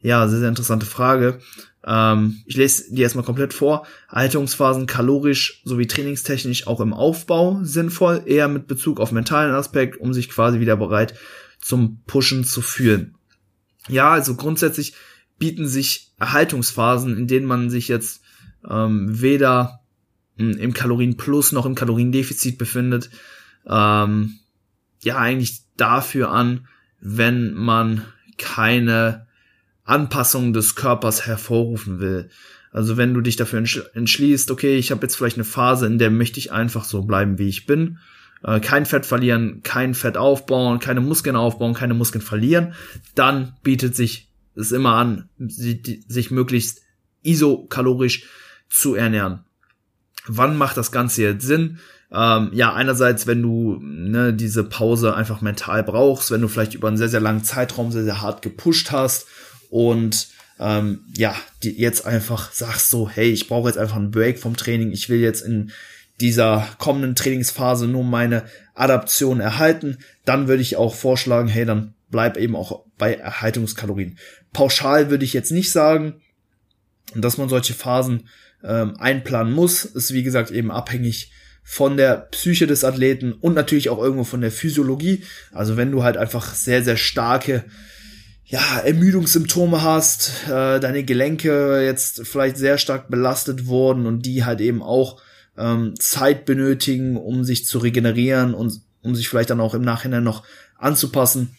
Ja, 0.00 0.28
sehr, 0.28 0.38
sehr 0.38 0.48
interessante 0.48 0.86
Frage. 0.86 1.40
Ähm, 1.84 2.42
ich 2.46 2.56
lese 2.56 2.92
die 2.92 3.02
erstmal 3.02 3.24
komplett 3.24 3.54
vor. 3.54 3.86
Haltungsphasen 4.08 4.86
kalorisch 4.86 5.62
sowie 5.64 5.86
trainingstechnisch 5.86 6.66
auch 6.66 6.80
im 6.80 6.92
Aufbau 6.92 7.60
sinnvoll, 7.62 8.22
eher 8.26 8.48
mit 8.48 8.66
Bezug 8.66 9.00
auf 9.00 9.12
mentalen 9.12 9.54
Aspekt, 9.54 9.96
um 9.98 10.12
sich 10.12 10.28
quasi 10.28 10.60
wieder 10.60 10.76
bereit 10.76 11.14
zum 11.60 12.02
Pushen 12.06 12.44
zu 12.44 12.62
fühlen. 12.62 13.14
Ja, 13.88 14.10
also 14.10 14.34
grundsätzlich 14.34 14.94
bieten 15.38 15.66
sich 15.66 16.12
Erhaltungsphasen, 16.18 17.16
in 17.16 17.26
denen 17.26 17.46
man 17.46 17.70
sich 17.70 17.88
jetzt 17.88 18.22
ähm, 18.68 19.20
weder 19.20 19.80
im 20.36 20.72
Kalorienplus 20.72 21.50
noch 21.50 21.66
im 21.66 21.74
Kaloriendefizit 21.74 22.58
befindet, 22.58 23.10
ähm, 23.66 24.38
ja 25.02 25.16
eigentlich 25.18 25.62
dafür 25.76 26.30
an, 26.30 26.68
wenn 27.00 27.54
man 27.54 28.04
keine 28.36 29.26
Anpassung 29.88 30.52
des 30.52 30.74
Körpers 30.74 31.26
hervorrufen 31.26 32.00
will. 32.00 32.30
Also 32.70 32.96
wenn 32.96 33.14
du 33.14 33.20
dich 33.20 33.36
dafür 33.36 33.64
entschließt, 33.94 34.50
okay, 34.50 34.76
ich 34.76 34.90
habe 34.90 35.02
jetzt 35.02 35.16
vielleicht 35.16 35.36
eine 35.36 35.44
Phase, 35.44 35.86
in 35.86 35.98
der 35.98 36.10
möchte 36.10 36.38
ich 36.38 36.52
einfach 36.52 36.84
so 36.84 37.02
bleiben, 37.02 37.38
wie 37.38 37.48
ich 37.48 37.66
bin, 37.66 37.98
äh, 38.44 38.60
kein 38.60 38.86
Fett 38.86 39.06
verlieren, 39.06 39.62
kein 39.62 39.94
Fett 39.94 40.16
aufbauen, 40.16 40.78
keine 40.78 41.00
Muskeln 41.00 41.36
aufbauen, 41.36 41.74
keine 41.74 41.94
Muskeln 41.94 42.22
verlieren, 42.22 42.74
dann 43.14 43.54
bietet 43.62 43.96
sich 43.96 44.28
es 44.54 44.72
immer 44.72 44.94
an, 44.94 45.28
sich 45.38 46.30
möglichst 46.30 46.82
isokalorisch 47.22 48.24
zu 48.68 48.94
ernähren. 48.94 49.44
Wann 50.26 50.56
macht 50.56 50.76
das 50.76 50.92
Ganze 50.92 51.22
jetzt 51.22 51.46
Sinn? 51.46 51.78
Ähm, 52.10 52.50
ja, 52.52 52.74
einerseits, 52.74 53.26
wenn 53.26 53.42
du 53.42 53.78
ne, 53.80 54.34
diese 54.34 54.64
Pause 54.64 55.14
einfach 55.14 55.40
mental 55.40 55.82
brauchst, 55.84 56.30
wenn 56.30 56.40
du 56.40 56.48
vielleicht 56.48 56.74
über 56.74 56.88
einen 56.88 56.96
sehr, 56.96 57.08
sehr 57.08 57.20
langen 57.20 57.44
Zeitraum 57.44 57.92
sehr, 57.92 58.04
sehr 58.04 58.20
hart 58.20 58.42
gepusht 58.42 58.90
hast 58.92 59.26
und 59.70 60.28
ähm, 60.60 61.04
ja, 61.16 61.36
die 61.62 61.78
jetzt 61.78 62.04
einfach 62.06 62.52
sagst 62.52 62.90
so, 62.90 63.08
hey, 63.08 63.30
ich 63.30 63.48
brauche 63.48 63.68
jetzt 63.68 63.78
einfach 63.78 63.96
einen 63.96 64.10
Break 64.10 64.38
vom 64.38 64.56
Training, 64.56 64.92
ich 64.92 65.08
will 65.08 65.20
jetzt 65.20 65.42
in 65.42 65.70
dieser 66.20 66.66
kommenden 66.78 67.14
Trainingsphase 67.14 67.86
nur 67.86 68.02
meine 68.02 68.44
Adaption 68.74 69.40
erhalten, 69.40 69.98
dann 70.24 70.48
würde 70.48 70.62
ich 70.62 70.76
auch 70.76 70.94
vorschlagen, 70.94 71.48
hey, 71.48 71.64
dann 71.64 71.94
bleib 72.10 72.36
eben 72.36 72.56
auch 72.56 72.84
bei 72.96 73.14
Erhaltungskalorien. 73.14 74.18
Pauschal 74.52 75.10
würde 75.10 75.24
ich 75.24 75.32
jetzt 75.32 75.52
nicht 75.52 75.70
sagen, 75.70 76.20
dass 77.14 77.38
man 77.38 77.48
solche 77.48 77.74
Phasen 77.74 78.28
ähm, 78.64 78.96
einplanen 78.98 79.52
muss. 79.52 79.84
Ist 79.84 80.12
wie 80.12 80.22
gesagt 80.22 80.50
eben 80.50 80.70
abhängig 80.70 81.32
von 81.62 81.96
der 81.96 82.16
Psyche 82.16 82.66
des 82.66 82.82
Athleten 82.82 83.32
und 83.32 83.54
natürlich 83.54 83.90
auch 83.90 83.98
irgendwo 83.98 84.24
von 84.24 84.40
der 84.40 84.50
Physiologie. 84.50 85.22
Also 85.52 85.76
wenn 85.76 85.92
du 85.92 86.02
halt 86.02 86.16
einfach 86.16 86.54
sehr, 86.54 86.82
sehr 86.82 86.96
starke 86.96 87.64
ja, 88.48 88.78
Ermüdungssymptome 88.78 89.82
hast, 89.82 90.48
äh, 90.48 90.80
deine 90.80 91.04
Gelenke 91.04 91.82
jetzt 91.84 92.26
vielleicht 92.26 92.56
sehr 92.56 92.78
stark 92.78 93.08
belastet 93.10 93.66
wurden 93.66 94.06
und 94.06 94.24
die 94.24 94.44
halt 94.44 94.62
eben 94.62 94.82
auch 94.82 95.20
ähm, 95.58 95.94
Zeit 96.00 96.46
benötigen, 96.46 97.18
um 97.18 97.44
sich 97.44 97.66
zu 97.66 97.78
regenerieren 97.78 98.54
und 98.54 98.80
um 99.02 99.14
sich 99.14 99.28
vielleicht 99.28 99.50
dann 99.50 99.60
auch 99.60 99.74
im 99.74 99.82
Nachhinein 99.82 100.24
noch 100.24 100.44
anzupassen, 100.78 101.56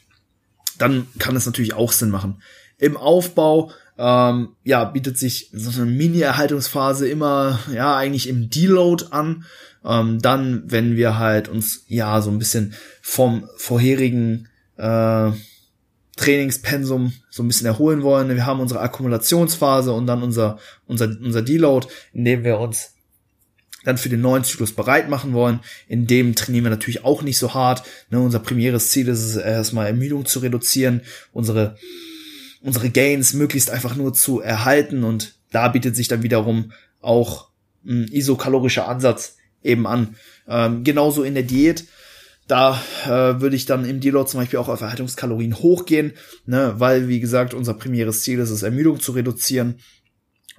dann 0.79 1.07
kann 1.19 1.35
es 1.35 1.45
natürlich 1.45 1.73
auch 1.73 1.91
Sinn 1.91 2.09
machen. 2.09 2.41
Im 2.79 2.97
Aufbau 2.97 3.71
ähm, 3.99 4.55
ja, 4.63 4.83
bietet 4.85 5.17
sich 5.17 5.51
so 5.53 5.81
eine 5.81 5.91
Mini-Erhaltungsphase 5.91 7.07
immer, 7.07 7.59
ja, 7.71 7.95
eigentlich 7.97 8.27
im 8.27 8.49
Deload 8.49 9.05
an. 9.11 9.45
Ähm, 9.85 10.21
dann, 10.21 10.63
wenn 10.65 10.95
wir 10.95 11.19
halt 11.19 11.49
uns, 11.49 11.83
ja, 11.87 12.19
so 12.21 12.31
ein 12.31 12.39
bisschen 12.39 12.73
vom 13.01 13.47
vorherigen 13.57 14.47
äh, 14.77 15.31
Trainingspensum 16.19 17.13
so 17.29 17.43
ein 17.43 17.47
bisschen 17.47 17.67
erholen 17.67 18.03
wollen. 18.03 18.29
Wir 18.29 18.45
haben 18.45 18.59
unsere 18.59 18.81
Akkumulationsphase 18.81 19.93
und 19.93 20.05
dann 20.05 20.21
unser, 20.21 20.59
unser, 20.85 21.05
unser 21.05 21.41
Deload, 21.41 21.87
in 22.13 22.25
dem 22.25 22.43
wir 22.43 22.59
uns 22.59 22.93
dann 23.85 23.97
für 23.97 24.09
den 24.09 24.21
neuen 24.21 24.43
Zyklus 24.43 24.73
bereit 24.73 25.09
machen 25.09 25.33
wollen. 25.33 25.61
In 25.87 26.05
dem 26.05 26.35
trainieren 26.35 26.65
wir 26.65 26.71
natürlich 26.71 27.05
auch 27.05 27.21
nicht 27.21 27.39
so 27.39 27.53
hart. 27.53 27.83
Ne, 28.09 28.19
unser 28.19 28.39
primäres 28.39 28.89
Ziel 28.89 29.07
ist 29.07 29.23
es 29.23 29.37
erstmal 29.37 29.87
Ermüdung 29.87 30.25
zu 30.25 30.39
reduzieren, 30.39 31.01
unsere, 31.31 31.77
unsere 32.61 32.89
Gains 32.89 33.33
möglichst 33.33 33.71
einfach 33.71 33.95
nur 33.95 34.13
zu 34.13 34.41
erhalten 34.41 35.03
und 35.03 35.35
da 35.51 35.69
bietet 35.69 35.95
sich 35.95 36.09
dann 36.09 36.21
wiederum 36.21 36.73
auch 37.01 37.47
ein 37.85 38.07
isokalorischer 38.09 38.87
Ansatz 38.87 39.37
eben 39.63 39.87
an. 39.87 40.15
Ähm, 40.47 40.83
genauso 40.83 41.23
in 41.23 41.33
der 41.33 41.43
Diät. 41.43 41.85
Da 42.49 42.81
äh, 43.05 43.39
würde 43.39 43.55
ich 43.55 43.65
dann 43.65 43.85
im 43.85 44.01
Deload 44.01 44.29
zum 44.29 44.41
Beispiel 44.41 44.59
auch 44.59 44.67
auf 44.67 44.81
Erhaltungskalorien 44.81 45.55
hochgehen, 45.59 46.11
ne, 46.45 46.73
weil, 46.77 47.07
wie 47.07 47.21
gesagt, 47.21 47.53
unser 47.53 47.75
primäres 47.75 48.23
Ziel 48.23 48.39
ist 48.39 48.49
es, 48.49 48.63
Ermüdung 48.63 48.99
zu 48.99 49.13
reduzieren 49.13 49.79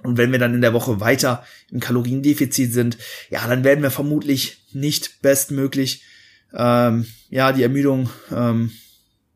und 0.03 0.17
wenn 0.17 0.31
wir 0.31 0.39
dann 0.39 0.53
in 0.53 0.61
der 0.61 0.73
Woche 0.73 0.99
weiter 0.99 1.43
im 1.69 1.79
Kaloriendefizit 1.79 2.73
sind, 2.73 2.97
ja, 3.29 3.47
dann 3.47 3.63
werden 3.63 3.83
wir 3.83 3.91
vermutlich 3.91 4.63
nicht 4.73 5.21
bestmöglich 5.21 6.03
ähm, 6.53 7.05
ja 7.29 7.51
die 7.51 7.63
Ermüdung 7.63 8.09
ähm, 8.31 8.71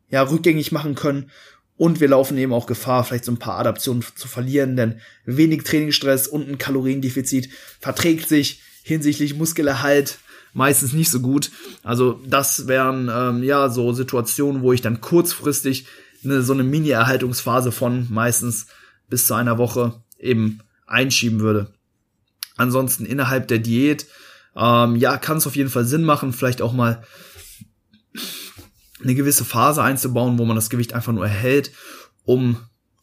ja 0.09 0.23
rückgängig 0.23 0.71
machen 0.71 0.95
können. 0.95 1.31
Und 1.77 1.99
wir 1.99 2.07
laufen 2.07 2.37
eben 2.37 2.53
auch 2.53 2.67
Gefahr, 2.67 3.03
vielleicht 3.03 3.25
so 3.25 3.33
ein 3.33 3.39
paar 3.39 3.59
Adaptionen 3.59 4.03
zu 4.15 4.29
verlieren, 4.29 4.77
denn 4.77 5.01
wenig 5.25 5.63
Trainingsstress 5.63 6.27
und 6.27 6.47
ein 6.47 6.57
Kaloriendefizit 6.57 7.49
verträgt 7.81 8.29
sich 8.29 8.61
hinsichtlich 8.81 9.35
Muskelerhalt 9.35 10.19
meistens 10.55 10.93
nicht 10.93 11.11
so 11.11 11.19
gut. 11.19 11.51
Also 11.83 12.19
das 12.25 12.67
wären 12.67 13.11
ähm, 13.13 13.43
ja 13.43 13.69
so 13.69 13.91
Situationen, 13.91 14.63
wo 14.63 14.73
ich 14.73 14.81
dann 14.81 15.01
kurzfristig 15.01 15.85
eine, 16.23 16.41
so 16.41 16.53
eine 16.53 16.63
Mini-Erhaltungsphase 16.63 17.71
von 17.71 18.07
meistens 18.09 18.67
bis 19.09 19.27
zu 19.27 19.35
einer 19.35 19.57
Woche 19.57 20.01
eben 20.17 20.61
einschieben 20.87 21.41
würde. 21.41 21.73
Ansonsten 22.55 23.05
innerhalb 23.05 23.49
der 23.49 23.59
Diät, 23.59 24.07
ähm, 24.55 24.95
ja, 24.95 25.17
kann 25.17 25.37
es 25.37 25.45
auf 25.45 25.57
jeden 25.57 25.69
Fall 25.69 25.85
Sinn 25.85 26.03
machen, 26.03 26.31
vielleicht 26.31 26.61
auch 26.61 26.73
mal 26.73 27.03
eine 29.03 29.13
gewisse 29.13 29.43
Phase 29.43 29.83
einzubauen, 29.83 30.39
wo 30.39 30.45
man 30.45 30.55
das 30.55 30.69
Gewicht 30.69 30.93
einfach 30.93 31.11
nur 31.11 31.25
erhält, 31.25 31.71
um 32.23 32.57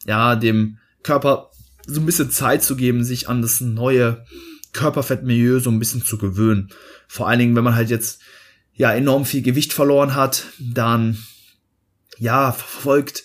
ja 0.07 0.37
dem 0.37 0.79
Körper 1.03 1.51
so 1.87 2.01
ein 2.01 2.07
bisschen 2.07 2.31
Zeit 2.31 2.63
zu 2.63 2.77
geben, 2.77 3.05
sich 3.05 3.29
an 3.29 3.43
das 3.43 3.61
neue 3.61 4.25
Körperfettmilieu 4.73 5.61
so 5.61 5.71
ein 5.71 5.79
bisschen 5.79 6.05
zu 6.05 6.19
gewöhnen. 6.19 6.71
Vor 7.09 7.29
allen 7.29 7.39
Dingen, 7.39 7.57
wenn 7.57 7.65
man 7.65 7.75
halt 7.75 7.91
jetzt 7.91 8.21
ja 8.75 8.93
enorm 8.93 9.25
viel 9.25 9.43
Gewicht 9.43 9.73
verloren 9.73 10.15
hat, 10.15 10.47
dann 10.59 11.19
ja 12.19 12.53
verfolgt 12.53 13.25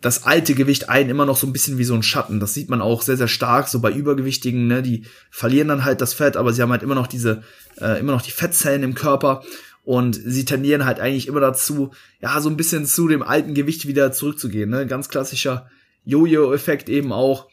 das 0.00 0.24
alte 0.24 0.54
Gewicht 0.54 0.88
ein 0.88 1.08
immer 1.08 1.26
noch 1.26 1.36
so 1.36 1.46
ein 1.46 1.52
bisschen 1.52 1.78
wie 1.78 1.84
so 1.84 1.94
ein 1.94 2.02
Schatten. 2.02 2.38
Das 2.38 2.54
sieht 2.54 2.68
man 2.68 2.80
auch 2.80 3.02
sehr, 3.02 3.16
sehr 3.16 3.28
stark, 3.28 3.68
so 3.68 3.80
bei 3.80 3.90
Übergewichtigen, 3.90 4.66
ne, 4.66 4.82
die 4.82 5.06
verlieren 5.30 5.68
dann 5.68 5.84
halt 5.84 6.00
das 6.00 6.14
Fett, 6.14 6.36
aber 6.36 6.52
sie 6.52 6.62
haben 6.62 6.70
halt 6.70 6.84
immer 6.84 6.94
noch 6.94 7.08
diese, 7.08 7.42
äh, 7.80 7.98
immer 7.98 8.12
noch 8.12 8.22
die 8.22 8.30
Fettzellen 8.30 8.84
im 8.84 8.94
Körper 8.94 9.42
und 9.82 10.14
sie 10.14 10.44
tendieren 10.44 10.84
halt 10.84 11.00
eigentlich 11.00 11.26
immer 11.26 11.40
dazu, 11.40 11.92
ja, 12.20 12.40
so 12.40 12.48
ein 12.48 12.56
bisschen 12.56 12.86
zu 12.86 13.08
dem 13.08 13.22
alten 13.22 13.54
Gewicht 13.54 13.88
wieder 13.88 14.12
zurückzugehen, 14.12 14.70
ne. 14.70 14.86
Ganz 14.86 15.08
klassischer 15.08 15.68
Jojo-Effekt 16.04 16.88
eben 16.88 17.12
auch. 17.12 17.48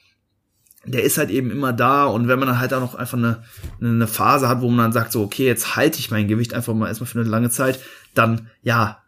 Der 0.86 1.04
ist 1.04 1.18
halt 1.18 1.30
eben 1.30 1.52
immer 1.52 1.74
da 1.74 2.06
und 2.06 2.28
wenn 2.28 2.40
man 2.40 2.48
dann 2.48 2.60
halt 2.60 2.74
auch 2.74 2.80
noch 2.80 2.96
einfach 2.96 3.18
eine, 3.18 3.44
eine 3.82 4.08
Phase 4.08 4.48
hat, 4.48 4.62
wo 4.62 4.70
man 4.70 4.86
dann 4.86 4.92
sagt, 4.94 5.12
so, 5.12 5.24
okay, 5.24 5.46
jetzt 5.46 5.76
halte 5.76 6.00
ich 6.00 6.12
mein 6.12 6.28
Gewicht 6.28 6.54
einfach 6.54 6.74
mal 6.74 6.88
erstmal 6.88 7.08
für 7.08 7.20
eine 7.20 7.30
lange 7.30 7.50
Zeit, 7.50 7.80
dann, 8.14 8.50
ja, 8.62 9.02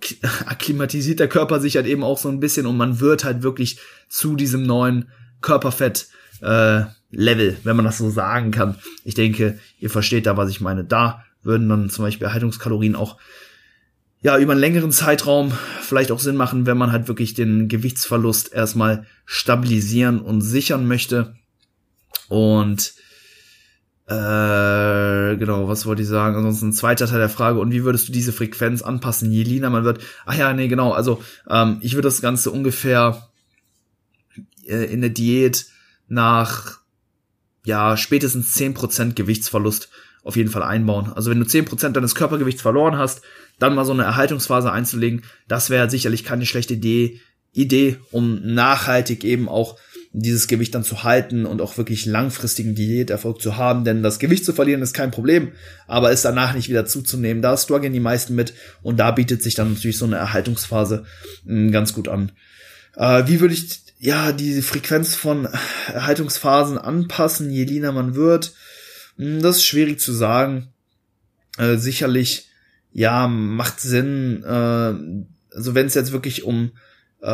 akklimatisiert 0.46 1.20
der 1.20 1.28
Körper 1.28 1.60
sich 1.60 1.76
halt 1.76 1.86
eben 1.86 2.02
auch 2.02 2.18
so 2.18 2.28
ein 2.28 2.40
bisschen 2.40 2.66
und 2.66 2.76
man 2.76 3.00
wird 3.00 3.24
halt 3.24 3.42
wirklich 3.42 3.78
zu 4.08 4.36
diesem 4.36 4.64
neuen 4.64 5.08
Körperfett 5.40 6.08
äh, 6.42 6.82
Level, 7.10 7.56
wenn 7.64 7.76
man 7.76 7.84
das 7.84 7.98
so 7.98 8.10
sagen 8.10 8.50
kann. 8.50 8.76
Ich 9.04 9.14
denke, 9.14 9.58
ihr 9.78 9.90
versteht 9.90 10.26
da, 10.26 10.36
was 10.36 10.50
ich 10.50 10.60
meine. 10.60 10.84
Da 10.84 11.24
würden 11.42 11.68
dann 11.68 11.90
zum 11.90 12.04
Beispiel 12.04 12.26
Erhaltungskalorien 12.26 12.96
auch 12.96 13.16
ja 14.26 14.36
über 14.38 14.52
einen 14.52 14.60
längeren 14.60 14.90
Zeitraum 14.90 15.52
vielleicht 15.82 16.10
auch 16.10 16.18
Sinn 16.18 16.34
machen, 16.34 16.66
wenn 16.66 16.76
man 16.76 16.90
halt 16.90 17.06
wirklich 17.06 17.34
den 17.34 17.68
Gewichtsverlust 17.68 18.52
erstmal 18.52 19.06
stabilisieren 19.24 20.20
und 20.20 20.40
sichern 20.40 20.88
möchte. 20.88 21.36
Und 22.28 22.94
äh, 24.08 25.36
genau, 25.36 25.68
was 25.68 25.86
wollte 25.86 26.02
ich 26.02 26.08
sagen? 26.08 26.34
Ansonsten 26.34 26.72
zweiter 26.72 27.06
Teil 27.06 27.20
der 27.20 27.28
Frage, 27.28 27.60
und 27.60 27.70
wie 27.70 27.84
würdest 27.84 28.08
du 28.08 28.12
diese 28.12 28.32
Frequenz 28.32 28.82
anpassen, 28.82 29.30
je 29.30 29.44
leaner 29.44 29.70
man 29.70 29.84
wird? 29.84 30.00
Ach 30.24 30.36
ja, 30.36 30.52
nee, 30.52 30.66
genau, 30.66 30.90
also 30.90 31.22
ähm, 31.48 31.78
ich 31.80 31.92
würde 31.92 32.08
das 32.08 32.20
Ganze 32.20 32.50
ungefähr 32.50 33.28
äh, 34.66 34.92
in 34.92 35.02
der 35.02 35.10
Diät 35.10 35.66
nach 36.08 36.80
ja 37.64 37.96
spätestens 37.96 38.54
zehn 38.54 38.74
Prozent 38.74 39.14
Gewichtsverlust 39.14 39.88
auf 40.26 40.36
jeden 40.36 40.50
Fall 40.50 40.64
einbauen. 40.64 41.12
Also 41.14 41.30
wenn 41.30 41.38
du 41.38 41.46
zehn 41.46 41.64
Prozent 41.64 41.96
deines 41.96 42.16
Körpergewichts 42.16 42.60
verloren 42.60 42.98
hast, 42.98 43.22
dann 43.58 43.74
mal 43.74 43.84
so 43.84 43.92
eine 43.92 44.02
Erhaltungsphase 44.02 44.72
einzulegen, 44.72 45.22
das 45.46 45.70
wäre 45.70 45.88
sicherlich 45.88 46.24
keine 46.24 46.46
schlechte 46.46 46.74
Idee, 46.74 47.20
Idee, 47.52 47.96
um 48.10 48.54
nachhaltig 48.54 49.24
eben 49.24 49.48
auch 49.48 49.78
dieses 50.12 50.48
Gewicht 50.48 50.74
dann 50.74 50.82
zu 50.82 51.04
halten 51.04 51.46
und 51.46 51.62
auch 51.62 51.78
wirklich 51.78 52.06
langfristigen 52.06 52.74
Diäterfolg 52.74 53.40
zu 53.40 53.56
haben, 53.56 53.84
denn 53.84 54.02
das 54.02 54.18
Gewicht 54.18 54.44
zu 54.44 54.52
verlieren 54.52 54.82
ist 54.82 54.94
kein 54.94 55.10
Problem, 55.10 55.52
aber 55.86 56.10
es 56.10 56.22
danach 56.22 56.54
nicht 56.54 56.68
wieder 56.68 56.86
zuzunehmen, 56.86 57.42
da 57.42 57.56
strugglen 57.56 57.92
die 57.92 58.00
meisten 58.00 58.34
mit 58.34 58.52
und 58.82 58.98
da 58.98 59.12
bietet 59.12 59.42
sich 59.42 59.54
dann 59.54 59.74
natürlich 59.74 59.98
so 59.98 60.06
eine 60.06 60.16
Erhaltungsphase 60.16 61.04
hm, 61.46 61.70
ganz 61.70 61.92
gut 61.92 62.08
an. 62.08 62.32
Äh, 62.96 63.24
wie 63.26 63.40
würde 63.40 63.54
ich 63.54 63.80
ja 63.98 64.32
die 64.32 64.60
Frequenz 64.60 65.14
von 65.14 65.48
Erhaltungsphasen 65.92 66.78
anpassen, 66.78 67.50
je 67.50 67.64
leaner 67.64 67.92
man 67.92 68.14
wird? 68.14 68.54
Hm, 69.16 69.42
das 69.42 69.56
ist 69.56 69.64
schwierig 69.64 70.00
zu 70.00 70.12
sagen. 70.12 70.68
Äh, 71.58 71.76
sicherlich, 71.76 72.48
ja, 72.92 73.28
macht 73.28 73.80
Sinn, 73.80 74.42
äh, 74.44 75.56
also 75.56 75.74
wenn 75.74 75.86
es 75.86 75.94
jetzt 75.94 76.12
wirklich 76.12 76.44
um 76.44 76.72
äh, 77.22 77.26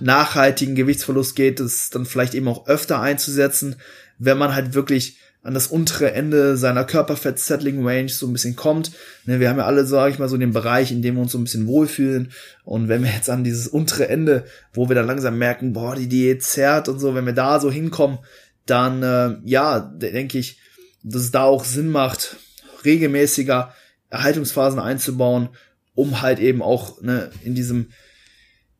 nachhaltigen 0.00 0.74
Gewichtsverlust 0.74 1.36
geht, 1.36 1.60
es 1.60 1.90
dann 1.90 2.06
vielleicht 2.06 2.34
eben 2.34 2.48
auch 2.48 2.66
öfter 2.66 3.00
einzusetzen, 3.00 3.76
wenn 4.18 4.38
man 4.38 4.54
halt 4.54 4.74
wirklich 4.74 5.18
an 5.44 5.54
das 5.54 5.66
untere 5.66 6.12
Ende 6.12 6.56
seiner 6.56 6.84
Körperfett-Settling-Range 6.84 8.08
so 8.08 8.26
ein 8.26 8.32
bisschen 8.32 8.54
kommt. 8.54 8.92
Ne, 9.24 9.40
wir 9.40 9.48
haben 9.48 9.58
ja 9.58 9.66
alle, 9.66 9.84
sage 9.86 10.12
ich 10.12 10.18
mal, 10.20 10.28
so 10.28 10.36
den 10.36 10.52
Bereich, 10.52 10.92
in 10.92 11.02
dem 11.02 11.16
wir 11.16 11.22
uns 11.22 11.32
so 11.32 11.38
ein 11.38 11.44
bisschen 11.44 11.66
wohlfühlen. 11.66 12.30
Und 12.64 12.88
wenn 12.88 13.02
wir 13.02 13.10
jetzt 13.10 13.28
an 13.28 13.42
dieses 13.42 13.66
untere 13.66 14.08
Ende, 14.08 14.44
wo 14.72 14.88
wir 14.88 14.94
dann 14.94 15.06
langsam 15.06 15.38
merken, 15.38 15.72
boah, 15.72 15.96
die 15.96 16.08
Diät 16.08 16.44
zerrt 16.44 16.88
und 16.88 17.00
so, 17.00 17.16
wenn 17.16 17.26
wir 17.26 17.32
da 17.32 17.58
so 17.58 17.72
hinkommen, 17.72 18.18
dann, 18.66 19.02
äh, 19.02 19.36
ja, 19.44 19.80
denke 19.80 20.38
ich, 20.38 20.60
dass 21.02 21.22
es 21.22 21.30
da 21.30 21.44
auch 21.44 21.64
Sinn 21.64 21.90
macht, 21.90 22.36
regelmäßiger 22.84 23.74
Erhaltungsphasen 24.10 24.78
einzubauen, 24.78 25.50
um 25.94 26.22
halt 26.22 26.38
eben 26.38 26.62
auch 26.62 27.00
ne, 27.00 27.30
in 27.44 27.54
diesem 27.54 27.88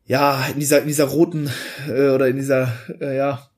ja, 0.05 0.47
in 0.47 0.59
dieser, 0.59 0.81
in 0.81 0.87
dieser 0.87 1.05
roten 1.05 1.49
äh, 1.87 2.09
oder 2.09 2.27
in 2.27 2.35
dieser, 2.35 2.73
äh, 2.99 3.15
ja, 3.15 3.49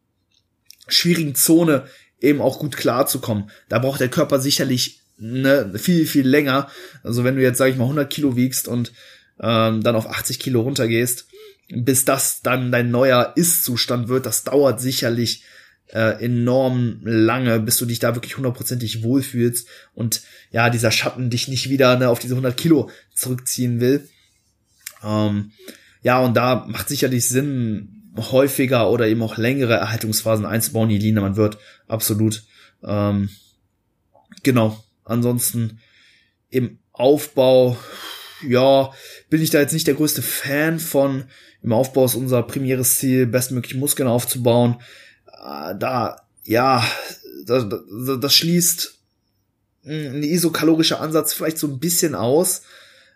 schwierigen 0.87 1.35
Zone 1.35 1.85
eben 2.19 2.41
auch 2.41 2.59
gut 2.59 2.77
klarzukommen. 2.77 3.49
Da 3.69 3.79
braucht 3.79 3.99
der 3.99 4.09
Körper 4.09 4.39
sicherlich 4.39 5.01
ne, 5.17 5.71
viel, 5.75 6.05
viel 6.05 6.27
länger. 6.27 6.69
Also 7.03 7.23
wenn 7.23 7.35
du 7.35 7.41
jetzt, 7.41 7.57
sag 7.57 7.69
ich 7.69 7.77
mal, 7.77 7.85
100 7.85 8.11
Kilo 8.11 8.35
wiegst 8.35 8.67
und 8.67 8.91
ähm, 9.39 9.81
dann 9.81 9.95
auf 9.95 10.07
80 10.07 10.39
Kilo 10.39 10.61
runtergehst, 10.61 11.27
bis 11.69 12.05
das 12.05 12.41
dann 12.41 12.71
dein 12.71 12.91
neuer 12.91 13.33
Ist-Zustand 13.35 14.07
wird, 14.07 14.27
das 14.27 14.43
dauert 14.43 14.79
sicherlich 14.79 15.43
äh, 15.91 16.23
enorm 16.23 16.99
lange, 17.03 17.59
bis 17.59 17.77
du 17.77 17.85
dich 17.85 17.99
da 17.99 18.15
wirklich 18.15 18.37
hundertprozentig 18.37 19.03
wohlfühlst 19.03 19.67
und 19.93 20.21
ja, 20.51 20.69
dieser 20.69 20.91
Schatten 20.91 21.29
dich 21.29 21.47
nicht 21.47 21.69
wieder 21.69 21.97
ne, 21.97 22.09
auf 22.09 22.19
diese 22.19 22.33
100 22.33 22.57
Kilo 22.57 22.89
zurückziehen 23.13 23.79
will. 23.79 24.07
Ähm, 25.03 25.51
ja, 26.01 26.19
und 26.19 26.35
da 26.35 26.65
macht 26.67 26.89
sicherlich 26.89 27.27
Sinn, 27.27 27.95
häufiger 28.17 28.89
oder 28.89 29.07
eben 29.07 29.21
auch 29.21 29.37
längere 29.37 29.73
Erhaltungsphasen 29.73 30.45
einzubauen. 30.45 30.89
Die 30.89 31.11
man 31.11 31.35
wird 31.35 31.57
absolut. 31.87 32.43
Ähm, 32.83 33.29
genau. 34.43 34.83
Ansonsten 35.03 35.79
im 36.49 36.79
Aufbau, 36.91 37.77
ja, 38.47 38.91
bin 39.29 39.41
ich 39.41 39.49
da 39.49 39.59
jetzt 39.59 39.73
nicht 39.73 39.87
der 39.87 39.95
größte 39.95 40.21
Fan 40.21 40.79
von. 40.79 41.25
Im 41.61 41.73
Aufbau 41.73 42.05
ist 42.05 42.15
unser 42.15 42.43
primäres 42.43 42.99
Ziel, 42.99 43.27
bestmöglich 43.27 43.75
Muskeln 43.75 44.07
aufzubauen. 44.07 44.77
Äh, 45.45 45.75
da, 45.77 46.21
ja, 46.43 46.83
das, 47.45 47.65
das, 47.69 48.19
das 48.19 48.33
schließt 48.33 48.95
ein 49.85 50.23
isokalorischer 50.23 50.99
Ansatz 50.99 51.33
vielleicht 51.33 51.59
so 51.59 51.67
ein 51.67 51.79
bisschen 51.79 52.15
aus. 52.15 52.63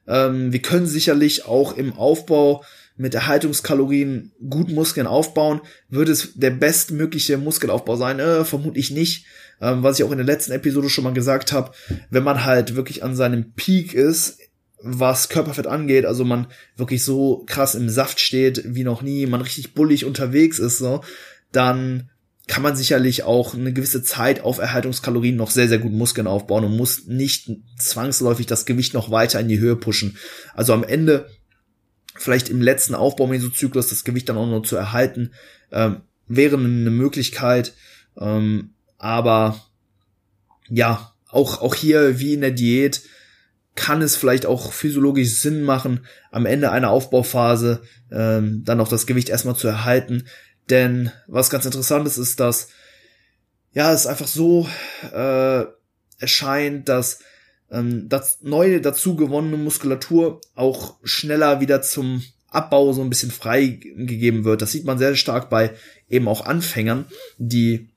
Ähm, 0.07 0.53
wir 0.53 0.61
können 0.61 0.85
sicherlich 0.85 1.45
auch 1.45 1.75
im 1.75 1.93
Aufbau 1.93 2.63
mit 2.95 3.15
Erhaltungskalorien 3.15 4.33
gut 4.49 4.69
Muskeln 4.69 5.07
aufbauen. 5.07 5.61
Würde 5.87 6.11
es 6.11 6.33
der 6.35 6.51
bestmögliche 6.51 7.37
Muskelaufbau 7.37 7.95
sein? 7.95 8.19
Äh, 8.19 8.45
vermutlich 8.45 8.91
nicht. 8.91 9.25
Ähm, 9.61 9.83
was 9.83 9.97
ich 9.97 10.05
auch 10.05 10.11
in 10.11 10.17
der 10.17 10.25
letzten 10.25 10.51
Episode 10.51 10.89
schon 10.89 11.05
mal 11.05 11.13
gesagt 11.13 11.51
habe, 11.53 11.71
wenn 12.09 12.23
man 12.23 12.45
halt 12.45 12.75
wirklich 12.75 13.03
an 13.03 13.15
seinem 13.15 13.53
Peak 13.53 13.93
ist, 13.93 14.37
was 14.81 15.29
Körperfett 15.29 15.67
angeht, 15.67 16.05
also 16.05 16.23
man 16.23 16.47
wirklich 16.77 17.03
so 17.03 17.43
krass 17.47 17.75
im 17.75 17.89
Saft 17.89 18.19
steht 18.19 18.61
wie 18.65 18.83
noch 18.83 19.01
nie, 19.01 19.25
man 19.25 19.41
richtig 19.41 19.73
bullig 19.73 20.05
unterwegs 20.05 20.59
ist, 20.59 20.77
so, 20.77 21.03
dann 21.51 22.09
kann 22.49 22.63
man 22.63 22.75
sicherlich 22.75 23.23
auch 23.23 23.53
eine 23.53 23.71
gewisse 23.71 24.01
Zeit 24.01 24.41
auf 24.41 24.57
Erhaltungskalorien 24.57 25.35
noch 25.35 25.51
sehr, 25.51 25.67
sehr 25.67 25.77
gut 25.77 25.91
Muskeln 25.91 26.25
aufbauen 26.25 26.65
und 26.65 26.75
muss 26.75 27.05
nicht 27.05 27.51
zwangsläufig 27.77 28.47
das 28.47 28.65
Gewicht 28.65 28.95
noch 28.95 29.11
weiter 29.11 29.39
in 29.39 29.47
die 29.47 29.59
Höhe 29.59 29.75
pushen. 29.75 30.17
Also 30.55 30.73
am 30.73 30.83
Ende, 30.83 31.29
vielleicht 32.15 32.49
im 32.49 32.59
letzten 32.59 32.95
Aufbaumesozyklus 32.95 33.89
das 33.89 34.03
Gewicht 34.03 34.29
dann 34.29 34.37
auch 34.37 34.47
noch 34.47 34.63
zu 34.63 34.75
erhalten, 34.75 35.31
ähm, 35.71 36.01
wäre 36.27 36.57
eine 36.57 36.89
Möglichkeit. 36.89 37.73
Ähm, 38.19 38.71
aber 38.97 39.63
ja, 40.69 41.13
auch, 41.29 41.61
auch 41.61 41.75
hier 41.75 42.19
wie 42.19 42.33
in 42.33 42.41
der 42.41 42.51
Diät 42.51 43.03
kann 43.75 44.01
es 44.01 44.15
vielleicht 44.15 44.47
auch 44.47 44.73
physiologisch 44.73 45.35
Sinn 45.35 45.61
machen, 45.61 46.03
am 46.31 46.47
Ende 46.47 46.71
einer 46.71 46.89
Aufbauphase 46.89 47.83
ähm, 48.11 48.63
dann 48.65 48.79
noch 48.79 48.87
das 48.87 49.05
Gewicht 49.05 49.29
erstmal 49.29 49.55
zu 49.55 49.67
erhalten, 49.67 50.23
denn 50.69 51.11
was 51.27 51.49
ganz 51.49 51.65
interessant 51.65 52.07
ist, 52.07 52.17
ist, 52.17 52.39
dass 52.39 52.69
ja, 53.73 53.93
es 53.93 54.07
einfach 54.07 54.27
so 54.27 54.67
äh, 55.13 55.65
erscheint, 56.19 56.89
dass 56.89 57.19
ähm, 57.71 58.09
das 58.09 58.39
neue 58.41 58.81
dazu 58.81 59.15
gewonnene 59.15 59.57
Muskulatur 59.57 60.41
auch 60.55 60.97
schneller 61.03 61.61
wieder 61.61 61.81
zum 61.81 62.23
Abbau 62.49 62.93
so 62.93 63.01
ein 63.01 63.09
bisschen 63.09 63.31
freigegeben 63.31 64.43
wird. 64.43 64.61
Das 64.61 64.71
sieht 64.71 64.85
man 64.85 64.97
sehr 64.97 65.15
stark 65.15 65.49
bei 65.49 65.71
eben 66.09 66.27
auch 66.27 66.45
Anfängern, 66.45 67.05
die 67.37 67.89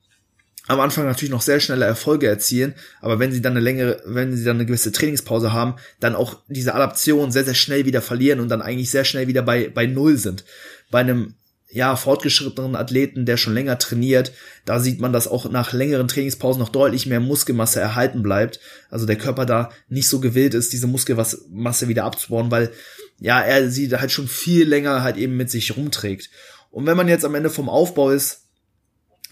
am 0.68 0.78
Anfang 0.78 1.06
natürlich 1.06 1.32
noch 1.32 1.42
sehr 1.42 1.58
schnelle 1.58 1.86
Erfolge 1.86 2.28
erzielen, 2.28 2.74
aber 3.00 3.18
wenn 3.18 3.32
sie 3.32 3.42
dann 3.42 3.54
eine 3.54 3.60
längere, 3.60 4.00
wenn 4.06 4.36
sie 4.36 4.44
dann 4.44 4.58
eine 4.58 4.66
gewisse 4.66 4.92
Trainingspause 4.92 5.52
haben, 5.52 5.74
dann 5.98 6.14
auch 6.14 6.40
diese 6.48 6.74
Adaption 6.74 7.32
sehr, 7.32 7.44
sehr 7.44 7.54
schnell 7.54 7.84
wieder 7.84 8.00
verlieren 8.00 8.38
und 8.38 8.48
dann 8.48 8.62
eigentlich 8.62 8.90
sehr 8.90 9.04
schnell 9.04 9.26
wieder 9.26 9.42
bei, 9.42 9.68
bei 9.68 9.86
Null 9.86 10.18
sind. 10.18 10.44
Bei 10.90 11.00
einem 11.00 11.34
ja, 11.72 11.96
fortgeschrittenen 11.96 12.76
Athleten, 12.76 13.24
der 13.24 13.38
schon 13.38 13.54
länger 13.54 13.78
trainiert, 13.78 14.32
da 14.66 14.78
sieht 14.78 15.00
man, 15.00 15.12
dass 15.12 15.26
auch 15.26 15.50
nach 15.50 15.72
längeren 15.72 16.06
Trainingspausen 16.06 16.60
noch 16.60 16.68
deutlich 16.68 17.06
mehr 17.06 17.20
Muskelmasse 17.20 17.80
erhalten 17.80 18.22
bleibt. 18.22 18.60
Also 18.90 19.06
der 19.06 19.16
Körper 19.16 19.46
da 19.46 19.70
nicht 19.88 20.06
so 20.06 20.20
gewillt 20.20 20.52
ist, 20.52 20.72
diese 20.74 20.86
Muskelmasse 20.86 21.88
wieder 21.88 22.04
abzubauen, 22.04 22.50
weil 22.50 22.70
ja, 23.18 23.40
er 23.40 23.70
sie 23.70 23.90
halt 23.90 24.12
schon 24.12 24.28
viel 24.28 24.68
länger 24.68 25.02
halt 25.02 25.16
eben 25.16 25.36
mit 25.36 25.50
sich 25.50 25.76
rumträgt. 25.76 26.28
Und 26.70 26.86
wenn 26.86 26.96
man 26.96 27.08
jetzt 27.08 27.24
am 27.24 27.34
Ende 27.34 27.50
vom 27.50 27.70
Aufbau 27.70 28.10
ist, 28.10 28.42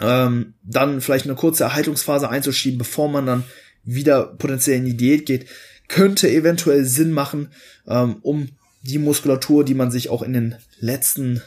ähm, 0.00 0.54
dann 0.62 1.02
vielleicht 1.02 1.26
eine 1.26 1.34
kurze 1.34 1.64
Erhaltungsphase 1.64 2.30
einzuschieben, 2.30 2.78
bevor 2.78 3.10
man 3.10 3.26
dann 3.26 3.44
wieder 3.84 4.24
potenziell 4.24 4.78
in 4.78 4.86
die 4.86 4.96
Diät 4.96 5.26
geht, 5.26 5.46
könnte 5.88 6.30
eventuell 6.30 6.84
Sinn 6.84 7.12
machen, 7.12 7.50
ähm, 7.86 8.16
um 8.22 8.48
die 8.82 8.98
Muskulatur, 8.98 9.64
die 9.64 9.74
man 9.74 9.90
sich 9.90 10.08
auch 10.08 10.22
in 10.22 10.32
den 10.32 10.56
letzten 10.78 11.42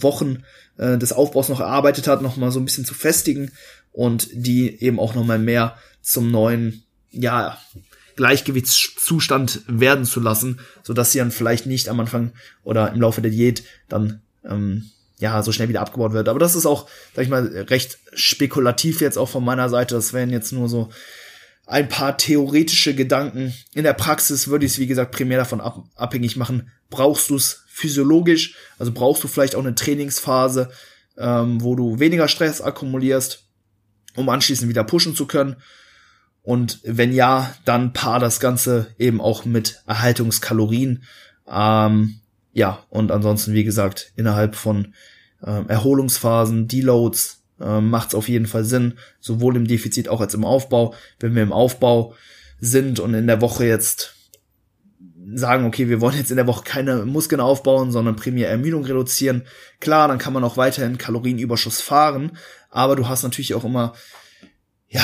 Wochen 0.00 0.44
äh, 0.78 0.96
des 0.98 1.12
Aufbaus 1.12 1.48
noch 1.48 1.60
erarbeitet 1.60 2.06
hat, 2.06 2.22
noch 2.22 2.36
mal 2.36 2.52
so 2.52 2.60
ein 2.60 2.64
bisschen 2.64 2.84
zu 2.84 2.94
festigen 2.94 3.50
und 3.92 4.28
die 4.32 4.82
eben 4.82 4.98
auch 4.98 5.14
noch 5.14 5.24
mal 5.24 5.38
mehr 5.38 5.76
zum 6.00 6.30
neuen, 6.30 6.84
ja, 7.10 7.58
Gleichgewichtszustand 8.16 9.62
werden 9.66 10.04
zu 10.04 10.20
lassen, 10.20 10.60
so 10.82 10.92
dass 10.92 11.12
sie 11.12 11.18
dann 11.18 11.30
vielleicht 11.30 11.66
nicht 11.66 11.88
am 11.88 12.00
Anfang 12.00 12.32
oder 12.62 12.92
im 12.92 13.00
Laufe 13.00 13.22
der 13.22 13.30
Diät 13.30 13.64
dann 13.88 14.20
ähm, 14.44 14.90
ja 15.18 15.42
so 15.42 15.52
schnell 15.52 15.68
wieder 15.68 15.80
abgebaut 15.80 16.12
wird. 16.12 16.28
Aber 16.28 16.38
das 16.38 16.54
ist 16.54 16.66
auch, 16.66 16.88
sag 17.14 17.22
ich 17.22 17.30
mal, 17.30 17.46
recht 17.68 17.98
spekulativ 18.12 19.00
jetzt 19.00 19.16
auch 19.16 19.28
von 19.28 19.44
meiner 19.44 19.68
Seite. 19.68 19.94
Das 19.94 20.12
wären 20.12 20.30
jetzt 20.30 20.52
nur 20.52 20.68
so 20.68 20.90
ein 21.72 21.88
paar 21.88 22.18
theoretische 22.18 22.94
Gedanken. 22.94 23.54
In 23.72 23.84
der 23.84 23.94
Praxis 23.94 24.48
würde 24.48 24.66
ich 24.66 24.72
es, 24.72 24.78
wie 24.78 24.86
gesagt, 24.86 25.10
primär 25.10 25.38
davon 25.38 25.62
ab 25.62 25.84
abhängig 25.94 26.36
machen, 26.36 26.70
brauchst 26.90 27.30
du 27.30 27.36
es 27.36 27.64
physiologisch, 27.66 28.56
also 28.78 28.92
brauchst 28.92 29.24
du 29.24 29.28
vielleicht 29.28 29.54
auch 29.54 29.60
eine 29.60 29.74
Trainingsphase, 29.74 30.70
ähm, 31.16 31.62
wo 31.62 31.74
du 31.74 31.98
weniger 31.98 32.28
Stress 32.28 32.60
akkumulierst, 32.60 33.46
um 34.16 34.28
anschließend 34.28 34.68
wieder 34.68 34.84
pushen 34.84 35.16
zu 35.16 35.26
können. 35.26 35.56
Und 36.42 36.80
wenn 36.84 37.14
ja, 37.14 37.54
dann 37.64 37.94
paar 37.94 38.20
das 38.20 38.38
Ganze 38.38 38.94
eben 38.98 39.22
auch 39.22 39.46
mit 39.46 39.82
Erhaltungskalorien. 39.86 41.04
Ähm, 41.50 42.20
ja, 42.52 42.84
und 42.90 43.10
ansonsten, 43.10 43.54
wie 43.54 43.64
gesagt, 43.64 44.12
innerhalb 44.14 44.56
von 44.56 44.92
ähm, 45.42 45.70
Erholungsphasen, 45.70 46.68
Deloads, 46.68 47.41
ähm, 47.62 47.90
macht 47.90 48.08
es 48.08 48.14
auf 48.14 48.28
jeden 48.28 48.46
Fall 48.46 48.64
Sinn, 48.64 48.94
sowohl 49.20 49.56
im 49.56 49.66
Defizit 49.66 50.08
auch 50.08 50.20
als 50.20 50.34
im 50.34 50.44
Aufbau. 50.44 50.94
Wenn 51.20 51.34
wir 51.34 51.42
im 51.42 51.52
Aufbau 51.52 52.14
sind 52.60 53.00
und 53.00 53.14
in 53.14 53.26
der 53.26 53.40
Woche 53.40 53.66
jetzt 53.66 54.14
sagen, 55.34 55.64
okay, 55.64 55.88
wir 55.88 56.00
wollen 56.00 56.16
jetzt 56.16 56.30
in 56.30 56.36
der 56.36 56.46
Woche 56.46 56.64
keine 56.64 57.04
Muskeln 57.04 57.40
aufbauen, 57.40 57.92
sondern 57.92 58.16
primär 58.16 58.50
Ermüdung 58.50 58.84
reduzieren. 58.84 59.42
Klar, 59.80 60.08
dann 60.08 60.18
kann 60.18 60.32
man 60.32 60.44
auch 60.44 60.56
weiterhin 60.56 60.98
Kalorienüberschuss 60.98 61.80
fahren, 61.80 62.36
aber 62.70 62.96
du 62.96 63.08
hast 63.08 63.22
natürlich 63.22 63.54
auch 63.54 63.64
immer, 63.64 63.94
ja, 64.88 65.02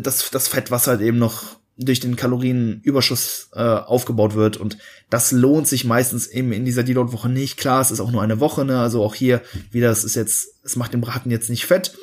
das, 0.00 0.30
das 0.30 0.48
Fett, 0.48 0.70
was 0.70 0.86
halt 0.86 1.00
eben 1.00 1.18
noch 1.18 1.61
durch 1.76 2.00
den 2.00 2.16
Kalorienüberschuss 2.16 3.50
äh, 3.54 3.60
aufgebaut 3.60 4.34
wird 4.34 4.56
und 4.56 4.78
das 5.10 5.32
lohnt 5.32 5.66
sich 5.66 5.84
meistens 5.84 6.26
eben 6.26 6.52
in 6.52 6.64
dieser 6.64 6.82
Deload-Woche 6.82 7.28
nicht. 7.28 7.56
Klar, 7.56 7.80
es 7.80 7.90
ist 7.90 8.00
auch 8.00 8.10
nur 8.10 8.22
eine 8.22 8.40
Woche, 8.40 8.64
ne? 8.64 8.78
also 8.78 9.02
auch 9.02 9.14
hier 9.14 9.40
wieder, 9.70 9.90
es 9.90 10.04
ist 10.04 10.14
jetzt, 10.14 10.48
es 10.62 10.76
macht 10.76 10.92
den 10.92 11.00
Braten 11.00 11.30
jetzt 11.30 11.50
nicht 11.50 11.66
fett, 11.66 11.96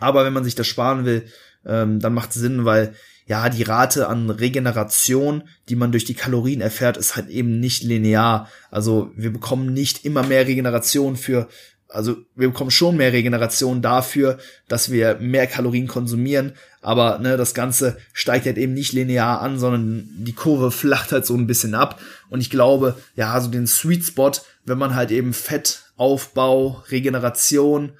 aber 0.00 0.24
wenn 0.24 0.32
man 0.32 0.44
sich 0.44 0.54
das 0.54 0.66
sparen 0.66 1.04
will, 1.04 1.26
ähm, 1.66 2.00
dann 2.00 2.14
macht 2.14 2.30
es 2.30 2.36
Sinn, 2.36 2.64
weil 2.64 2.94
ja, 3.26 3.50
die 3.50 3.62
Rate 3.62 4.08
an 4.08 4.30
Regeneration, 4.30 5.42
die 5.68 5.76
man 5.76 5.92
durch 5.92 6.06
die 6.06 6.14
Kalorien 6.14 6.62
erfährt, 6.62 6.96
ist 6.96 7.14
halt 7.14 7.28
eben 7.28 7.60
nicht 7.60 7.82
linear. 7.82 8.48
Also 8.70 9.12
wir 9.16 9.30
bekommen 9.30 9.74
nicht 9.74 10.06
immer 10.06 10.22
mehr 10.22 10.46
Regeneration 10.46 11.14
für, 11.14 11.46
also 11.88 12.16
wir 12.34 12.48
bekommen 12.48 12.70
schon 12.70 12.96
mehr 12.96 13.12
Regeneration 13.12 13.80
dafür, 13.80 14.38
dass 14.68 14.90
wir 14.90 15.16
mehr 15.20 15.46
Kalorien 15.46 15.86
konsumieren, 15.86 16.52
aber 16.82 17.18
ne, 17.18 17.36
das 17.36 17.54
Ganze 17.54 17.96
steigt 18.12 18.46
halt 18.46 18.58
eben 18.58 18.74
nicht 18.74 18.92
linear 18.92 19.40
an, 19.40 19.58
sondern 19.58 20.08
die 20.18 20.34
Kurve 20.34 20.70
flacht 20.70 21.12
halt 21.12 21.24
so 21.24 21.34
ein 21.34 21.46
bisschen 21.46 21.74
ab. 21.74 22.00
Und 22.28 22.40
ich 22.40 22.50
glaube, 22.50 22.96
ja, 23.16 23.40
so 23.40 23.48
den 23.48 23.66
Sweet 23.66 24.04
Spot, 24.04 24.32
wenn 24.64 24.78
man 24.78 24.94
halt 24.94 25.10
eben 25.10 25.32
Fettaufbau, 25.32 26.82
Regeneration 26.90 27.92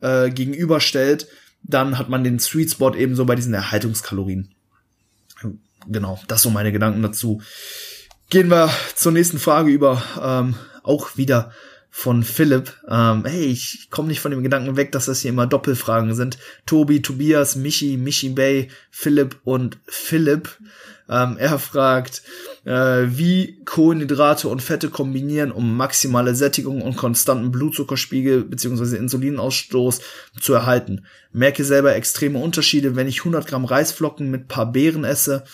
äh, 0.00 0.30
gegenüberstellt, 0.30 1.28
dann 1.62 1.98
hat 1.98 2.08
man 2.08 2.24
den 2.24 2.38
Sweet 2.38 2.72
Spot 2.72 2.94
eben 2.94 3.14
so 3.14 3.24
bei 3.24 3.36
diesen 3.36 3.54
Erhaltungskalorien 3.54 4.54
genau, 5.88 6.18
das 6.28 6.42
so 6.42 6.50
meine 6.50 6.72
Gedanken 6.72 7.02
dazu. 7.02 7.42
Gehen 8.30 8.50
wir 8.50 8.70
zur 8.94 9.12
nächsten 9.12 9.38
Frage 9.38 9.70
über, 9.70 10.02
ähm, 10.20 10.54
auch 10.82 11.16
wieder 11.16 11.52
von 11.98 12.24
Philipp. 12.24 12.74
Ähm, 12.90 13.24
hey, 13.24 13.46
ich 13.46 13.88
komme 13.88 14.08
nicht 14.08 14.20
von 14.20 14.30
dem 14.30 14.42
Gedanken 14.42 14.76
weg, 14.76 14.92
dass 14.92 15.06
das 15.06 15.22
hier 15.22 15.30
immer 15.30 15.46
Doppelfragen 15.46 16.14
sind. 16.14 16.36
Tobi, 16.66 17.00
Tobias, 17.00 17.56
Michi, 17.56 17.96
Michi 17.96 18.28
Bay, 18.28 18.68
Philipp 18.90 19.40
und 19.44 19.78
Philipp. 19.86 20.58
Ähm, 21.08 21.36
er 21.38 21.58
fragt, 21.58 22.22
äh, 22.64 23.04
wie 23.06 23.60
Kohlenhydrate 23.64 24.48
und 24.48 24.60
Fette 24.60 24.90
kombinieren, 24.90 25.52
um 25.52 25.76
maximale 25.76 26.34
Sättigung 26.34 26.82
und 26.82 26.96
konstanten 26.96 27.52
Blutzuckerspiegel 27.52 28.44
bzw. 28.44 28.96
Insulinausstoß 28.96 30.00
zu 30.40 30.52
erhalten. 30.52 31.06
Merke 31.32 31.64
selber 31.64 31.94
extreme 31.94 32.38
Unterschiede, 32.38 32.96
wenn 32.96 33.06
ich 33.06 33.20
100 33.20 33.46
Gramm 33.46 33.64
Reisflocken 33.64 34.30
mit 34.30 34.48
paar 34.48 34.72
Beeren 34.72 35.04
esse, 35.04 35.44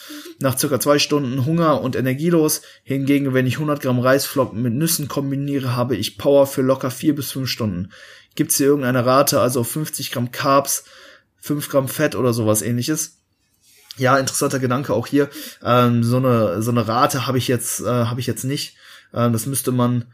nach 0.40 0.56
circa 0.56 0.80
zwei 0.80 0.98
Stunden 0.98 1.44
Hunger 1.44 1.82
und 1.82 1.96
energielos. 1.96 2.62
Hingegen, 2.82 3.34
wenn 3.34 3.46
ich 3.46 3.54
100 3.54 3.82
Gramm 3.82 3.98
Reisflocken 3.98 4.62
mit 4.62 4.72
Nüssen 4.72 5.08
kombiniere, 5.08 5.76
habe 5.76 5.96
ich 5.96 6.16
Power 6.16 6.46
für 6.46 6.62
locker 6.62 6.90
vier 6.90 7.14
bis 7.14 7.32
fünf 7.32 7.48
Stunden. 7.48 7.90
Gibt's 8.34 8.56
hier 8.56 8.68
irgendeine 8.68 9.04
Rate, 9.04 9.40
also 9.40 9.62
50 9.62 10.12
Gramm 10.12 10.32
Carbs, 10.32 10.84
5 11.40 11.68
Gramm 11.68 11.88
Fett 11.88 12.14
oder 12.14 12.32
sowas 12.32 12.62
ähnliches? 12.62 13.21
Ja, 13.96 14.18
interessanter 14.18 14.58
Gedanke 14.58 14.94
auch 14.94 15.06
hier. 15.06 15.28
Ähm, 15.62 16.02
so 16.02 16.16
eine 16.16 16.62
so 16.62 16.70
eine 16.70 16.88
Rate 16.88 17.26
habe 17.26 17.38
ich 17.38 17.48
jetzt 17.48 17.80
äh, 17.80 17.84
habe 17.84 18.20
ich 18.20 18.26
jetzt 18.26 18.44
nicht. 18.44 18.76
Ähm, 19.12 19.32
das 19.32 19.46
müsste 19.46 19.72
man 19.72 20.06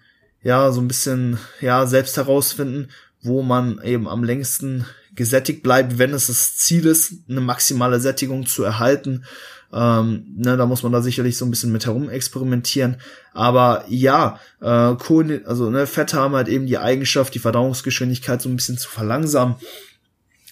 ja 0.43 0.73
so 0.73 0.81
ein 0.81 0.89
bisschen 0.89 1.39
ja 1.61 1.87
selbst 1.87 2.17
herausfinden, 2.17 2.89
wo 3.23 3.43
man 3.43 3.81
eben 3.83 4.09
am 4.09 4.25
längsten 4.25 4.85
gesättigt 5.15 5.63
bleibt, 5.63 5.99
wenn 5.99 6.15
es 6.15 6.29
das 6.29 6.57
Ziel 6.57 6.87
ist, 6.87 7.15
eine 7.29 7.41
maximale 7.41 8.01
Sättigung 8.01 8.47
zu 8.47 8.63
erhalten. 8.63 9.25
Ähm, 9.73 10.27
ne, 10.37 10.57
da 10.57 10.65
muss 10.65 10.83
man 10.83 10.93
da 10.93 11.03
sicherlich 11.03 11.37
so 11.37 11.45
ein 11.45 11.51
bisschen 11.51 11.73
mit 11.73 11.87
herum 11.87 12.09
experimentieren. 12.09 12.97
Aber 13.35 13.85
ja, 13.89 14.41
äh, 14.61 14.95
Kohlen, 14.95 15.45
also 15.45 15.71
ne, 15.71 15.87
Fette 15.87 16.17
haben 16.17 16.35
halt 16.35 16.49
eben 16.49 16.67
die 16.67 16.79
Eigenschaft, 16.79 17.35
die 17.35 17.41
Verdauungsgeschwindigkeit 17.41 18.41
so 18.41 18.49
ein 18.49 18.57
bisschen 18.57 18.79
zu 18.79 18.89
verlangsamen. 18.89 19.57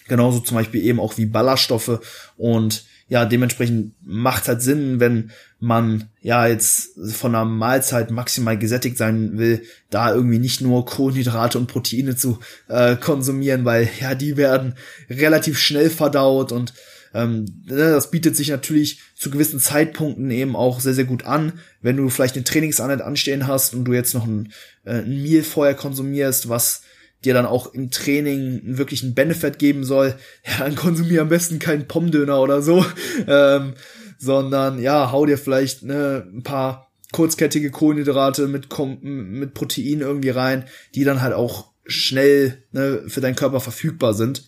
Genauso 0.07 0.39
zum 0.39 0.55
Beispiel 0.55 0.83
eben 0.83 0.99
auch 0.99 1.17
wie 1.17 1.25
Ballaststoffe 1.25 1.99
und 2.37 2.85
ja, 3.09 3.25
dementsprechend 3.25 3.93
macht 4.03 4.47
halt 4.47 4.61
Sinn, 4.61 4.99
wenn 4.99 5.31
man 5.59 6.09
ja 6.21 6.45
jetzt 6.47 6.91
von 7.13 7.33
einer 7.33 7.45
Mahlzeit 7.45 8.11
maximal 8.11 8.57
gesättigt 8.57 8.97
sein 8.97 9.37
will, 9.37 9.63
da 9.89 10.13
irgendwie 10.13 10.39
nicht 10.39 10.61
nur 10.61 10.85
Kohlenhydrate 10.85 11.57
und 11.57 11.67
Proteine 11.67 12.15
zu 12.15 12.39
äh, 12.67 12.97
konsumieren, 12.97 13.63
weil 13.63 13.89
ja, 14.01 14.13
die 14.13 14.35
werden 14.35 14.75
relativ 15.09 15.57
schnell 15.57 15.89
verdaut 15.89 16.51
und 16.51 16.73
ähm, 17.13 17.45
ne, 17.65 17.91
das 17.91 18.11
bietet 18.11 18.35
sich 18.35 18.49
natürlich 18.49 18.99
zu 19.15 19.31
gewissen 19.31 19.59
Zeitpunkten 19.59 20.29
eben 20.29 20.55
auch 20.55 20.81
sehr, 20.81 20.93
sehr 20.93 21.05
gut 21.05 21.25
an. 21.25 21.53
Wenn 21.81 21.97
du 21.97 22.09
vielleicht 22.09 22.35
eine 22.35 22.43
Trainingseinheit 22.43 23.01
anstehen 23.01 23.47
hast 23.47 23.73
und 23.73 23.85
du 23.85 23.93
jetzt 23.93 24.13
noch 24.13 24.27
ein, 24.27 24.51
äh, 24.83 24.99
ein 24.99 25.23
Meal 25.23 25.43
vorher 25.43 25.75
konsumierst, 25.75 26.49
was 26.49 26.83
dir 27.25 27.33
dann 27.33 27.45
auch 27.45 27.73
im 27.73 27.89
Training 27.91 28.61
wirklich 28.63 29.03
einen 29.03 29.15
Benefit 29.15 29.59
geben 29.59 29.83
soll, 29.83 30.15
ja, 30.45 30.63
dann 30.63 30.75
konsumier 30.75 31.21
am 31.21 31.29
besten 31.29 31.59
keinen 31.59 31.87
Pommdöner 31.87 32.39
oder 32.41 32.61
so, 32.61 32.85
ähm, 33.27 33.73
sondern 34.17 34.79
ja, 34.79 35.11
hau 35.11 35.25
dir 35.25 35.37
vielleicht 35.37 35.83
ne, 35.83 36.27
ein 36.31 36.43
paar 36.43 36.91
kurzkettige 37.11 37.71
Kohlenhydrate 37.71 38.47
mit, 38.47 38.67
mit 39.03 39.53
Protein 39.53 40.01
irgendwie 40.01 40.29
rein, 40.29 40.65
die 40.95 41.03
dann 41.03 41.21
halt 41.21 41.33
auch 41.33 41.71
schnell 41.85 42.63
ne, 42.71 43.03
für 43.07 43.21
deinen 43.21 43.35
Körper 43.35 43.59
verfügbar 43.59 44.13
sind. 44.13 44.43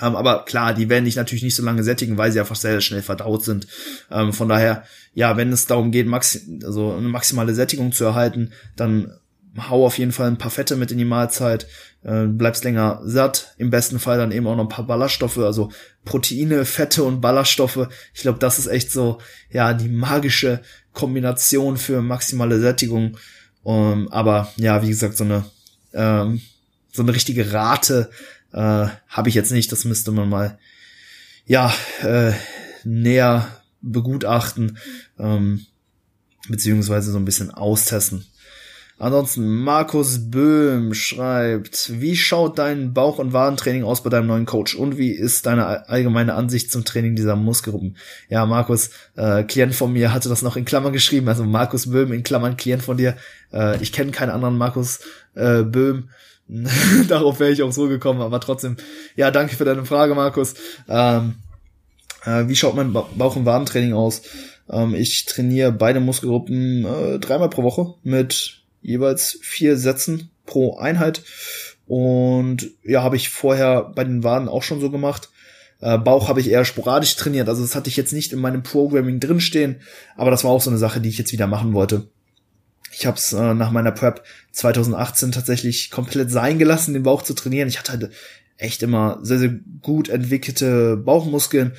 Ähm, 0.00 0.16
aber 0.16 0.44
klar, 0.44 0.74
die 0.74 0.88
werden 0.88 1.04
dich 1.04 1.16
natürlich 1.16 1.42
nicht 1.42 1.54
so 1.54 1.62
lange 1.62 1.84
sättigen, 1.84 2.18
weil 2.18 2.32
sie 2.32 2.40
einfach 2.40 2.56
sehr, 2.56 2.72
sehr 2.72 2.80
schnell 2.80 3.02
verdaut 3.02 3.44
sind. 3.44 3.66
Ähm, 4.10 4.32
von 4.32 4.48
daher, 4.48 4.84
ja, 5.14 5.36
wenn 5.36 5.52
es 5.52 5.66
darum 5.66 5.90
geht, 5.90 6.06
maxi 6.06 6.60
also 6.64 6.92
eine 6.92 7.08
maximale 7.08 7.54
Sättigung 7.54 7.92
zu 7.92 8.04
erhalten, 8.04 8.52
dann 8.76 9.12
hau 9.68 9.86
auf 9.86 9.98
jeden 9.98 10.12
Fall 10.12 10.28
ein 10.28 10.38
paar 10.38 10.50
Fette 10.50 10.76
mit 10.76 10.90
in 10.90 10.98
die 10.98 11.04
Mahlzeit, 11.04 11.66
äh, 12.02 12.26
bleibst 12.26 12.64
länger 12.64 13.00
satt, 13.04 13.54
im 13.58 13.70
besten 13.70 13.98
Fall 13.98 14.18
dann 14.18 14.32
eben 14.32 14.46
auch 14.46 14.56
noch 14.56 14.64
ein 14.64 14.68
paar 14.68 14.86
Ballaststoffe, 14.86 15.38
also 15.38 15.70
Proteine, 16.04 16.64
Fette 16.64 17.04
und 17.04 17.20
Ballaststoffe. 17.20 17.88
Ich 18.14 18.22
glaube, 18.22 18.38
das 18.38 18.58
ist 18.58 18.66
echt 18.66 18.90
so, 18.90 19.18
ja, 19.50 19.74
die 19.74 19.88
magische 19.88 20.62
Kombination 20.92 21.76
für 21.76 22.02
maximale 22.02 22.60
Sättigung. 22.60 23.16
Um, 23.62 24.06
aber 24.12 24.52
ja, 24.56 24.80
wie 24.82 24.88
gesagt, 24.88 25.16
so 25.16 25.24
eine, 25.24 25.44
ähm, 25.92 26.40
so 26.92 27.02
eine 27.02 27.12
richtige 27.12 27.52
Rate 27.52 28.10
äh, 28.52 28.86
habe 29.08 29.28
ich 29.28 29.34
jetzt 29.34 29.50
nicht. 29.50 29.72
Das 29.72 29.84
müsste 29.84 30.12
man 30.12 30.28
mal, 30.28 30.58
ja, 31.46 31.74
äh, 32.02 32.32
näher 32.84 33.48
begutachten, 33.82 34.78
ähm, 35.18 35.66
beziehungsweise 36.48 37.10
so 37.10 37.18
ein 37.18 37.24
bisschen 37.24 37.50
austesten. 37.50 38.24
Ansonsten 38.98 39.58
Markus 39.62 40.30
Böhm 40.30 40.94
schreibt, 40.94 42.00
wie 42.00 42.16
schaut 42.16 42.58
dein 42.58 42.94
Bauch- 42.94 43.18
und 43.18 43.34
Wadentraining 43.34 43.84
aus 43.84 44.02
bei 44.02 44.08
deinem 44.08 44.28
neuen 44.28 44.46
Coach 44.46 44.74
und 44.74 44.96
wie 44.96 45.10
ist 45.10 45.44
deine 45.44 45.86
allgemeine 45.90 46.32
Ansicht 46.32 46.72
zum 46.72 46.86
Training 46.86 47.14
dieser 47.14 47.36
Muskelgruppen? 47.36 47.98
Ja, 48.30 48.46
Markus, 48.46 48.88
äh, 49.16 49.42
Klient 49.42 49.74
von 49.74 49.92
mir 49.92 50.14
hatte 50.14 50.30
das 50.30 50.40
noch 50.40 50.56
in 50.56 50.64
Klammern 50.64 50.94
geschrieben, 50.94 51.28
also 51.28 51.44
Markus 51.44 51.90
Böhm 51.90 52.10
in 52.10 52.22
Klammern 52.22 52.56
Klient 52.56 52.82
von 52.82 52.96
dir. 52.96 53.16
Äh, 53.52 53.82
ich 53.82 53.92
kenne 53.92 54.12
keinen 54.12 54.30
anderen 54.30 54.56
Markus 54.56 55.00
äh, 55.34 55.62
Böhm. 55.62 56.08
Darauf 57.08 57.38
wäre 57.38 57.50
ich 57.50 57.62
auch 57.62 57.72
so 57.72 57.88
gekommen, 57.88 58.22
aber 58.22 58.40
trotzdem, 58.40 58.78
ja, 59.14 59.30
danke 59.30 59.56
für 59.56 59.66
deine 59.66 59.84
Frage, 59.84 60.14
Markus. 60.14 60.54
Ähm, 60.88 61.34
äh, 62.24 62.48
wie 62.48 62.56
schaut 62.56 62.76
mein 62.76 62.94
ba 62.94 63.06
Bauch- 63.14 63.36
und 63.36 63.44
Wadentraining 63.44 63.92
aus? 63.92 64.22
Ähm, 64.70 64.94
ich 64.94 65.26
trainiere 65.26 65.72
beide 65.72 66.00
Muskelgruppen 66.00 66.86
äh, 66.86 67.18
dreimal 67.18 67.50
pro 67.50 67.62
Woche 67.62 67.94
mit 68.02 68.62
jeweils 68.86 69.38
vier 69.42 69.76
Sätzen 69.76 70.30
pro 70.46 70.78
Einheit. 70.78 71.22
Und 71.86 72.70
ja, 72.84 73.02
habe 73.02 73.16
ich 73.16 73.28
vorher 73.28 73.82
bei 73.94 74.04
den 74.04 74.24
Waden 74.24 74.48
auch 74.48 74.62
schon 74.62 74.80
so 74.80 74.90
gemacht. 74.90 75.28
Äh, 75.80 75.98
Bauch 75.98 76.28
habe 76.28 76.40
ich 76.40 76.48
eher 76.48 76.64
sporadisch 76.64 77.16
trainiert, 77.16 77.48
also 77.48 77.62
das 77.62 77.76
hatte 77.76 77.90
ich 77.90 77.96
jetzt 77.96 78.12
nicht 78.12 78.32
in 78.32 78.38
meinem 78.38 78.62
Programming 78.62 79.20
drinstehen, 79.20 79.76
aber 80.16 80.30
das 80.30 80.42
war 80.42 80.50
auch 80.50 80.62
so 80.62 80.70
eine 80.70 80.78
Sache, 80.78 81.02
die 81.02 81.10
ich 81.10 81.18
jetzt 81.18 81.32
wieder 81.32 81.46
machen 81.46 81.74
wollte. 81.74 82.08
Ich 82.92 83.04
habe 83.04 83.18
es 83.18 83.34
äh, 83.34 83.52
nach 83.52 83.72
meiner 83.72 83.92
Prep 83.92 84.24
2018 84.52 85.32
tatsächlich 85.32 85.90
komplett 85.90 86.30
sein 86.30 86.58
gelassen, 86.58 86.94
den 86.94 87.02
Bauch 87.02 87.22
zu 87.22 87.34
trainieren. 87.34 87.68
Ich 87.68 87.78
hatte 87.78 87.92
halt 87.92 88.10
echt 88.56 88.82
immer 88.82 89.18
sehr, 89.20 89.38
sehr 89.38 89.54
gut 89.82 90.08
entwickelte 90.08 90.96
Bauchmuskeln 90.96 91.74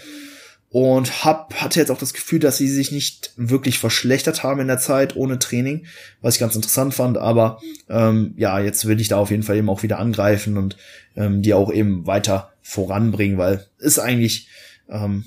und 0.70 1.24
hab, 1.24 1.54
hatte 1.56 1.80
jetzt 1.80 1.92
auch 1.92 1.98
das 1.98 2.14
Gefühl, 2.14 2.40
dass 2.40 2.58
sie 2.58 2.68
sich 2.68 2.92
nicht 2.92 3.32
wirklich 3.38 3.80
verschlechtert 3.80 4.44
haben 4.44 4.60
in 4.60 4.68
der 4.68 4.80
Zeit 4.80 5.16
ohne 5.16 5.40
Training, 5.40 5.86
was 6.22 6.36
ich 6.36 6.40
ganz 6.42 6.56
interessant 6.56 6.94
fand. 6.94 7.18
Aber 7.18 7.62
ähm, 7.90 8.34
ja, 8.38 8.60
jetzt 8.60 8.86
will 8.86 9.00
ich 9.00 9.08
da 9.08 9.18
auf 9.18 9.32
jeden 9.32 9.44
Fall 9.44 9.56
eben 9.56 9.70
auch 9.70 9.84
wieder 9.84 10.00
angreifen 10.00 10.58
und 10.58 10.76
ähm, 11.16 11.42
die 11.42 11.54
auch 11.54 11.72
eben 11.72 12.06
weiter 12.06 12.52
voranbringen, 12.62 13.38
weil 13.38 13.66
ist 13.78 13.98
eigentlich 13.98 14.50
ähm, 14.90 15.24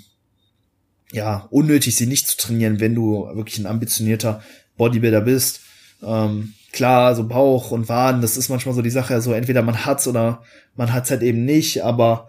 ja 1.10 1.48
unnötig, 1.50 1.96
sie 1.96 2.06
nicht 2.06 2.28
zu 2.28 2.36
trainieren, 2.36 2.80
wenn 2.80 2.94
du 2.94 3.26
wirklich 3.34 3.58
ein 3.58 3.66
ambitionierter 3.66 4.42
Bodybuilder 4.76 5.22
bist. 5.22 5.60
Ähm, 6.02 6.52
klar, 6.72 7.14
so 7.14 7.26
Bauch 7.26 7.70
und 7.70 7.88
Waden, 7.88 8.20
das 8.20 8.36
ist 8.36 8.50
manchmal 8.50 8.74
so 8.74 8.82
die 8.82 8.90
Sache, 8.90 9.20
so 9.22 9.32
entweder 9.32 9.62
man 9.62 9.86
hat's 9.86 10.06
oder 10.06 10.42
man 10.76 10.92
hat's 10.92 11.10
halt 11.10 11.22
eben 11.22 11.46
nicht, 11.46 11.82
aber 11.82 12.28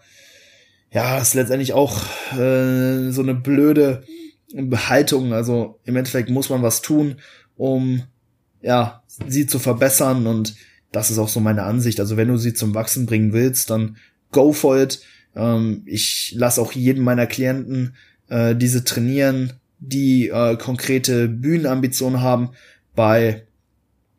ja, 0.91 1.17
ist 1.19 1.33
letztendlich 1.33 1.73
auch 1.73 2.03
äh, 2.33 3.11
so 3.11 3.21
eine 3.21 3.33
blöde 3.33 4.03
Haltung. 4.55 5.33
Also 5.33 5.79
im 5.85 5.95
Endeffekt 5.95 6.29
muss 6.29 6.49
man 6.49 6.61
was 6.61 6.81
tun, 6.81 7.15
um 7.55 8.03
ja 8.61 9.03
sie 9.27 9.47
zu 9.47 9.59
verbessern 9.59 10.27
und 10.27 10.55
das 10.91 11.09
ist 11.09 11.17
auch 11.17 11.29
so 11.29 11.39
meine 11.39 11.63
Ansicht. 11.63 11.99
Also 11.99 12.17
wenn 12.17 12.27
du 12.27 12.37
sie 12.37 12.53
zum 12.53 12.75
Wachsen 12.75 13.05
bringen 13.05 13.31
willst, 13.31 13.69
dann 13.69 13.97
go 14.31 14.51
for 14.51 14.77
it. 14.77 15.01
Ähm, 15.35 15.83
ich 15.85 16.33
lasse 16.35 16.61
auch 16.61 16.73
jedem 16.73 17.03
meiner 17.03 17.27
Klienten 17.27 17.95
äh, 18.27 18.55
diese 18.55 18.83
trainieren, 18.83 19.53
die 19.79 20.27
äh, 20.27 20.57
konkrete 20.57 21.29
Bühnenambitionen 21.29 22.21
haben. 22.21 22.49
Bei 22.93 23.43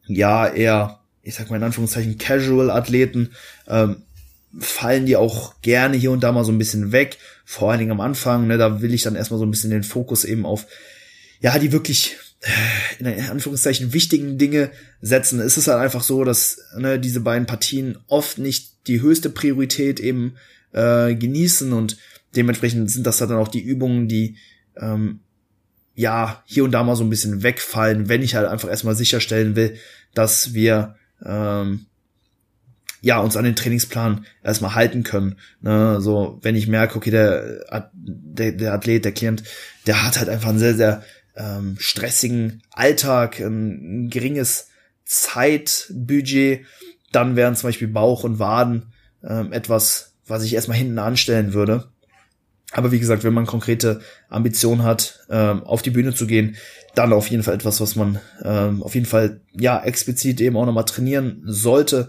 ja 0.06 0.46
eher, 0.48 1.00
ich 1.22 1.34
sag 1.34 1.50
mal 1.50 1.56
in 1.56 1.62
Anführungszeichen 1.62 2.16
Casual 2.16 2.70
Athleten 2.70 3.30
ähm, 3.68 4.04
fallen 4.59 5.07
die 5.07 5.16
auch 5.16 5.61
gerne 5.62 5.96
hier 5.96 6.11
und 6.11 6.22
da 6.22 6.32
mal 6.32 6.44
so 6.44 6.53
ein 6.53 6.59
bisschen 6.59 6.92
weg. 6.92 7.18
Vor 7.44 7.70
allen 7.70 7.80
Dingen 7.80 7.92
am 7.92 8.00
Anfang, 8.00 8.46
ne, 8.46 8.59
da 8.59 8.82
will 8.82 8.94
ich 8.94 9.03
dann 9.03 9.16
erstmal 9.16 9.38
so 9.38 9.46
ein 9.46 9.50
bisschen 9.50 9.70
den 9.70 9.82
Fokus 9.82 10.24
eben 10.24 10.44
auf, 10.44 10.66
ja, 11.40 11.59
die 11.59 11.72
wirklich 11.72 12.16
äh, 12.40 12.98
in 12.98 13.30
Anführungszeichen 13.30 13.92
wichtigen 13.92 14.38
Dinge 14.38 14.70
setzen. 15.00 15.40
Es 15.40 15.57
ist 15.57 15.68
halt 15.68 15.80
einfach 15.80 16.03
so, 16.03 16.24
dass 16.24 16.59
ne, 16.76 16.98
diese 16.98 17.20
beiden 17.20 17.46
Partien 17.46 17.98
oft 18.09 18.38
nicht 18.38 18.86
die 18.86 19.00
höchste 19.00 19.30
Priorität 19.30 20.00
eben 20.00 20.36
äh, 20.72 21.14
genießen 21.14 21.72
und 21.72 21.96
dementsprechend 22.34 22.90
sind 22.90 23.07
das 23.07 23.20
halt 23.20 23.30
dann 23.30 23.38
auch 23.38 23.48
die 23.48 23.62
Übungen, 23.62 24.09
die 24.09 24.36
ähm, 24.76 25.20
ja 25.94 26.42
hier 26.46 26.64
und 26.64 26.72
da 26.72 26.82
mal 26.82 26.96
so 26.96 27.05
ein 27.05 27.11
bisschen 27.11 27.42
wegfallen, 27.42 28.09
wenn 28.09 28.22
ich 28.22 28.34
halt 28.34 28.48
einfach 28.48 28.68
erstmal 28.68 28.96
sicherstellen 28.96 29.57
will, 29.57 29.76
dass 30.14 30.55
wir 30.55 30.96
ähm, 31.24 31.86
ja, 33.03 33.18
uns 33.18 33.36
an 33.36 33.44
den 33.44 33.57
Trainingsplan 33.57 34.24
erstmal 34.42 34.74
halten 34.74 35.03
können. 35.03 35.36
Ne? 35.61 36.00
So, 36.00 36.38
wenn 36.40 36.55
ich 36.55 36.68
merke, 36.68 36.96
okay, 36.96 37.11
der, 37.11 37.90
der, 37.92 38.53
der 38.53 38.72
Athlet, 38.72 39.05
der 39.05 39.12
Klient, 39.12 39.42
der 39.86 40.07
hat 40.07 40.18
halt 40.18 40.28
einfach 40.28 40.48
einen 40.48 40.61
sehr, 40.61 40.74
sehr 40.74 41.03
ähm, 41.36 41.76
stressigen 41.78 42.62
Alltag, 42.70 43.40
ein, 43.40 44.05
ein 44.05 44.11
geringes 44.11 44.68
Zeitbudget, 45.05 46.64
dann 47.11 47.34
wären 47.36 47.57
zum 47.57 47.68
Beispiel 47.68 47.88
Bauch 47.88 48.22
und 48.22 48.38
Waden 48.38 48.92
ähm, 49.24 49.53
etwas, 49.53 50.14
was 50.26 50.44
ich 50.44 50.55
erstmal 50.55 50.78
hinten 50.78 50.98
anstellen 51.00 51.53
würde. 51.53 51.88
Aber 52.70 52.92
wie 52.92 53.00
gesagt, 53.00 53.24
wenn 53.24 53.34
man 53.34 53.46
konkrete 53.46 54.00
Ambitionen 54.28 54.84
hat, 54.84 55.26
ähm, 55.28 55.64
auf 55.64 55.82
die 55.82 55.90
Bühne 55.90 56.14
zu 56.14 56.26
gehen, 56.26 56.57
dann 56.94 57.12
auf 57.12 57.26
jeden 57.28 57.42
Fall 57.42 57.55
etwas, 57.55 57.80
was 57.80 57.96
man 57.96 58.20
ähm, 58.44 58.82
auf 58.82 58.94
jeden 58.94 59.07
Fall 59.07 59.40
ja 59.53 59.82
explizit 59.82 60.40
eben 60.40 60.57
auch 60.57 60.66
nochmal 60.66 60.84
trainieren 60.84 61.42
sollte. 61.44 62.09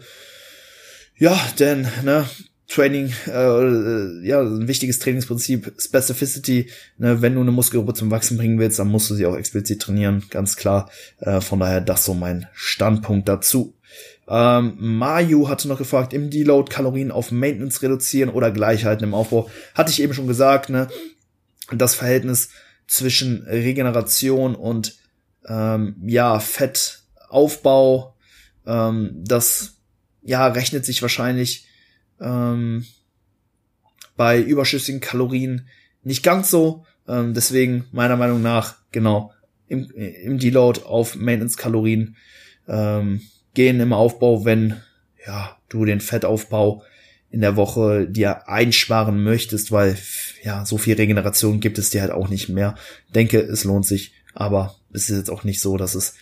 Ja, 1.17 1.39
denn 1.59 1.87
ne, 2.03 2.25
Training, 2.67 3.13
äh, 3.27 4.27
ja, 4.27 4.41
ein 4.41 4.67
wichtiges 4.67 4.99
Trainingsprinzip, 4.99 5.73
Specificity. 5.77 6.69
Ne, 6.97 7.21
wenn 7.21 7.35
du 7.35 7.41
eine 7.41 7.51
Muskelgruppe 7.51 7.93
zum 7.93 8.09
Wachsen 8.09 8.37
bringen 8.37 8.57
willst, 8.57 8.79
dann 8.79 8.87
musst 8.87 9.09
du 9.09 9.15
sie 9.15 9.25
auch 9.25 9.35
explizit 9.35 9.81
trainieren, 9.81 10.23
ganz 10.29 10.55
klar. 10.55 10.89
Äh, 11.19 11.41
von 11.41 11.59
daher 11.59 11.81
das 11.81 12.05
so 12.05 12.13
mein 12.13 12.47
Standpunkt 12.53 13.29
dazu. 13.29 13.75
Ähm, 14.27 14.75
Mayu 14.79 15.49
hatte 15.49 15.67
noch 15.67 15.77
gefragt, 15.77 16.13
im 16.13 16.29
Deload 16.29 16.71
Kalorien 16.71 17.11
auf 17.11 17.31
Maintenance 17.31 17.81
reduzieren 17.81 18.29
oder 18.29 18.51
Gleichheiten 18.51 19.03
im 19.03 19.13
Aufbau. 19.13 19.49
Hatte 19.75 19.91
ich 19.91 20.01
eben 20.01 20.13
schon 20.13 20.27
gesagt, 20.27 20.69
ne? 20.69 20.87
Das 21.71 21.95
Verhältnis 21.95 22.49
zwischen 22.87 23.43
Regeneration 23.43 24.55
und 24.55 24.97
ähm, 25.47 25.95
ja, 26.05 26.39
Fettaufbau, 26.39 28.15
ähm, 28.65 29.11
das 29.25 29.72
ja 30.23 30.47
rechnet 30.47 30.85
sich 30.85 31.01
wahrscheinlich 31.01 31.67
ähm, 32.19 32.85
bei 34.15 34.39
überschüssigen 34.41 35.01
Kalorien 35.01 35.67
nicht 36.03 36.23
ganz 36.23 36.49
so. 36.49 36.85
Ähm, 37.07 37.33
deswegen 37.33 37.85
meiner 37.91 38.17
Meinung 38.17 38.41
nach 38.41 38.75
genau 38.91 39.31
im, 39.67 39.89
im 39.91 40.39
Deload 40.39 40.81
auf 40.85 41.15
Maintenance-Kalorien 41.15 42.15
ähm, 42.67 43.21
gehen 43.53 43.79
im 43.79 43.93
Aufbau, 43.93 44.45
wenn 44.45 44.81
ja 45.25 45.57
du 45.69 45.85
den 45.85 46.01
Fettaufbau 46.01 46.83
in 47.29 47.41
der 47.41 47.55
Woche 47.55 48.07
dir 48.07 48.47
einsparen 48.47 49.23
möchtest, 49.23 49.71
weil 49.71 49.97
ja 50.43 50.65
so 50.65 50.77
viel 50.77 50.95
Regeneration 50.95 51.59
gibt 51.59 51.79
es 51.79 51.89
dir 51.89 52.01
halt 52.01 52.11
auch 52.11 52.29
nicht 52.29 52.49
mehr. 52.49 52.75
Denke, 53.15 53.39
es 53.39 53.63
lohnt 53.63 53.85
sich, 53.85 54.13
aber 54.35 54.75
es 54.93 55.09
ist 55.09 55.17
jetzt 55.17 55.31
auch 55.31 55.43
nicht 55.43 55.59
so, 55.59 55.77
dass 55.77 55.95
es 55.95 56.13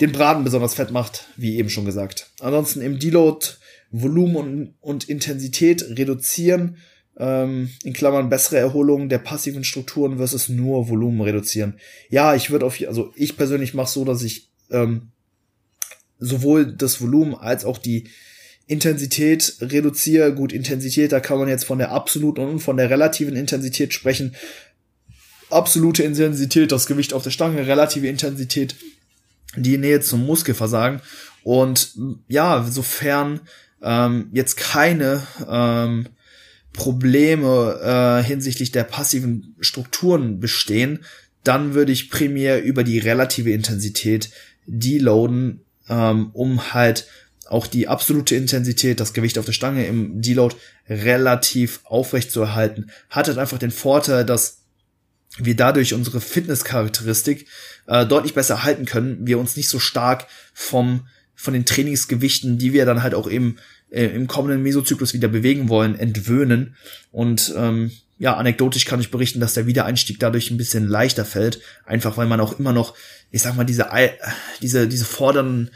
den 0.00 0.12
Braten 0.12 0.44
besonders 0.44 0.74
fett 0.74 0.90
macht, 0.90 1.26
wie 1.36 1.56
eben 1.56 1.70
schon 1.70 1.84
gesagt. 1.84 2.30
Ansonsten 2.40 2.80
im 2.80 2.98
Deload 2.98 3.46
Volumen 3.90 4.36
und, 4.36 4.74
und 4.80 5.08
Intensität 5.08 5.82
reduzieren, 5.82 6.76
ähm, 7.18 7.70
in 7.82 7.92
Klammern 7.92 8.28
bessere 8.28 8.58
Erholung 8.58 9.08
der 9.08 9.18
passiven 9.18 9.64
Strukturen 9.64 10.18
versus 10.18 10.48
nur 10.48 10.88
Volumen 10.88 11.20
reduzieren. 11.20 11.74
Ja, 12.08 12.34
ich 12.34 12.50
würde 12.50 12.66
auf, 12.66 12.80
also 12.86 13.12
ich 13.16 13.36
persönlich 13.36 13.74
mache 13.74 13.90
so, 13.90 14.04
dass 14.04 14.22
ich 14.22 14.50
ähm, 14.70 15.10
sowohl 16.18 16.72
das 16.72 17.00
Volumen 17.00 17.34
als 17.34 17.64
auch 17.64 17.78
die 17.78 18.08
Intensität 18.66 19.56
reduziere. 19.60 20.32
Gut, 20.34 20.52
Intensität, 20.52 21.10
da 21.10 21.18
kann 21.18 21.38
man 21.38 21.48
jetzt 21.48 21.64
von 21.64 21.78
der 21.78 21.90
absoluten 21.90 22.42
und 22.42 22.60
von 22.60 22.76
der 22.76 22.88
relativen 22.88 23.34
Intensität 23.34 23.92
sprechen. 23.92 24.36
Absolute 25.50 26.04
Intensität, 26.04 26.70
das 26.70 26.86
Gewicht 26.86 27.12
auf 27.12 27.24
der 27.24 27.32
Stange, 27.32 27.66
relative 27.66 28.06
Intensität, 28.06 28.76
die 29.56 29.78
Nähe 29.78 30.00
zum 30.00 30.24
Muskelversagen. 30.26 31.00
Und 31.42 31.94
ja, 32.28 32.66
sofern 32.68 33.40
ähm, 33.82 34.28
jetzt 34.32 34.56
keine 34.56 35.22
ähm, 35.48 36.08
Probleme 36.72 37.80
äh, 37.82 38.24
hinsichtlich 38.24 38.72
der 38.72 38.84
passiven 38.84 39.56
Strukturen 39.60 40.38
bestehen, 40.40 41.00
dann 41.42 41.74
würde 41.74 41.92
ich 41.92 42.10
primär 42.10 42.62
über 42.62 42.84
die 42.84 42.98
relative 42.98 43.50
Intensität 43.50 44.30
deloaden, 44.66 45.64
ähm, 45.88 46.30
um 46.32 46.72
halt 46.72 47.06
auch 47.48 47.66
die 47.66 47.88
absolute 47.88 48.36
Intensität, 48.36 49.00
das 49.00 49.12
Gewicht 49.12 49.36
auf 49.36 49.44
der 49.44 49.52
Stange 49.52 49.86
im 49.86 50.22
Deload 50.22 50.54
relativ 50.88 51.80
aufrecht 51.84 52.30
zu 52.30 52.42
erhalten. 52.42 52.90
Hat 53.08 53.26
halt 53.26 53.38
einfach 53.38 53.58
den 53.58 53.72
Vorteil, 53.72 54.24
dass 54.24 54.59
wir 55.38 55.56
dadurch 55.56 55.94
unsere 55.94 56.20
Fitnesscharakteristik 56.20 57.46
äh, 57.86 58.06
deutlich 58.06 58.34
besser 58.34 58.62
halten 58.62 58.84
können, 58.84 59.26
wir 59.26 59.38
uns 59.38 59.56
nicht 59.56 59.68
so 59.68 59.78
stark 59.78 60.26
vom 60.52 61.06
von 61.34 61.54
den 61.54 61.64
Trainingsgewichten, 61.64 62.58
die 62.58 62.74
wir 62.74 62.84
dann 62.84 63.02
halt 63.02 63.14
auch 63.14 63.30
eben 63.30 63.56
äh, 63.88 64.04
im 64.04 64.26
kommenden 64.26 64.62
Mesozyklus 64.62 65.14
wieder 65.14 65.28
bewegen 65.28 65.70
wollen, 65.70 65.98
entwöhnen. 65.98 66.76
Und 67.12 67.54
ähm, 67.56 67.92
ja, 68.18 68.36
anekdotisch 68.36 68.84
kann 68.84 69.00
ich 69.00 69.10
berichten, 69.10 69.40
dass 69.40 69.54
der 69.54 69.66
Wiedereinstieg 69.66 70.20
dadurch 70.20 70.50
ein 70.50 70.58
bisschen 70.58 70.86
leichter 70.86 71.24
fällt, 71.24 71.60
einfach 71.86 72.18
weil 72.18 72.26
man 72.26 72.40
auch 72.40 72.58
immer 72.58 72.74
noch, 72.74 72.94
ich 73.30 73.40
sag 73.40 73.56
mal, 73.56 73.64
diese 73.64 73.88
diese 74.60 74.86
diese 74.86 75.06
fordernden 75.06 75.70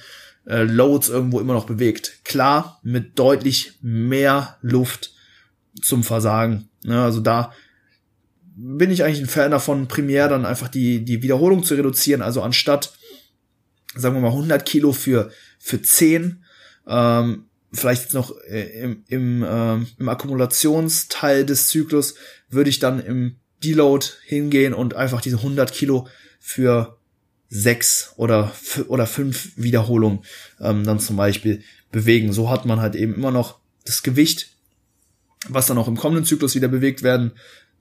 äh, 0.46 0.64
Loads 0.64 1.09
irgendwo 1.09 1.40
immer 1.40 1.55
noch 1.55 1.64
bewegt. 1.64 2.18
Klar, 2.24 2.80
mit 2.82 3.18
deutlich 3.18 3.72
mehr 3.80 4.59
Luft 4.61 5.14
zum 5.80 6.05
Versagen. 6.05 6.68
Ne? 6.82 7.02
Also 7.02 7.20
da 7.20 7.52
bin 8.57 8.90
ich 8.90 9.02
eigentlich 9.02 9.20
ein 9.20 9.28
Fan 9.28 9.50
davon, 9.50 9.88
primär 9.88 10.28
dann 10.28 10.46
einfach 10.46 10.68
die, 10.68 11.05
die 11.05 11.22
Wiederholung 11.22 11.64
zu 11.64 11.74
reduzieren. 11.74 12.22
Also 12.22 12.42
anstatt, 12.42 12.96
sagen 13.94 14.14
wir 14.14 14.20
mal, 14.20 14.28
100 14.28 14.64
Kilo 14.64 14.92
für 14.92 15.30
für 15.59 15.80
10, 15.80 16.44
ähm, 16.86 17.46
vielleicht 17.72 18.12
noch 18.12 18.36
äh, 18.48 18.82
im, 18.82 19.05
im, 19.09 19.44
ähm, 19.48 19.86
im 19.98 20.09
Akkumulationsteil 20.09 21.46
des 21.46 21.68
Zyklus, 21.68 22.14
würde 22.50 22.70
ich 22.70 22.78
dann 22.78 23.00
im 23.00 23.36
Deload 23.64 24.07
hingehen 24.26 24.74
und 24.74 24.94
einfach 24.94 25.20
diese 25.20 25.38
100 25.38 25.72
Kilo 25.72 26.07
für 26.38 26.98
sechs 27.48 28.12
oder 28.16 28.52
oder 28.88 29.07
fünf 29.07 29.52
Wiederholungen 29.57 30.24
ähm, 30.61 30.84
dann 30.84 31.00
zum 31.00 31.16
Beispiel 31.16 31.62
bewegen. 31.90 32.32
So 32.32 32.50
hat 32.50 32.66
man 32.66 32.80
halt 32.80 32.94
eben 32.96 33.14
immer 33.14 33.30
noch 33.30 33.59
das 33.84 34.02
Gewicht, 34.02 34.50
was 35.48 35.66
dann 35.66 35.78
auch 35.78 35.88
im 35.88 35.96
kommenden 35.96 36.24
Zyklus 36.24 36.55
wieder 36.55 36.68
bewegt 36.68 37.02
werden 37.02 37.32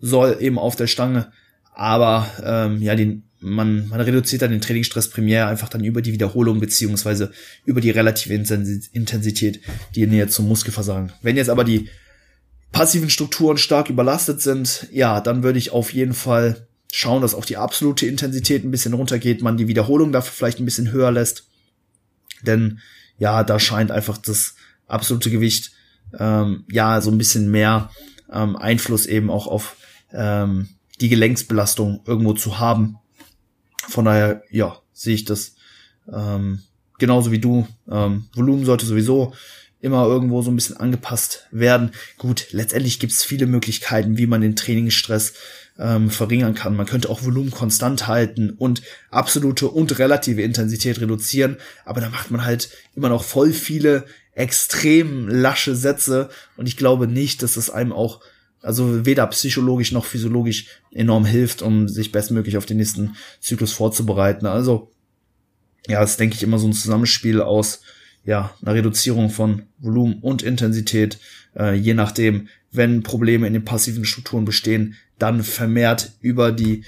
soll, 0.03 0.37
eben 0.41 0.59
auf 0.59 0.75
der 0.75 0.87
Stange. 0.87 1.31
Aber 1.73 2.27
ähm, 2.43 2.81
ja, 2.81 2.93
die 2.95 3.23
man, 3.39 3.89
man 3.89 3.99
reduziert 3.99 4.41
dann 4.41 4.51
den 4.51 4.61
Trainingsstress 4.61 5.09
primär 5.09 5.47
einfach 5.47 5.69
dann 5.69 5.83
über 5.83 6.01
die 6.01 6.13
Wiederholung 6.13 6.59
beziehungsweise 6.59 7.31
über 7.65 7.81
die 7.81 7.89
relative 7.89 8.33
Intensität, 8.33 9.59
die 9.95 10.07
Nähe 10.07 10.27
zum 10.27 10.47
Muskelversagen. 10.47 11.11
Wenn 11.21 11.35
jetzt 11.35 11.49
aber 11.49 11.63
die 11.63 11.89
passiven 12.71 13.09
Strukturen 13.09 13.57
stark 13.57 13.89
überlastet 13.89 14.41
sind, 14.41 14.87
ja, 14.91 15.19
dann 15.19 15.43
würde 15.43 15.59
ich 15.59 15.71
auf 15.71 15.93
jeden 15.93 16.13
Fall 16.13 16.67
schauen, 16.91 17.21
dass 17.21 17.35
auch 17.35 17.45
die 17.45 17.57
absolute 17.57 18.05
Intensität 18.05 18.63
ein 18.63 18.71
bisschen 18.71 18.93
runtergeht, 18.93 19.41
man 19.41 19.57
die 19.57 19.67
Wiederholung 19.67 20.11
dafür 20.11 20.31
vielleicht 20.31 20.59
ein 20.59 20.65
bisschen 20.65 20.91
höher 20.91 21.11
lässt. 21.11 21.47
Denn 22.43 22.79
ja, 23.17 23.43
da 23.43 23.59
scheint 23.59 23.91
einfach 23.91 24.17
das 24.17 24.55
absolute 24.87 25.29
Gewicht 25.29 25.71
ähm, 26.17 26.65
ja 26.71 27.01
so 27.01 27.11
ein 27.11 27.17
bisschen 27.17 27.51
mehr 27.51 27.89
ähm, 28.31 28.55
Einfluss 28.55 29.05
eben 29.05 29.29
auch 29.29 29.47
auf 29.47 29.75
ähm, 30.13 30.69
die 31.01 31.09
Gelenksbelastung 31.09 32.01
irgendwo 32.05 32.33
zu 32.33 32.59
haben. 32.59 32.97
Von 33.87 34.05
daher, 34.05 34.43
ja, 34.49 34.77
sehe 34.93 35.15
ich 35.15 35.25
das 35.25 35.55
ähm, 36.11 36.61
genauso 36.99 37.31
wie 37.31 37.39
du. 37.39 37.67
Ähm, 37.89 38.25
Volumen 38.33 38.65
sollte 38.65 38.85
sowieso 38.85 39.33
immer 39.81 40.05
irgendwo 40.05 40.41
so 40.41 40.49
ein 40.49 40.55
bisschen 40.55 40.77
angepasst 40.77 41.45
werden. 41.51 41.91
Gut, 42.17 42.47
letztendlich 42.51 42.99
gibt 42.99 43.11
es 43.11 43.23
viele 43.23 43.47
Möglichkeiten, 43.47 44.17
wie 44.17 44.27
man 44.27 44.39
den 44.39 44.55
Trainingsstress 44.55 45.33
ähm, 45.77 46.09
verringern 46.09 46.53
kann. 46.53 46.77
Man 46.77 46.85
könnte 46.85 47.09
auch 47.09 47.23
Volumen 47.23 47.51
konstant 47.51 48.07
halten 48.07 48.51
und 48.51 48.81
absolute 49.09 49.67
und 49.67 49.99
relative 49.99 50.41
Intensität 50.41 51.01
reduzieren, 51.01 51.57
aber 51.83 51.99
da 51.99 52.09
macht 52.09 52.31
man 52.31 52.45
halt 52.45 52.69
immer 52.95 53.09
noch 53.09 53.23
voll 53.23 53.51
viele 53.51 54.05
extrem 54.35 55.27
lasche 55.27 55.75
Sätze 55.75 56.29
und 56.55 56.67
ich 56.67 56.77
glaube 56.77 57.07
nicht, 57.07 57.43
dass 57.43 57.57
es 57.57 57.69
einem 57.69 57.91
auch 57.91 58.21
also 58.63 59.05
weder 59.05 59.27
psychologisch 59.27 59.91
noch 59.91 60.05
physiologisch 60.05 60.67
enorm 60.91 61.25
hilft, 61.25 61.61
um 61.61 61.87
sich 61.87 62.11
bestmöglich 62.11 62.57
auf 62.57 62.65
den 62.65 62.77
nächsten 62.77 63.15
Zyklus 63.39 63.73
vorzubereiten. 63.73 64.45
Also, 64.45 64.91
ja, 65.87 65.99
das 65.99 66.17
denke 66.17 66.35
ich 66.35 66.43
immer 66.43 66.57
so 66.57 66.67
ein 66.67 66.73
Zusammenspiel 66.73 67.41
aus, 67.41 67.81
ja, 68.25 68.55
einer 68.61 68.75
Reduzierung 68.75 69.29
von 69.29 69.63
Volumen 69.79 70.19
und 70.21 70.43
Intensität, 70.43 71.19
äh, 71.57 71.75
je 71.75 71.93
nachdem, 71.93 72.47
wenn 72.71 73.03
Probleme 73.03 73.45
in 73.45 73.53
den 73.53 73.65
passiven 73.65 74.05
Strukturen 74.05 74.45
bestehen, 74.45 74.95
dann 75.19 75.43
vermehrt 75.43 76.13
über 76.21 76.53
die 76.53 76.85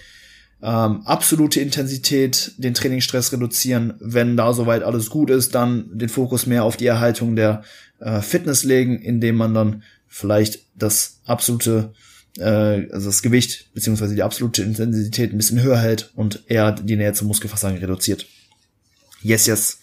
ähm, 0.63 1.01
absolute 1.05 1.59
Intensität 1.59 2.53
den 2.57 2.73
Trainingsstress 2.73 3.33
reduzieren. 3.33 3.95
Wenn 3.99 4.37
da 4.37 4.53
soweit 4.53 4.83
alles 4.83 5.09
gut 5.09 5.29
ist, 5.29 5.53
dann 5.53 5.89
den 5.91 6.09
Fokus 6.09 6.45
mehr 6.45 6.63
auf 6.63 6.77
die 6.77 6.87
Erhaltung 6.87 7.35
der 7.35 7.63
äh, 7.99 8.21
Fitness 8.21 8.63
legen, 8.63 8.97
indem 8.97 9.35
man 9.35 9.53
dann 9.53 9.83
vielleicht 10.15 10.59
das 10.75 11.19
absolute, 11.25 11.93
äh, 12.37 12.89
also 12.89 13.07
das 13.07 13.21
Gewicht 13.21 13.73
beziehungsweise 13.73 14.15
die 14.15 14.23
absolute 14.23 14.63
Intensität 14.63 15.33
ein 15.33 15.37
bisschen 15.37 15.61
höher 15.61 15.77
hält 15.77 16.11
und 16.15 16.43
eher 16.47 16.71
die 16.71 16.95
Nähe 16.95 17.11
zum 17.11 17.27
Muskelversagen 17.27 17.77
reduziert. 17.79 18.25
Yes, 19.21 19.45
yes. 19.45 19.77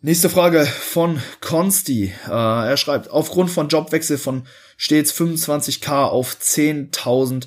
Nächste 0.00 0.28
Frage 0.28 0.66
von 0.66 1.22
Consti. 1.40 2.12
Äh, 2.26 2.30
er 2.30 2.76
schreibt, 2.76 3.08
aufgrund 3.08 3.50
von 3.50 3.68
Jobwechsel 3.68 4.18
von 4.18 4.48
stets 4.76 5.12
25k 5.12 6.06
auf 6.06 6.36
10.000 6.40 7.46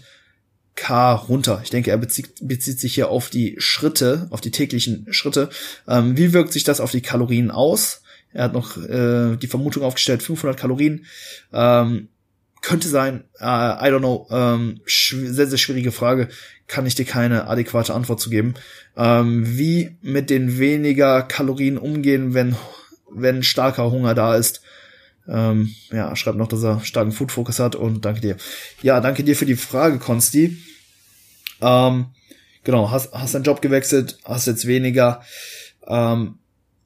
K 0.75 1.13
runter. 1.13 1.59
Ich 1.63 1.69
denke, 1.69 1.91
er 1.91 1.97
bezieht, 1.97 2.35
bezieht 2.41 2.79
sich 2.79 2.95
hier 2.95 3.09
auf 3.09 3.29
die 3.29 3.55
Schritte, 3.57 4.27
auf 4.29 4.39
die 4.39 4.51
täglichen 4.51 5.05
Schritte. 5.11 5.49
Ähm, 5.85 6.15
wie 6.15 6.31
wirkt 6.31 6.53
sich 6.53 6.63
das 6.63 6.79
auf 6.79 6.91
die 6.91 7.01
Kalorien 7.01 7.51
aus? 7.51 8.03
Er 8.33 8.45
hat 8.45 8.53
noch 8.53 8.77
äh, 8.77 9.35
die 9.37 9.47
Vermutung 9.47 9.83
aufgestellt, 9.83 10.23
500 10.23 10.57
Kalorien. 10.57 11.05
Ähm, 11.51 12.09
könnte 12.61 12.87
sein, 12.87 13.23
uh, 13.39 13.43
I 13.43 13.89
don't 13.89 13.99
know, 13.99 14.27
ähm, 14.29 14.81
sehr, 14.85 15.47
sehr 15.47 15.57
schwierige 15.57 15.91
Frage, 15.91 16.29
kann 16.67 16.85
ich 16.85 16.95
dir 16.95 17.05
keine 17.05 17.47
adäquate 17.47 17.93
Antwort 17.93 18.21
zu 18.21 18.29
geben. 18.29 18.53
Ähm, 18.95 19.57
wie 19.57 19.97
mit 20.01 20.29
den 20.29 20.59
weniger 20.59 21.23
Kalorien 21.23 21.77
umgehen, 21.77 22.33
wenn, 22.33 22.55
wenn 23.09 23.43
starker 23.43 23.91
Hunger 23.91 24.13
da 24.13 24.35
ist. 24.35 24.61
Ähm, 25.27 25.73
ja, 25.91 26.15
schreibt 26.15 26.37
noch, 26.37 26.47
dass 26.47 26.63
er 26.63 26.81
starken 26.83 27.11
Food 27.11 27.31
Focus 27.31 27.59
hat 27.59 27.75
und 27.75 28.05
danke 28.05 28.21
dir. 28.21 28.37
Ja, 28.81 29.01
danke 29.01 29.23
dir 29.23 29.35
für 29.35 29.45
die 29.45 29.55
Frage, 29.55 29.97
Konsti. 29.97 30.57
Ähm, 31.61 32.07
genau, 32.63 32.91
hast, 32.91 33.11
hast 33.13 33.33
deinen 33.33 33.43
Job 33.43 33.61
gewechselt, 33.61 34.17
hast 34.23 34.47
jetzt 34.47 34.67
weniger. 34.67 35.23
Ähm, 35.87 36.35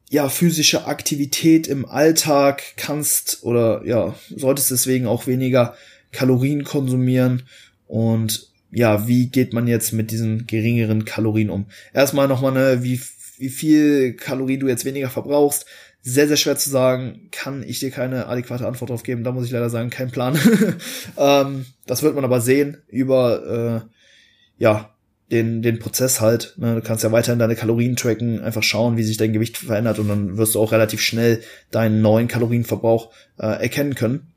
ja, 0.10 0.30
physische 0.30 0.86
Aktivität 0.86 1.68
im 1.68 1.86
Alltag 1.86 2.64
kannst 2.78 3.44
oder 3.44 3.84
ja, 3.86 4.16
solltest 4.36 4.72
deswegen 4.72 5.08
auch 5.08 5.28
weniger 5.28 5.76
Kalorien 6.12 6.64
konsumieren 6.64 7.44
und 7.88 8.50
ja, 8.72 9.08
wie 9.08 9.28
geht 9.28 9.54
man 9.54 9.68
jetzt 9.68 9.94
mit 9.94 10.12
diesen 10.12 10.48
geringeren 10.48 11.06
Kalorien 11.06 11.50
um? 11.50 11.68
Erstmal 11.94 12.28
nochmal, 12.28 12.52
ne, 12.52 12.84
wie, 12.84 13.00
wie 13.38 13.50
viel 13.50 14.14
Kalorien 14.14 14.60
du 14.60 14.68
jetzt 14.68 14.86
weniger 14.86 15.10
verbrauchst. 15.10 15.66
Sehr, 16.02 16.28
sehr 16.28 16.38
schwer 16.38 16.58
zu 16.58 16.70
sagen, 16.70 17.30
kann 17.32 17.64
ich 17.64 17.80
dir 17.80 17.90
keine 17.90 18.28
adäquate 18.28 18.68
Antwort 18.68 18.92
drauf 18.92 19.04
geben. 19.04 19.24
Da 19.24 19.32
muss 19.32 19.46
ich 19.46 19.52
leider 19.52 19.70
sagen, 19.70 19.90
kein 19.90 20.12
Plan. 20.12 20.38
ähm, 21.18 21.66
das 21.88 22.04
wird 22.04 22.16
man 22.16 22.26
aber 22.26 22.42
sehen 22.42 22.78
über, 22.90 23.86
äh, 23.88 24.62
ja, 24.62 24.95
den, 25.32 25.62
den 25.62 25.80
Prozess 25.80 26.22
halt. 26.22 26.54
Ne? 26.58 26.76
Du 26.76 26.82
kannst 26.82 27.04
ja 27.04 27.12
weiterhin 27.12 27.40
deine 27.40 27.56
Kalorien 27.56 27.96
tracken, 27.96 28.42
einfach 28.42 28.64
schauen, 28.64 28.98
wie 28.98 29.04
sich 29.04 29.18
dein 29.18 29.34
Gewicht 29.34 29.58
verändert 29.58 30.00
und 30.00 30.08
dann 30.08 30.38
wirst 30.38 30.56
du 30.56 30.60
auch 30.60 30.72
relativ 30.72 31.02
schnell 31.02 31.42
deinen 31.72 32.02
neuen 32.02 32.28
Kalorienverbrauch 32.28 33.12
äh, 33.38 33.48
erkennen 33.62 33.96
können. 33.96 34.28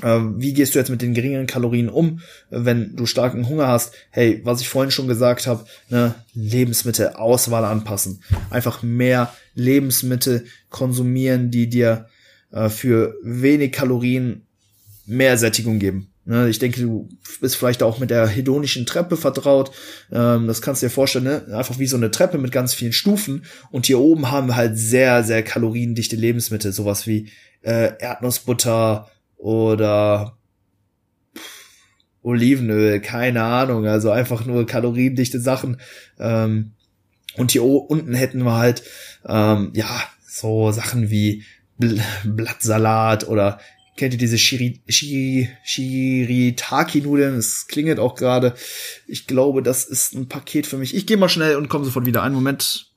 Äh, 0.00 0.20
wie 0.36 0.54
gehst 0.54 0.74
du 0.74 0.78
jetzt 0.78 0.90
mit 0.90 1.02
den 1.02 1.14
geringeren 1.14 1.46
Kalorien 1.46 1.88
um, 1.88 2.20
wenn 2.50 2.96
du 2.96 3.06
starken 3.06 3.48
Hunger 3.48 3.68
hast? 3.68 3.94
Hey, 4.10 4.40
was 4.44 4.60
ich 4.60 4.68
vorhin 4.68 4.90
schon 4.90 5.08
gesagt 5.08 5.46
habe, 5.46 5.64
ne, 5.88 6.14
Lebensmittelauswahl 6.34 7.64
anpassen. 7.64 8.22
Einfach 8.50 8.82
mehr 8.82 9.32
Lebensmittel 9.54 10.46
konsumieren, 10.70 11.50
die 11.50 11.68
dir 11.68 12.06
äh, 12.52 12.68
für 12.68 13.14
wenig 13.22 13.72
Kalorien 13.72 14.46
mehr 15.06 15.36
Sättigung 15.36 15.78
geben. 15.78 16.11
Ne, 16.24 16.48
ich 16.48 16.60
denke, 16.60 16.80
du 16.80 17.08
bist 17.40 17.56
vielleicht 17.56 17.82
auch 17.82 17.98
mit 17.98 18.10
der 18.10 18.28
hedonischen 18.28 18.86
Treppe 18.86 19.16
vertraut. 19.16 19.72
Ähm, 20.12 20.46
das 20.46 20.62
kannst 20.62 20.80
du 20.80 20.86
dir 20.86 20.90
vorstellen, 20.90 21.24
ne? 21.24 21.46
einfach 21.52 21.80
wie 21.80 21.88
so 21.88 21.96
eine 21.96 22.12
Treppe 22.12 22.38
mit 22.38 22.52
ganz 22.52 22.74
vielen 22.74 22.92
Stufen. 22.92 23.44
Und 23.72 23.86
hier 23.86 23.98
oben 23.98 24.30
haben 24.30 24.46
wir 24.46 24.56
halt 24.56 24.78
sehr, 24.78 25.24
sehr 25.24 25.42
kaloriendichte 25.42 26.14
Lebensmittel, 26.14 26.72
sowas 26.72 27.08
wie 27.08 27.28
äh, 27.62 27.92
Erdnussbutter 27.98 29.10
oder 29.36 30.36
Olivenöl, 32.22 33.00
keine 33.00 33.42
Ahnung. 33.42 33.86
Also 33.86 34.12
einfach 34.12 34.46
nur 34.46 34.64
kaloriendichte 34.64 35.40
Sachen. 35.40 35.80
Ähm, 36.20 36.74
und 37.36 37.50
hier 37.50 37.64
unten 37.64 38.14
hätten 38.14 38.44
wir 38.44 38.54
halt 38.54 38.84
ähm, 39.26 39.72
ja 39.74 39.88
so 40.24 40.70
Sachen 40.70 41.10
wie 41.10 41.42
Blattsalat 42.24 43.26
oder 43.26 43.58
Kennt 43.96 44.14
ihr 44.14 44.18
diese 44.18 44.38
Shiri, 44.38 44.80
Shiri, 44.88 45.50
Shiritaki-Nudeln? 45.64 47.36
Es 47.36 47.66
klingelt 47.66 47.98
auch 47.98 48.14
gerade. 48.14 48.54
Ich 49.06 49.26
glaube, 49.26 49.62
das 49.62 49.84
ist 49.84 50.14
ein 50.14 50.28
Paket 50.28 50.66
für 50.66 50.78
mich. 50.78 50.94
Ich 50.94 51.06
gehe 51.06 51.18
mal 51.18 51.28
schnell 51.28 51.56
und 51.56 51.68
komme 51.68 51.84
sofort 51.84 52.06
wieder. 52.06 52.22
Einen 52.22 52.34
Moment. 52.34 52.92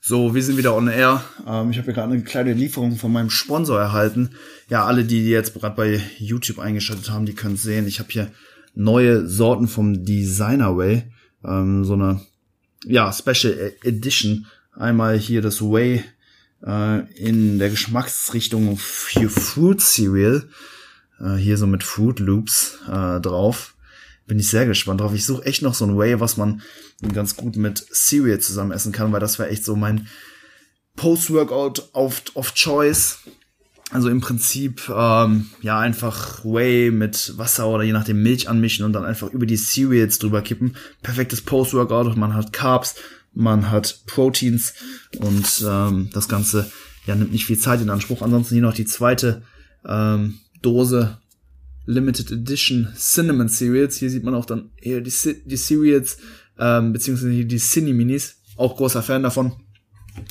So, 0.00 0.34
wir 0.34 0.42
sind 0.42 0.56
wieder 0.56 0.74
on 0.74 0.88
air. 0.88 1.22
Ähm, 1.46 1.70
ich 1.70 1.78
habe 1.78 1.86
hier 1.86 1.94
gerade 1.94 2.12
eine 2.12 2.22
kleine 2.22 2.54
Lieferung 2.54 2.96
von 2.96 3.12
meinem 3.12 3.28
Sponsor 3.28 3.78
erhalten. 3.78 4.30
Ja, 4.70 4.86
alle, 4.86 5.04
die 5.04 5.28
jetzt 5.28 5.52
gerade 5.52 5.76
bei 5.76 6.00
YouTube 6.18 6.60
eingeschaltet 6.60 7.10
haben, 7.10 7.26
die 7.26 7.34
können 7.34 7.56
sehen. 7.56 7.86
Ich 7.86 7.98
habe 7.98 8.10
hier 8.10 8.30
neue 8.74 9.26
Sorten 9.26 9.68
vom 9.68 10.04
Designer 10.04 10.76
Way. 10.76 11.12
Ähm, 11.44 11.84
so 11.84 11.94
eine, 11.94 12.20
ja, 12.84 13.12
Special 13.12 13.72
Edition. 13.82 14.46
Einmal 14.72 15.18
hier 15.18 15.42
das 15.42 15.60
Way 15.60 16.04
äh, 16.66 17.00
in 17.14 17.58
der 17.58 17.70
Geschmacksrichtung 17.70 18.76
für 18.76 19.30
Fruit 19.30 19.80
Cereal. 19.80 20.48
Äh, 21.20 21.36
hier 21.36 21.56
so 21.56 21.66
mit 21.66 21.82
Fruit 21.82 22.18
Loops 22.18 22.78
äh, 22.86 23.20
drauf. 23.20 23.74
Bin 24.26 24.38
ich 24.38 24.50
sehr 24.50 24.66
gespannt 24.66 25.00
drauf. 25.00 25.14
Ich 25.14 25.24
suche 25.24 25.44
echt 25.44 25.62
noch 25.62 25.74
so 25.74 25.86
ein 25.86 25.96
Way, 25.96 26.20
was 26.20 26.36
man 26.36 26.62
ganz 27.12 27.36
gut 27.36 27.56
mit 27.56 27.86
Cereal 27.92 28.40
zusammen 28.40 28.72
essen 28.72 28.92
kann, 28.92 29.12
weil 29.12 29.20
das 29.20 29.38
wäre 29.38 29.50
echt 29.50 29.64
so 29.64 29.76
mein 29.76 30.08
Post-Workout 30.96 31.90
of, 31.92 32.22
of 32.34 32.54
Choice. 32.54 33.20
Also 33.92 34.08
im 34.08 34.20
Prinzip 34.20 34.88
ähm, 34.92 35.46
ja 35.62 35.78
einfach 35.78 36.44
Whey 36.44 36.90
mit 36.90 37.34
Wasser 37.38 37.68
oder 37.68 37.84
je 37.84 37.92
nachdem 37.92 38.20
Milch 38.20 38.48
anmischen 38.48 38.84
und 38.84 38.92
dann 38.92 39.04
einfach 39.04 39.30
über 39.30 39.46
die 39.46 39.56
Cereals 39.56 40.18
drüber 40.18 40.42
kippen. 40.42 40.76
Perfektes 41.02 41.42
Post-Workout 41.42 42.16
man 42.16 42.34
hat 42.34 42.52
Carbs, 42.52 42.96
man 43.36 43.70
hat 43.70 44.00
Proteins 44.06 44.74
und 45.18 45.62
ähm, 45.64 46.10
das 46.12 46.28
Ganze 46.28 46.68
ja 47.06 47.14
nimmt 47.14 47.30
nicht 47.32 47.44
viel 47.44 47.58
Zeit 47.58 47.82
in 47.82 47.90
Anspruch. 47.90 48.22
Ansonsten 48.22 48.54
hier 48.54 48.62
noch 48.62 48.74
die 48.74 48.86
zweite 48.86 49.42
ähm, 49.86 50.38
Dose 50.62 51.18
Limited 51.84 52.32
Edition 52.32 52.88
Cinnamon 52.96 53.48
Cereals. 53.48 53.98
Hier 53.98 54.10
sieht 54.10 54.24
man 54.24 54.34
auch 54.34 54.46
dann 54.46 54.70
eher 54.80 55.02
die, 55.02 55.12
die 55.44 55.56
Cereals 55.56 56.16
ähm, 56.58 56.94
beziehungsweise 56.94 57.44
die 57.44 57.58
Cine 57.58 57.92
Minis. 57.92 58.36
Auch 58.56 58.76
großer 58.76 59.02
Fan 59.02 59.22
davon. 59.22 59.52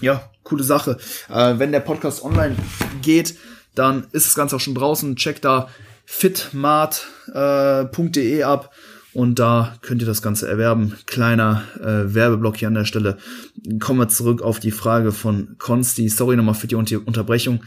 Ja, 0.01 0.31
coole 0.43 0.63
Sache. 0.63 0.97
Äh, 1.29 1.59
wenn 1.59 1.71
der 1.71 1.81
Podcast 1.81 2.23
online 2.23 2.55
geht, 3.03 3.35
dann 3.75 4.07
ist 4.13 4.25
das 4.25 4.33
Ganze 4.33 4.55
auch 4.55 4.59
schon 4.59 4.73
draußen. 4.73 5.15
Checkt 5.15 5.45
da 5.45 5.69
fitmart.de 6.05 8.39
äh, 8.39 8.43
ab 8.43 8.73
und 9.15 9.39
da 9.39 9.77
könnt 9.81 10.01
ihr 10.01 10.07
das 10.07 10.21
Ganze 10.21 10.47
erwerben. 10.47 10.93
Kleiner 11.05 11.63
äh, 11.79 12.13
Werbeblock 12.13 12.57
hier 12.57 12.67
an 12.67 12.73
der 12.73 12.83
Stelle. 12.83 13.17
Kommen 13.79 13.99
wir 13.99 14.09
zurück 14.09 14.41
auf 14.41 14.59
die 14.59 14.71
Frage 14.71 15.13
von 15.13 15.55
Konsti. 15.57 16.09
Sorry 16.09 16.35
nochmal 16.35 16.53
für 16.53 16.67
die 16.67 16.75
Unterbrechung. 16.75 17.63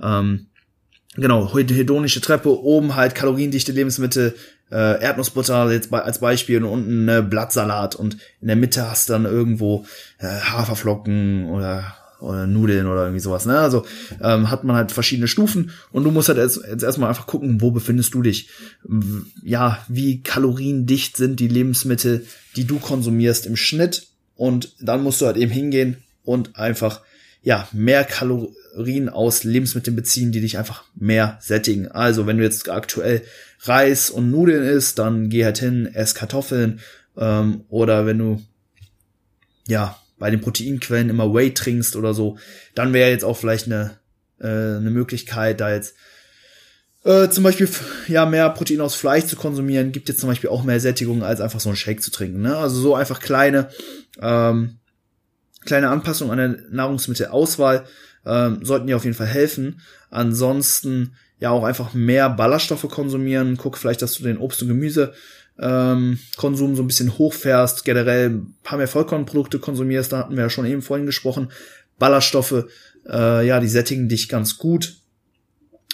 Ähm, 0.00 0.46
genau, 1.16 1.52
hedonische 1.52 2.20
Treppe, 2.20 2.56
oben 2.56 2.94
halt 2.94 3.16
kaloriendichte 3.16 3.72
Lebensmittel, 3.72 4.36
äh, 4.70 5.02
Erdnussbutter 5.02 5.72
jetzt 5.72 5.92
als 5.92 6.20
Beispiel 6.20 6.62
und 6.62 6.70
unten 6.70 7.08
äh, 7.08 7.20
Blattsalat 7.20 7.96
und 7.96 8.16
in 8.40 8.46
der 8.46 8.56
Mitte 8.56 8.88
hast 8.88 9.08
du 9.08 9.14
dann 9.14 9.24
irgendwo 9.24 9.84
äh, 10.18 10.26
Haferflocken 10.26 11.50
oder 11.50 11.96
oder 12.22 12.46
Nudeln 12.46 12.86
oder 12.86 13.02
irgendwie 13.02 13.20
sowas. 13.20 13.46
Ne? 13.46 13.58
Also 13.58 13.84
ähm, 14.20 14.50
hat 14.50 14.64
man 14.64 14.76
halt 14.76 14.92
verschiedene 14.92 15.28
Stufen 15.28 15.70
und 15.90 16.04
du 16.04 16.10
musst 16.10 16.28
halt 16.28 16.38
jetzt, 16.38 16.60
jetzt 16.68 16.82
erstmal 16.82 17.08
einfach 17.08 17.26
gucken, 17.26 17.60
wo 17.60 17.70
befindest 17.70 18.14
du 18.14 18.22
dich. 18.22 18.48
Ja, 19.42 19.84
wie 19.88 20.22
kaloriendicht 20.22 21.16
sind 21.16 21.40
die 21.40 21.48
Lebensmittel, 21.48 22.26
die 22.56 22.64
du 22.64 22.78
konsumierst 22.78 23.46
im 23.46 23.56
Schnitt 23.56 24.06
und 24.36 24.74
dann 24.80 25.02
musst 25.02 25.20
du 25.20 25.26
halt 25.26 25.36
eben 25.36 25.52
hingehen 25.52 25.96
und 26.24 26.56
einfach 26.56 27.00
ja 27.42 27.68
mehr 27.72 28.04
Kalorien 28.04 29.08
aus 29.08 29.44
Lebensmitteln 29.44 29.96
beziehen, 29.96 30.32
die 30.32 30.40
dich 30.40 30.58
einfach 30.58 30.84
mehr 30.94 31.38
sättigen. 31.40 31.88
Also 31.88 32.26
wenn 32.26 32.38
du 32.38 32.44
jetzt 32.44 32.70
aktuell 32.70 33.22
Reis 33.60 34.10
und 34.10 34.30
Nudeln 34.30 34.64
isst, 34.64 34.98
dann 34.98 35.28
geh 35.28 35.44
halt 35.44 35.58
hin, 35.58 35.86
ess 35.92 36.14
Kartoffeln 36.14 36.80
ähm, 37.16 37.64
oder 37.68 38.06
wenn 38.06 38.18
du 38.18 38.42
ja 39.66 39.96
bei 40.22 40.30
den 40.30 40.40
Proteinquellen 40.40 41.10
immer 41.10 41.34
Whey 41.34 41.52
trinkst 41.52 41.96
oder 41.96 42.14
so, 42.14 42.38
dann 42.76 42.92
wäre 42.92 43.10
jetzt 43.10 43.24
auch 43.24 43.36
vielleicht 43.36 43.66
eine, 43.66 43.98
äh, 44.38 44.46
eine 44.46 44.92
Möglichkeit, 44.92 45.60
da 45.60 45.74
jetzt 45.74 45.96
äh, 47.02 47.28
zum 47.28 47.42
Beispiel 47.42 47.68
ja 48.06 48.24
mehr 48.24 48.48
Protein 48.50 48.80
aus 48.82 48.94
Fleisch 48.94 49.24
zu 49.24 49.34
konsumieren, 49.34 49.90
gibt 49.90 50.08
jetzt 50.08 50.20
zum 50.20 50.28
Beispiel 50.28 50.50
auch 50.50 50.62
mehr 50.62 50.78
Sättigung, 50.78 51.24
als 51.24 51.40
einfach 51.40 51.58
so 51.58 51.70
einen 51.70 51.76
Shake 51.76 52.04
zu 52.04 52.12
trinken. 52.12 52.40
Ne? 52.40 52.56
Also 52.56 52.80
so 52.80 52.94
einfach 52.94 53.18
kleine, 53.18 53.70
ähm, 54.20 54.76
kleine 55.64 55.88
Anpassungen 55.88 56.38
an 56.38 56.52
der 56.52 56.62
Nahrungsmittelauswahl 56.70 57.84
ähm, 58.24 58.64
sollten 58.64 58.86
dir 58.86 58.94
auf 58.94 59.04
jeden 59.04 59.16
Fall 59.16 59.26
helfen. 59.26 59.80
Ansonsten 60.08 61.16
ja 61.40 61.50
auch 61.50 61.64
einfach 61.64 61.94
mehr 61.94 62.30
Ballaststoffe 62.30 62.88
konsumieren. 62.88 63.56
Guck 63.56 63.76
vielleicht, 63.76 64.02
dass 64.02 64.14
du 64.14 64.22
den 64.22 64.38
Obst 64.38 64.62
und 64.62 64.68
Gemüse 64.68 65.14
ähm, 65.58 66.18
Konsum 66.36 66.76
so 66.76 66.82
ein 66.82 66.86
bisschen 66.86 67.18
hochfährst, 67.18 67.84
generell 67.84 68.30
ein 68.30 68.54
paar 68.62 68.78
mehr 68.78 68.88
Vollkornprodukte 68.88 69.58
konsumierst, 69.58 70.12
da 70.12 70.18
hatten 70.18 70.36
wir 70.36 70.44
ja 70.44 70.50
schon 70.50 70.66
eben 70.66 70.82
vorhin 70.82 71.06
gesprochen. 71.06 71.52
Ballaststoffe, 71.98 72.66
äh, 73.08 73.46
ja, 73.46 73.60
die 73.60 73.68
sättigen 73.68 74.08
dich 74.08 74.28
ganz 74.28 74.58
gut. 74.58 74.96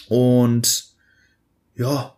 Und 0.08 0.86
ja, 1.74 2.16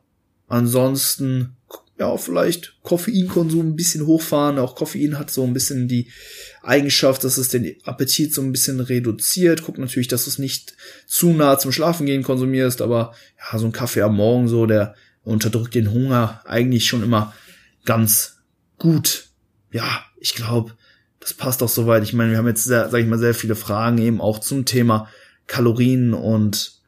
ansonsten 0.49 1.57
ja, 2.01 2.17
vielleicht 2.17 2.79
Koffeinkonsum 2.83 3.69
ein 3.69 3.77
bisschen 3.77 4.07
hochfahren. 4.07 4.59
Auch 4.59 4.75
Koffein 4.75 5.19
hat 5.19 5.31
so 5.31 5.45
ein 5.45 5.53
bisschen 5.53 5.87
die 5.87 6.11
Eigenschaft, 6.63 7.23
dass 7.25 7.37
es 7.37 7.51
den 7.51 7.77
Appetit 7.85 8.33
so 8.33 8.41
ein 8.41 8.53
bisschen 8.53 8.81
reduziert. 8.81 9.63
Guck 9.63 9.77
natürlich, 9.77 10.09
dass 10.09 10.25
du 10.25 10.31
es 10.31 10.39
nicht 10.39 10.75
zu 11.07 11.35
nah 11.35 11.59
zum 11.59 11.73
Schlafengehen 11.73 12.23
konsumierst, 12.23 12.81
aber 12.81 13.13
ja, 13.39 13.59
so 13.59 13.67
ein 13.67 13.73
Kaffee 13.73 14.01
am 14.01 14.17
Morgen 14.17 14.49
so, 14.49 14.65
der 14.65 14.95
unterdrückt 15.25 15.75
den 15.75 15.91
Hunger 15.91 16.43
eigentlich 16.45 16.87
schon 16.87 17.03
immer 17.03 17.35
ganz 17.85 18.39
gut. 18.79 19.29
Ja, 19.73 20.05
ich 20.19 20.35
glaube, 20.35 20.75
das 21.21 21.35
passt 21.35 21.63
auch 21.63 21.69
soweit. 21.69 22.03
Ich 22.03 22.13
meine, 22.13 22.33
wir 22.33 22.39
haben 22.39 22.49
jetzt, 22.49 22.65
sehr, 22.65 22.89
sag 22.89 23.01
ich 23.01 23.07
mal, 23.07 23.19
sehr 23.19 23.35
viele 23.35 23.55
Fragen 23.55 23.99
eben 23.99 24.21
auch 24.21 24.41
zum 24.41 24.65
Thema 24.65 25.09
Kalorien 25.47 26.15
und 26.15 26.81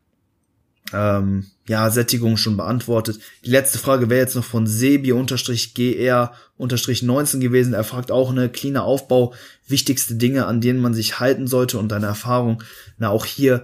ähm, 0.92 1.46
ja, 1.68 1.90
Sättigung 1.90 2.36
schon 2.36 2.56
beantwortet. 2.56 3.20
Die 3.44 3.50
letzte 3.50 3.78
Frage 3.78 4.10
wäre 4.10 4.20
jetzt 4.20 4.34
noch 4.34 4.44
von 4.44 4.66
Sebi-GR-19 4.66 7.38
gewesen. 7.38 7.74
Er 7.74 7.84
fragt 7.84 8.10
auch 8.10 8.30
eine 8.30 8.48
cleaner 8.48 8.82
Aufbau, 8.84 9.32
wichtigste 9.68 10.16
Dinge, 10.16 10.46
an 10.46 10.60
denen 10.60 10.80
man 10.80 10.94
sich 10.94 11.20
halten 11.20 11.46
sollte 11.46 11.78
und 11.78 11.86
deine 11.88 12.06
Erfahrung. 12.06 12.64
Na, 12.98 13.10
auch 13.10 13.26
hier, 13.26 13.62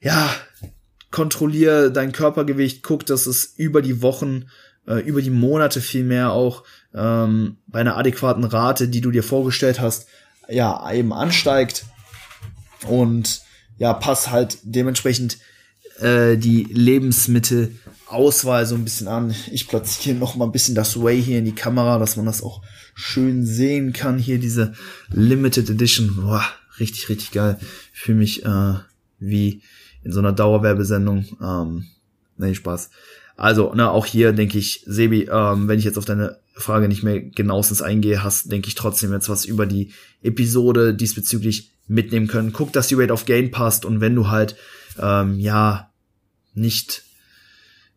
ja, 0.00 0.34
kontrollier 1.10 1.90
dein 1.90 2.12
Körpergewicht, 2.12 2.82
guck, 2.82 3.06
dass 3.06 3.26
es 3.26 3.54
über 3.56 3.82
die 3.82 4.02
Wochen, 4.02 4.46
äh, 4.86 5.00
über 5.00 5.22
die 5.22 5.30
Monate 5.30 5.80
vielmehr 5.80 6.32
auch 6.32 6.64
ähm, 6.94 7.58
bei 7.66 7.80
einer 7.80 7.96
adäquaten 7.96 8.44
Rate, 8.44 8.88
die 8.88 9.00
du 9.00 9.10
dir 9.10 9.22
vorgestellt 9.22 9.80
hast, 9.80 10.06
ja, 10.48 10.90
eben 10.92 11.12
ansteigt. 11.12 11.84
Und 12.86 13.42
ja, 13.78 13.92
pass 13.92 14.30
halt 14.30 14.58
dementsprechend 14.62 15.38
äh, 16.00 16.36
die 16.36 16.64
Lebensmittelauswahl 16.64 18.66
so 18.66 18.74
ein 18.74 18.84
bisschen 18.84 19.08
an. 19.08 19.34
Ich 19.50 19.68
platziere 19.68 20.16
noch 20.16 20.36
mal 20.36 20.46
ein 20.46 20.52
bisschen 20.52 20.74
das 20.74 21.00
Way 21.00 21.22
hier 21.22 21.38
in 21.38 21.44
die 21.44 21.54
Kamera, 21.54 21.98
dass 21.98 22.16
man 22.16 22.26
das 22.26 22.42
auch 22.42 22.62
schön 22.94 23.44
sehen 23.44 23.92
kann. 23.92 24.18
Hier 24.18 24.38
diese 24.38 24.74
Limited 25.08 25.70
Edition. 25.70 26.16
Boah, 26.16 26.44
richtig, 26.78 27.08
richtig 27.08 27.32
geil. 27.32 27.58
Für 27.92 28.14
mich 28.14 28.44
äh, 28.44 28.74
wie 29.18 29.62
in 30.02 30.12
so 30.12 30.20
einer 30.20 30.32
Dauerwerbesendung. 30.32 31.24
Ähm, 31.42 31.86
nee, 32.36 32.54
Spaß. 32.54 32.90
Also, 33.36 33.72
na, 33.74 33.90
auch 33.90 34.06
hier 34.06 34.32
denke 34.32 34.58
ich, 34.58 34.82
Sebi, 34.86 35.28
ähm, 35.30 35.68
wenn 35.68 35.78
ich 35.78 35.84
jetzt 35.84 35.98
auf 35.98 36.04
deine 36.04 36.38
Frage 36.54 36.88
nicht 36.88 37.02
mehr 37.02 37.20
genauestens 37.20 37.80
eingehe, 37.80 38.22
hast, 38.22 38.52
denke 38.52 38.68
ich 38.68 38.74
trotzdem 38.74 39.12
jetzt 39.12 39.28
was 39.28 39.44
über 39.44 39.66
die 39.66 39.92
Episode 40.22 40.94
diesbezüglich 40.94 41.72
mitnehmen 41.86 42.26
können. 42.26 42.52
Guck, 42.52 42.72
dass 42.72 42.88
die 42.88 42.94
Rate 42.94 43.12
of 43.12 43.24
Gain 43.24 43.50
passt 43.50 43.84
und 43.84 44.00
wenn 44.00 44.14
du 44.14 44.28
halt, 44.28 44.56
ähm, 44.98 45.38
ja, 45.38 45.90
nicht 46.54 47.04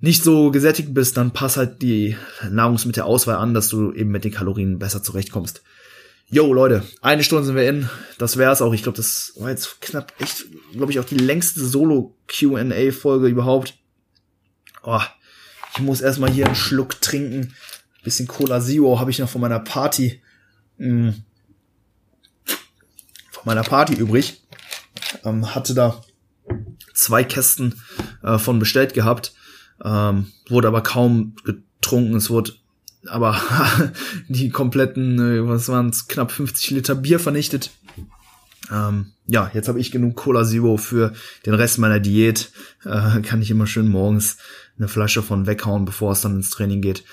nicht 0.03 0.21
so 0.21 0.51
gesättigt 0.51 0.93
bist, 0.93 1.15
dann 1.15 1.31
pass 1.31 1.55
halt 1.55 1.81
die 1.81 2.17
Nahrungsmittelauswahl 2.49 3.37
an, 3.37 3.53
dass 3.53 3.69
du 3.69 3.93
eben 3.93 4.11
mit 4.11 4.25
den 4.25 4.33
Kalorien 4.33 4.77
besser 4.77 5.01
zurechtkommst. 5.01 5.63
Yo, 6.29 6.51
Leute, 6.51 6.83
eine 7.01 7.23
Stunde 7.23 7.45
sind 7.45 7.55
wir 7.55 7.69
in. 7.69 7.89
Das 8.17 8.37
wär's 8.37 8.61
auch. 8.61 8.73
Ich 8.73 8.83
glaube, 8.83 8.97
das 8.97 9.33
war 9.35 9.49
jetzt 9.49 9.81
knapp 9.81 10.13
echt, 10.19 10.45
glaube 10.71 10.91
ich, 10.91 10.99
auch 10.99 11.05
die 11.05 11.17
längste 11.17 11.63
Solo-QA-Folge 11.63 13.27
überhaupt. 13.27 13.77
Oh, 14.83 15.01
ich 15.75 15.81
muss 15.81 16.01
erstmal 16.01 16.31
hier 16.31 16.47
einen 16.47 16.55
Schluck 16.55 17.01
trinken. 17.01 17.53
Bisschen 18.03 18.27
Cola 18.27 18.59
Zero 18.61 18.99
habe 18.99 19.11
ich 19.11 19.19
noch 19.19 19.29
von 19.29 19.41
meiner 19.41 19.59
Party. 19.59 20.21
Mh, 20.77 21.13
hm, 21.13 21.23
von 23.31 23.43
meiner 23.45 23.63
Party 23.63 23.93
übrig. 23.93 24.41
Ähm, 25.23 25.53
hatte 25.53 25.73
da 25.73 26.01
zwei 26.93 27.23
Kästen 27.23 27.81
äh, 28.23 28.37
von 28.37 28.59
bestellt 28.59 28.93
gehabt, 28.93 29.33
ähm, 29.83 30.31
wurde 30.47 30.67
aber 30.67 30.81
kaum 30.81 31.35
getrunken. 31.43 32.15
Es 32.15 32.29
wurde 32.29 32.53
aber 33.07 33.39
die 34.27 34.49
kompletten, 34.49 35.19
äh, 35.19 35.47
was 35.47 35.69
waren 35.69 35.89
es, 35.89 36.07
knapp 36.07 36.31
50 36.31 36.71
Liter 36.71 36.95
Bier 36.95 37.19
vernichtet. 37.19 37.71
Ähm, 38.71 39.11
ja, 39.27 39.51
jetzt 39.53 39.67
habe 39.67 39.79
ich 39.79 39.91
genug 39.91 40.15
Cola 40.15 40.45
Zero 40.45 40.77
für 40.77 41.13
den 41.45 41.53
Rest 41.53 41.79
meiner 41.79 41.99
Diät. 41.99 42.51
Äh, 42.85 43.21
kann 43.21 43.41
ich 43.41 43.51
immer 43.51 43.67
schön 43.67 43.89
morgens 43.89 44.37
eine 44.77 44.87
Flasche 44.87 45.21
von 45.21 45.45
weghauen, 45.45 45.85
bevor 45.85 46.11
es 46.11 46.21
dann 46.21 46.35
ins 46.35 46.49
Training 46.49 46.81
geht. 46.81 47.03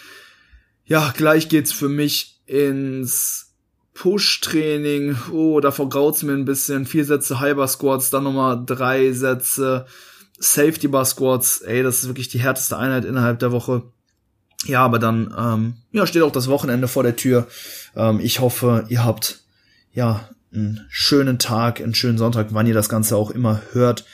Ja, 0.85 1.13
gleich 1.17 1.49
geht's 1.49 1.73
für 1.73 1.89
mich 1.89 2.41
ins 2.47 3.55
Push-Training, 3.95 5.17
oh, 5.31 5.61
davor 5.61 5.89
graut's 5.89 6.23
mir 6.23 6.33
ein 6.33 6.45
bisschen. 6.45 6.87
Vier 6.87 7.05
Sätze 7.05 7.41
Hyper 7.41 7.69
Squats, 7.69 8.11
dann 8.11 8.25
nochmal 8.25 8.63
drei 8.65 9.13
Sätze 9.13 9.87
Safety 10.39 10.89
Bar 10.89 11.05
Squats. 11.05 11.61
Ey, 11.61 11.83
das 11.83 12.03
ist 12.03 12.09
wirklich 12.09 12.29
die 12.29 12.41
härteste 12.41 12.79
Einheit 12.79 13.05
innerhalb 13.05 13.39
der 13.41 13.53
Woche. 13.53 13.93
Ja, 14.67 14.85
aber 14.85 14.99
dann 14.99 15.35
ähm, 15.39 15.75
ja, 15.93 16.07
steht 16.07 16.23
auch 16.23 16.33
das 16.33 16.49
Wochenende 16.49 16.89
vor 16.89 17.03
der 17.03 17.17
Tür. 17.17 17.47
Ähm, 17.97 18.21
ich 18.21 18.41
hoffe, 18.41 18.85
ihr 18.89 19.05
habt 19.05 19.43
ja 19.93 20.29
einen 20.53 20.87
schönen 20.89 21.39
Tag, 21.39 21.81
einen 21.81 21.95
schönen 21.95 22.19
Sonntag, 22.19 22.49
wann 22.51 22.67
ihr 22.67 22.75
das 22.75 22.89
Ganze 22.89 23.17
auch 23.17 23.31
immer 23.31 23.63
hört. 23.73 24.05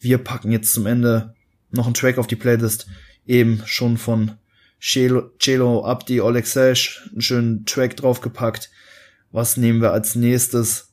Wir 0.00 0.18
packen 0.18 0.52
jetzt 0.52 0.74
zum 0.74 0.86
Ende 0.86 1.34
noch 1.70 1.86
einen 1.86 1.94
Track 1.94 2.18
auf 2.18 2.26
die 2.26 2.36
Playlist, 2.36 2.86
eben 3.26 3.62
schon 3.64 3.96
von 3.96 4.32
Chelo, 4.78 5.30
Chelo 5.38 5.84
Abdi 5.84 6.20
Olexesh, 6.20 7.08
einen 7.12 7.22
schönen 7.22 7.66
Track 7.66 7.96
draufgepackt. 7.96 8.70
Was 9.32 9.56
nehmen 9.56 9.80
wir 9.80 9.92
als 9.92 10.14
nächstes? 10.14 10.90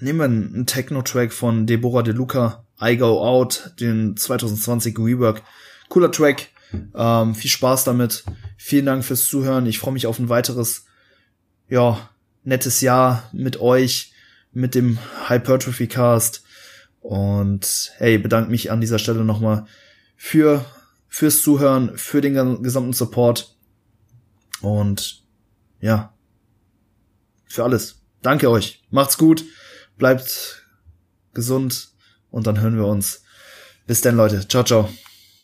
Nehmen 0.00 0.18
wir 0.18 0.24
einen 0.24 0.66
Techno-Track 0.66 1.32
von 1.32 1.66
Deborah 1.66 2.02
De 2.02 2.14
Luca, 2.14 2.64
I 2.80 2.96
Go 2.96 3.22
Out, 3.22 3.74
den 3.78 4.16
2020 4.16 4.98
Rework. 4.98 5.42
Cooler 5.88 6.10
Track. 6.10 6.48
Ähm, 6.94 7.34
viel 7.34 7.50
Spaß 7.50 7.84
damit. 7.84 8.24
Vielen 8.56 8.86
Dank 8.86 9.04
fürs 9.04 9.26
Zuhören. 9.26 9.66
Ich 9.66 9.78
freue 9.78 9.92
mich 9.92 10.06
auf 10.06 10.18
ein 10.18 10.28
weiteres, 10.28 10.86
ja, 11.68 12.10
nettes 12.44 12.80
Jahr 12.80 13.28
mit 13.32 13.60
euch, 13.60 14.12
mit 14.52 14.74
dem 14.74 14.98
Hypertrophy 15.28 15.86
Cast. 15.86 16.44
Und 17.00 17.92
hey, 17.96 18.18
bedanke 18.18 18.50
mich 18.50 18.70
an 18.70 18.80
dieser 18.80 18.98
Stelle 18.98 19.24
nochmal 19.24 19.66
für, 20.16 20.64
fürs 21.08 21.42
Zuhören, 21.42 21.96
für 21.98 22.20
den 22.20 22.62
gesamten 22.62 22.92
Support. 22.92 23.56
Und 24.60 25.22
ja, 25.80 26.14
für 27.46 27.64
alles. 27.64 28.00
Danke 28.22 28.50
euch. 28.50 28.82
Macht's 28.90 29.18
gut. 29.18 29.44
Bleibt 29.98 30.66
gesund. 31.34 31.90
Und 32.30 32.46
dann 32.46 32.60
hören 32.60 32.76
wir 32.76 32.86
uns. 32.86 33.22
Bis 33.86 34.00
dann, 34.00 34.16
Leute. 34.16 34.48
Ciao, 34.48 34.64
ciao. 34.64 34.88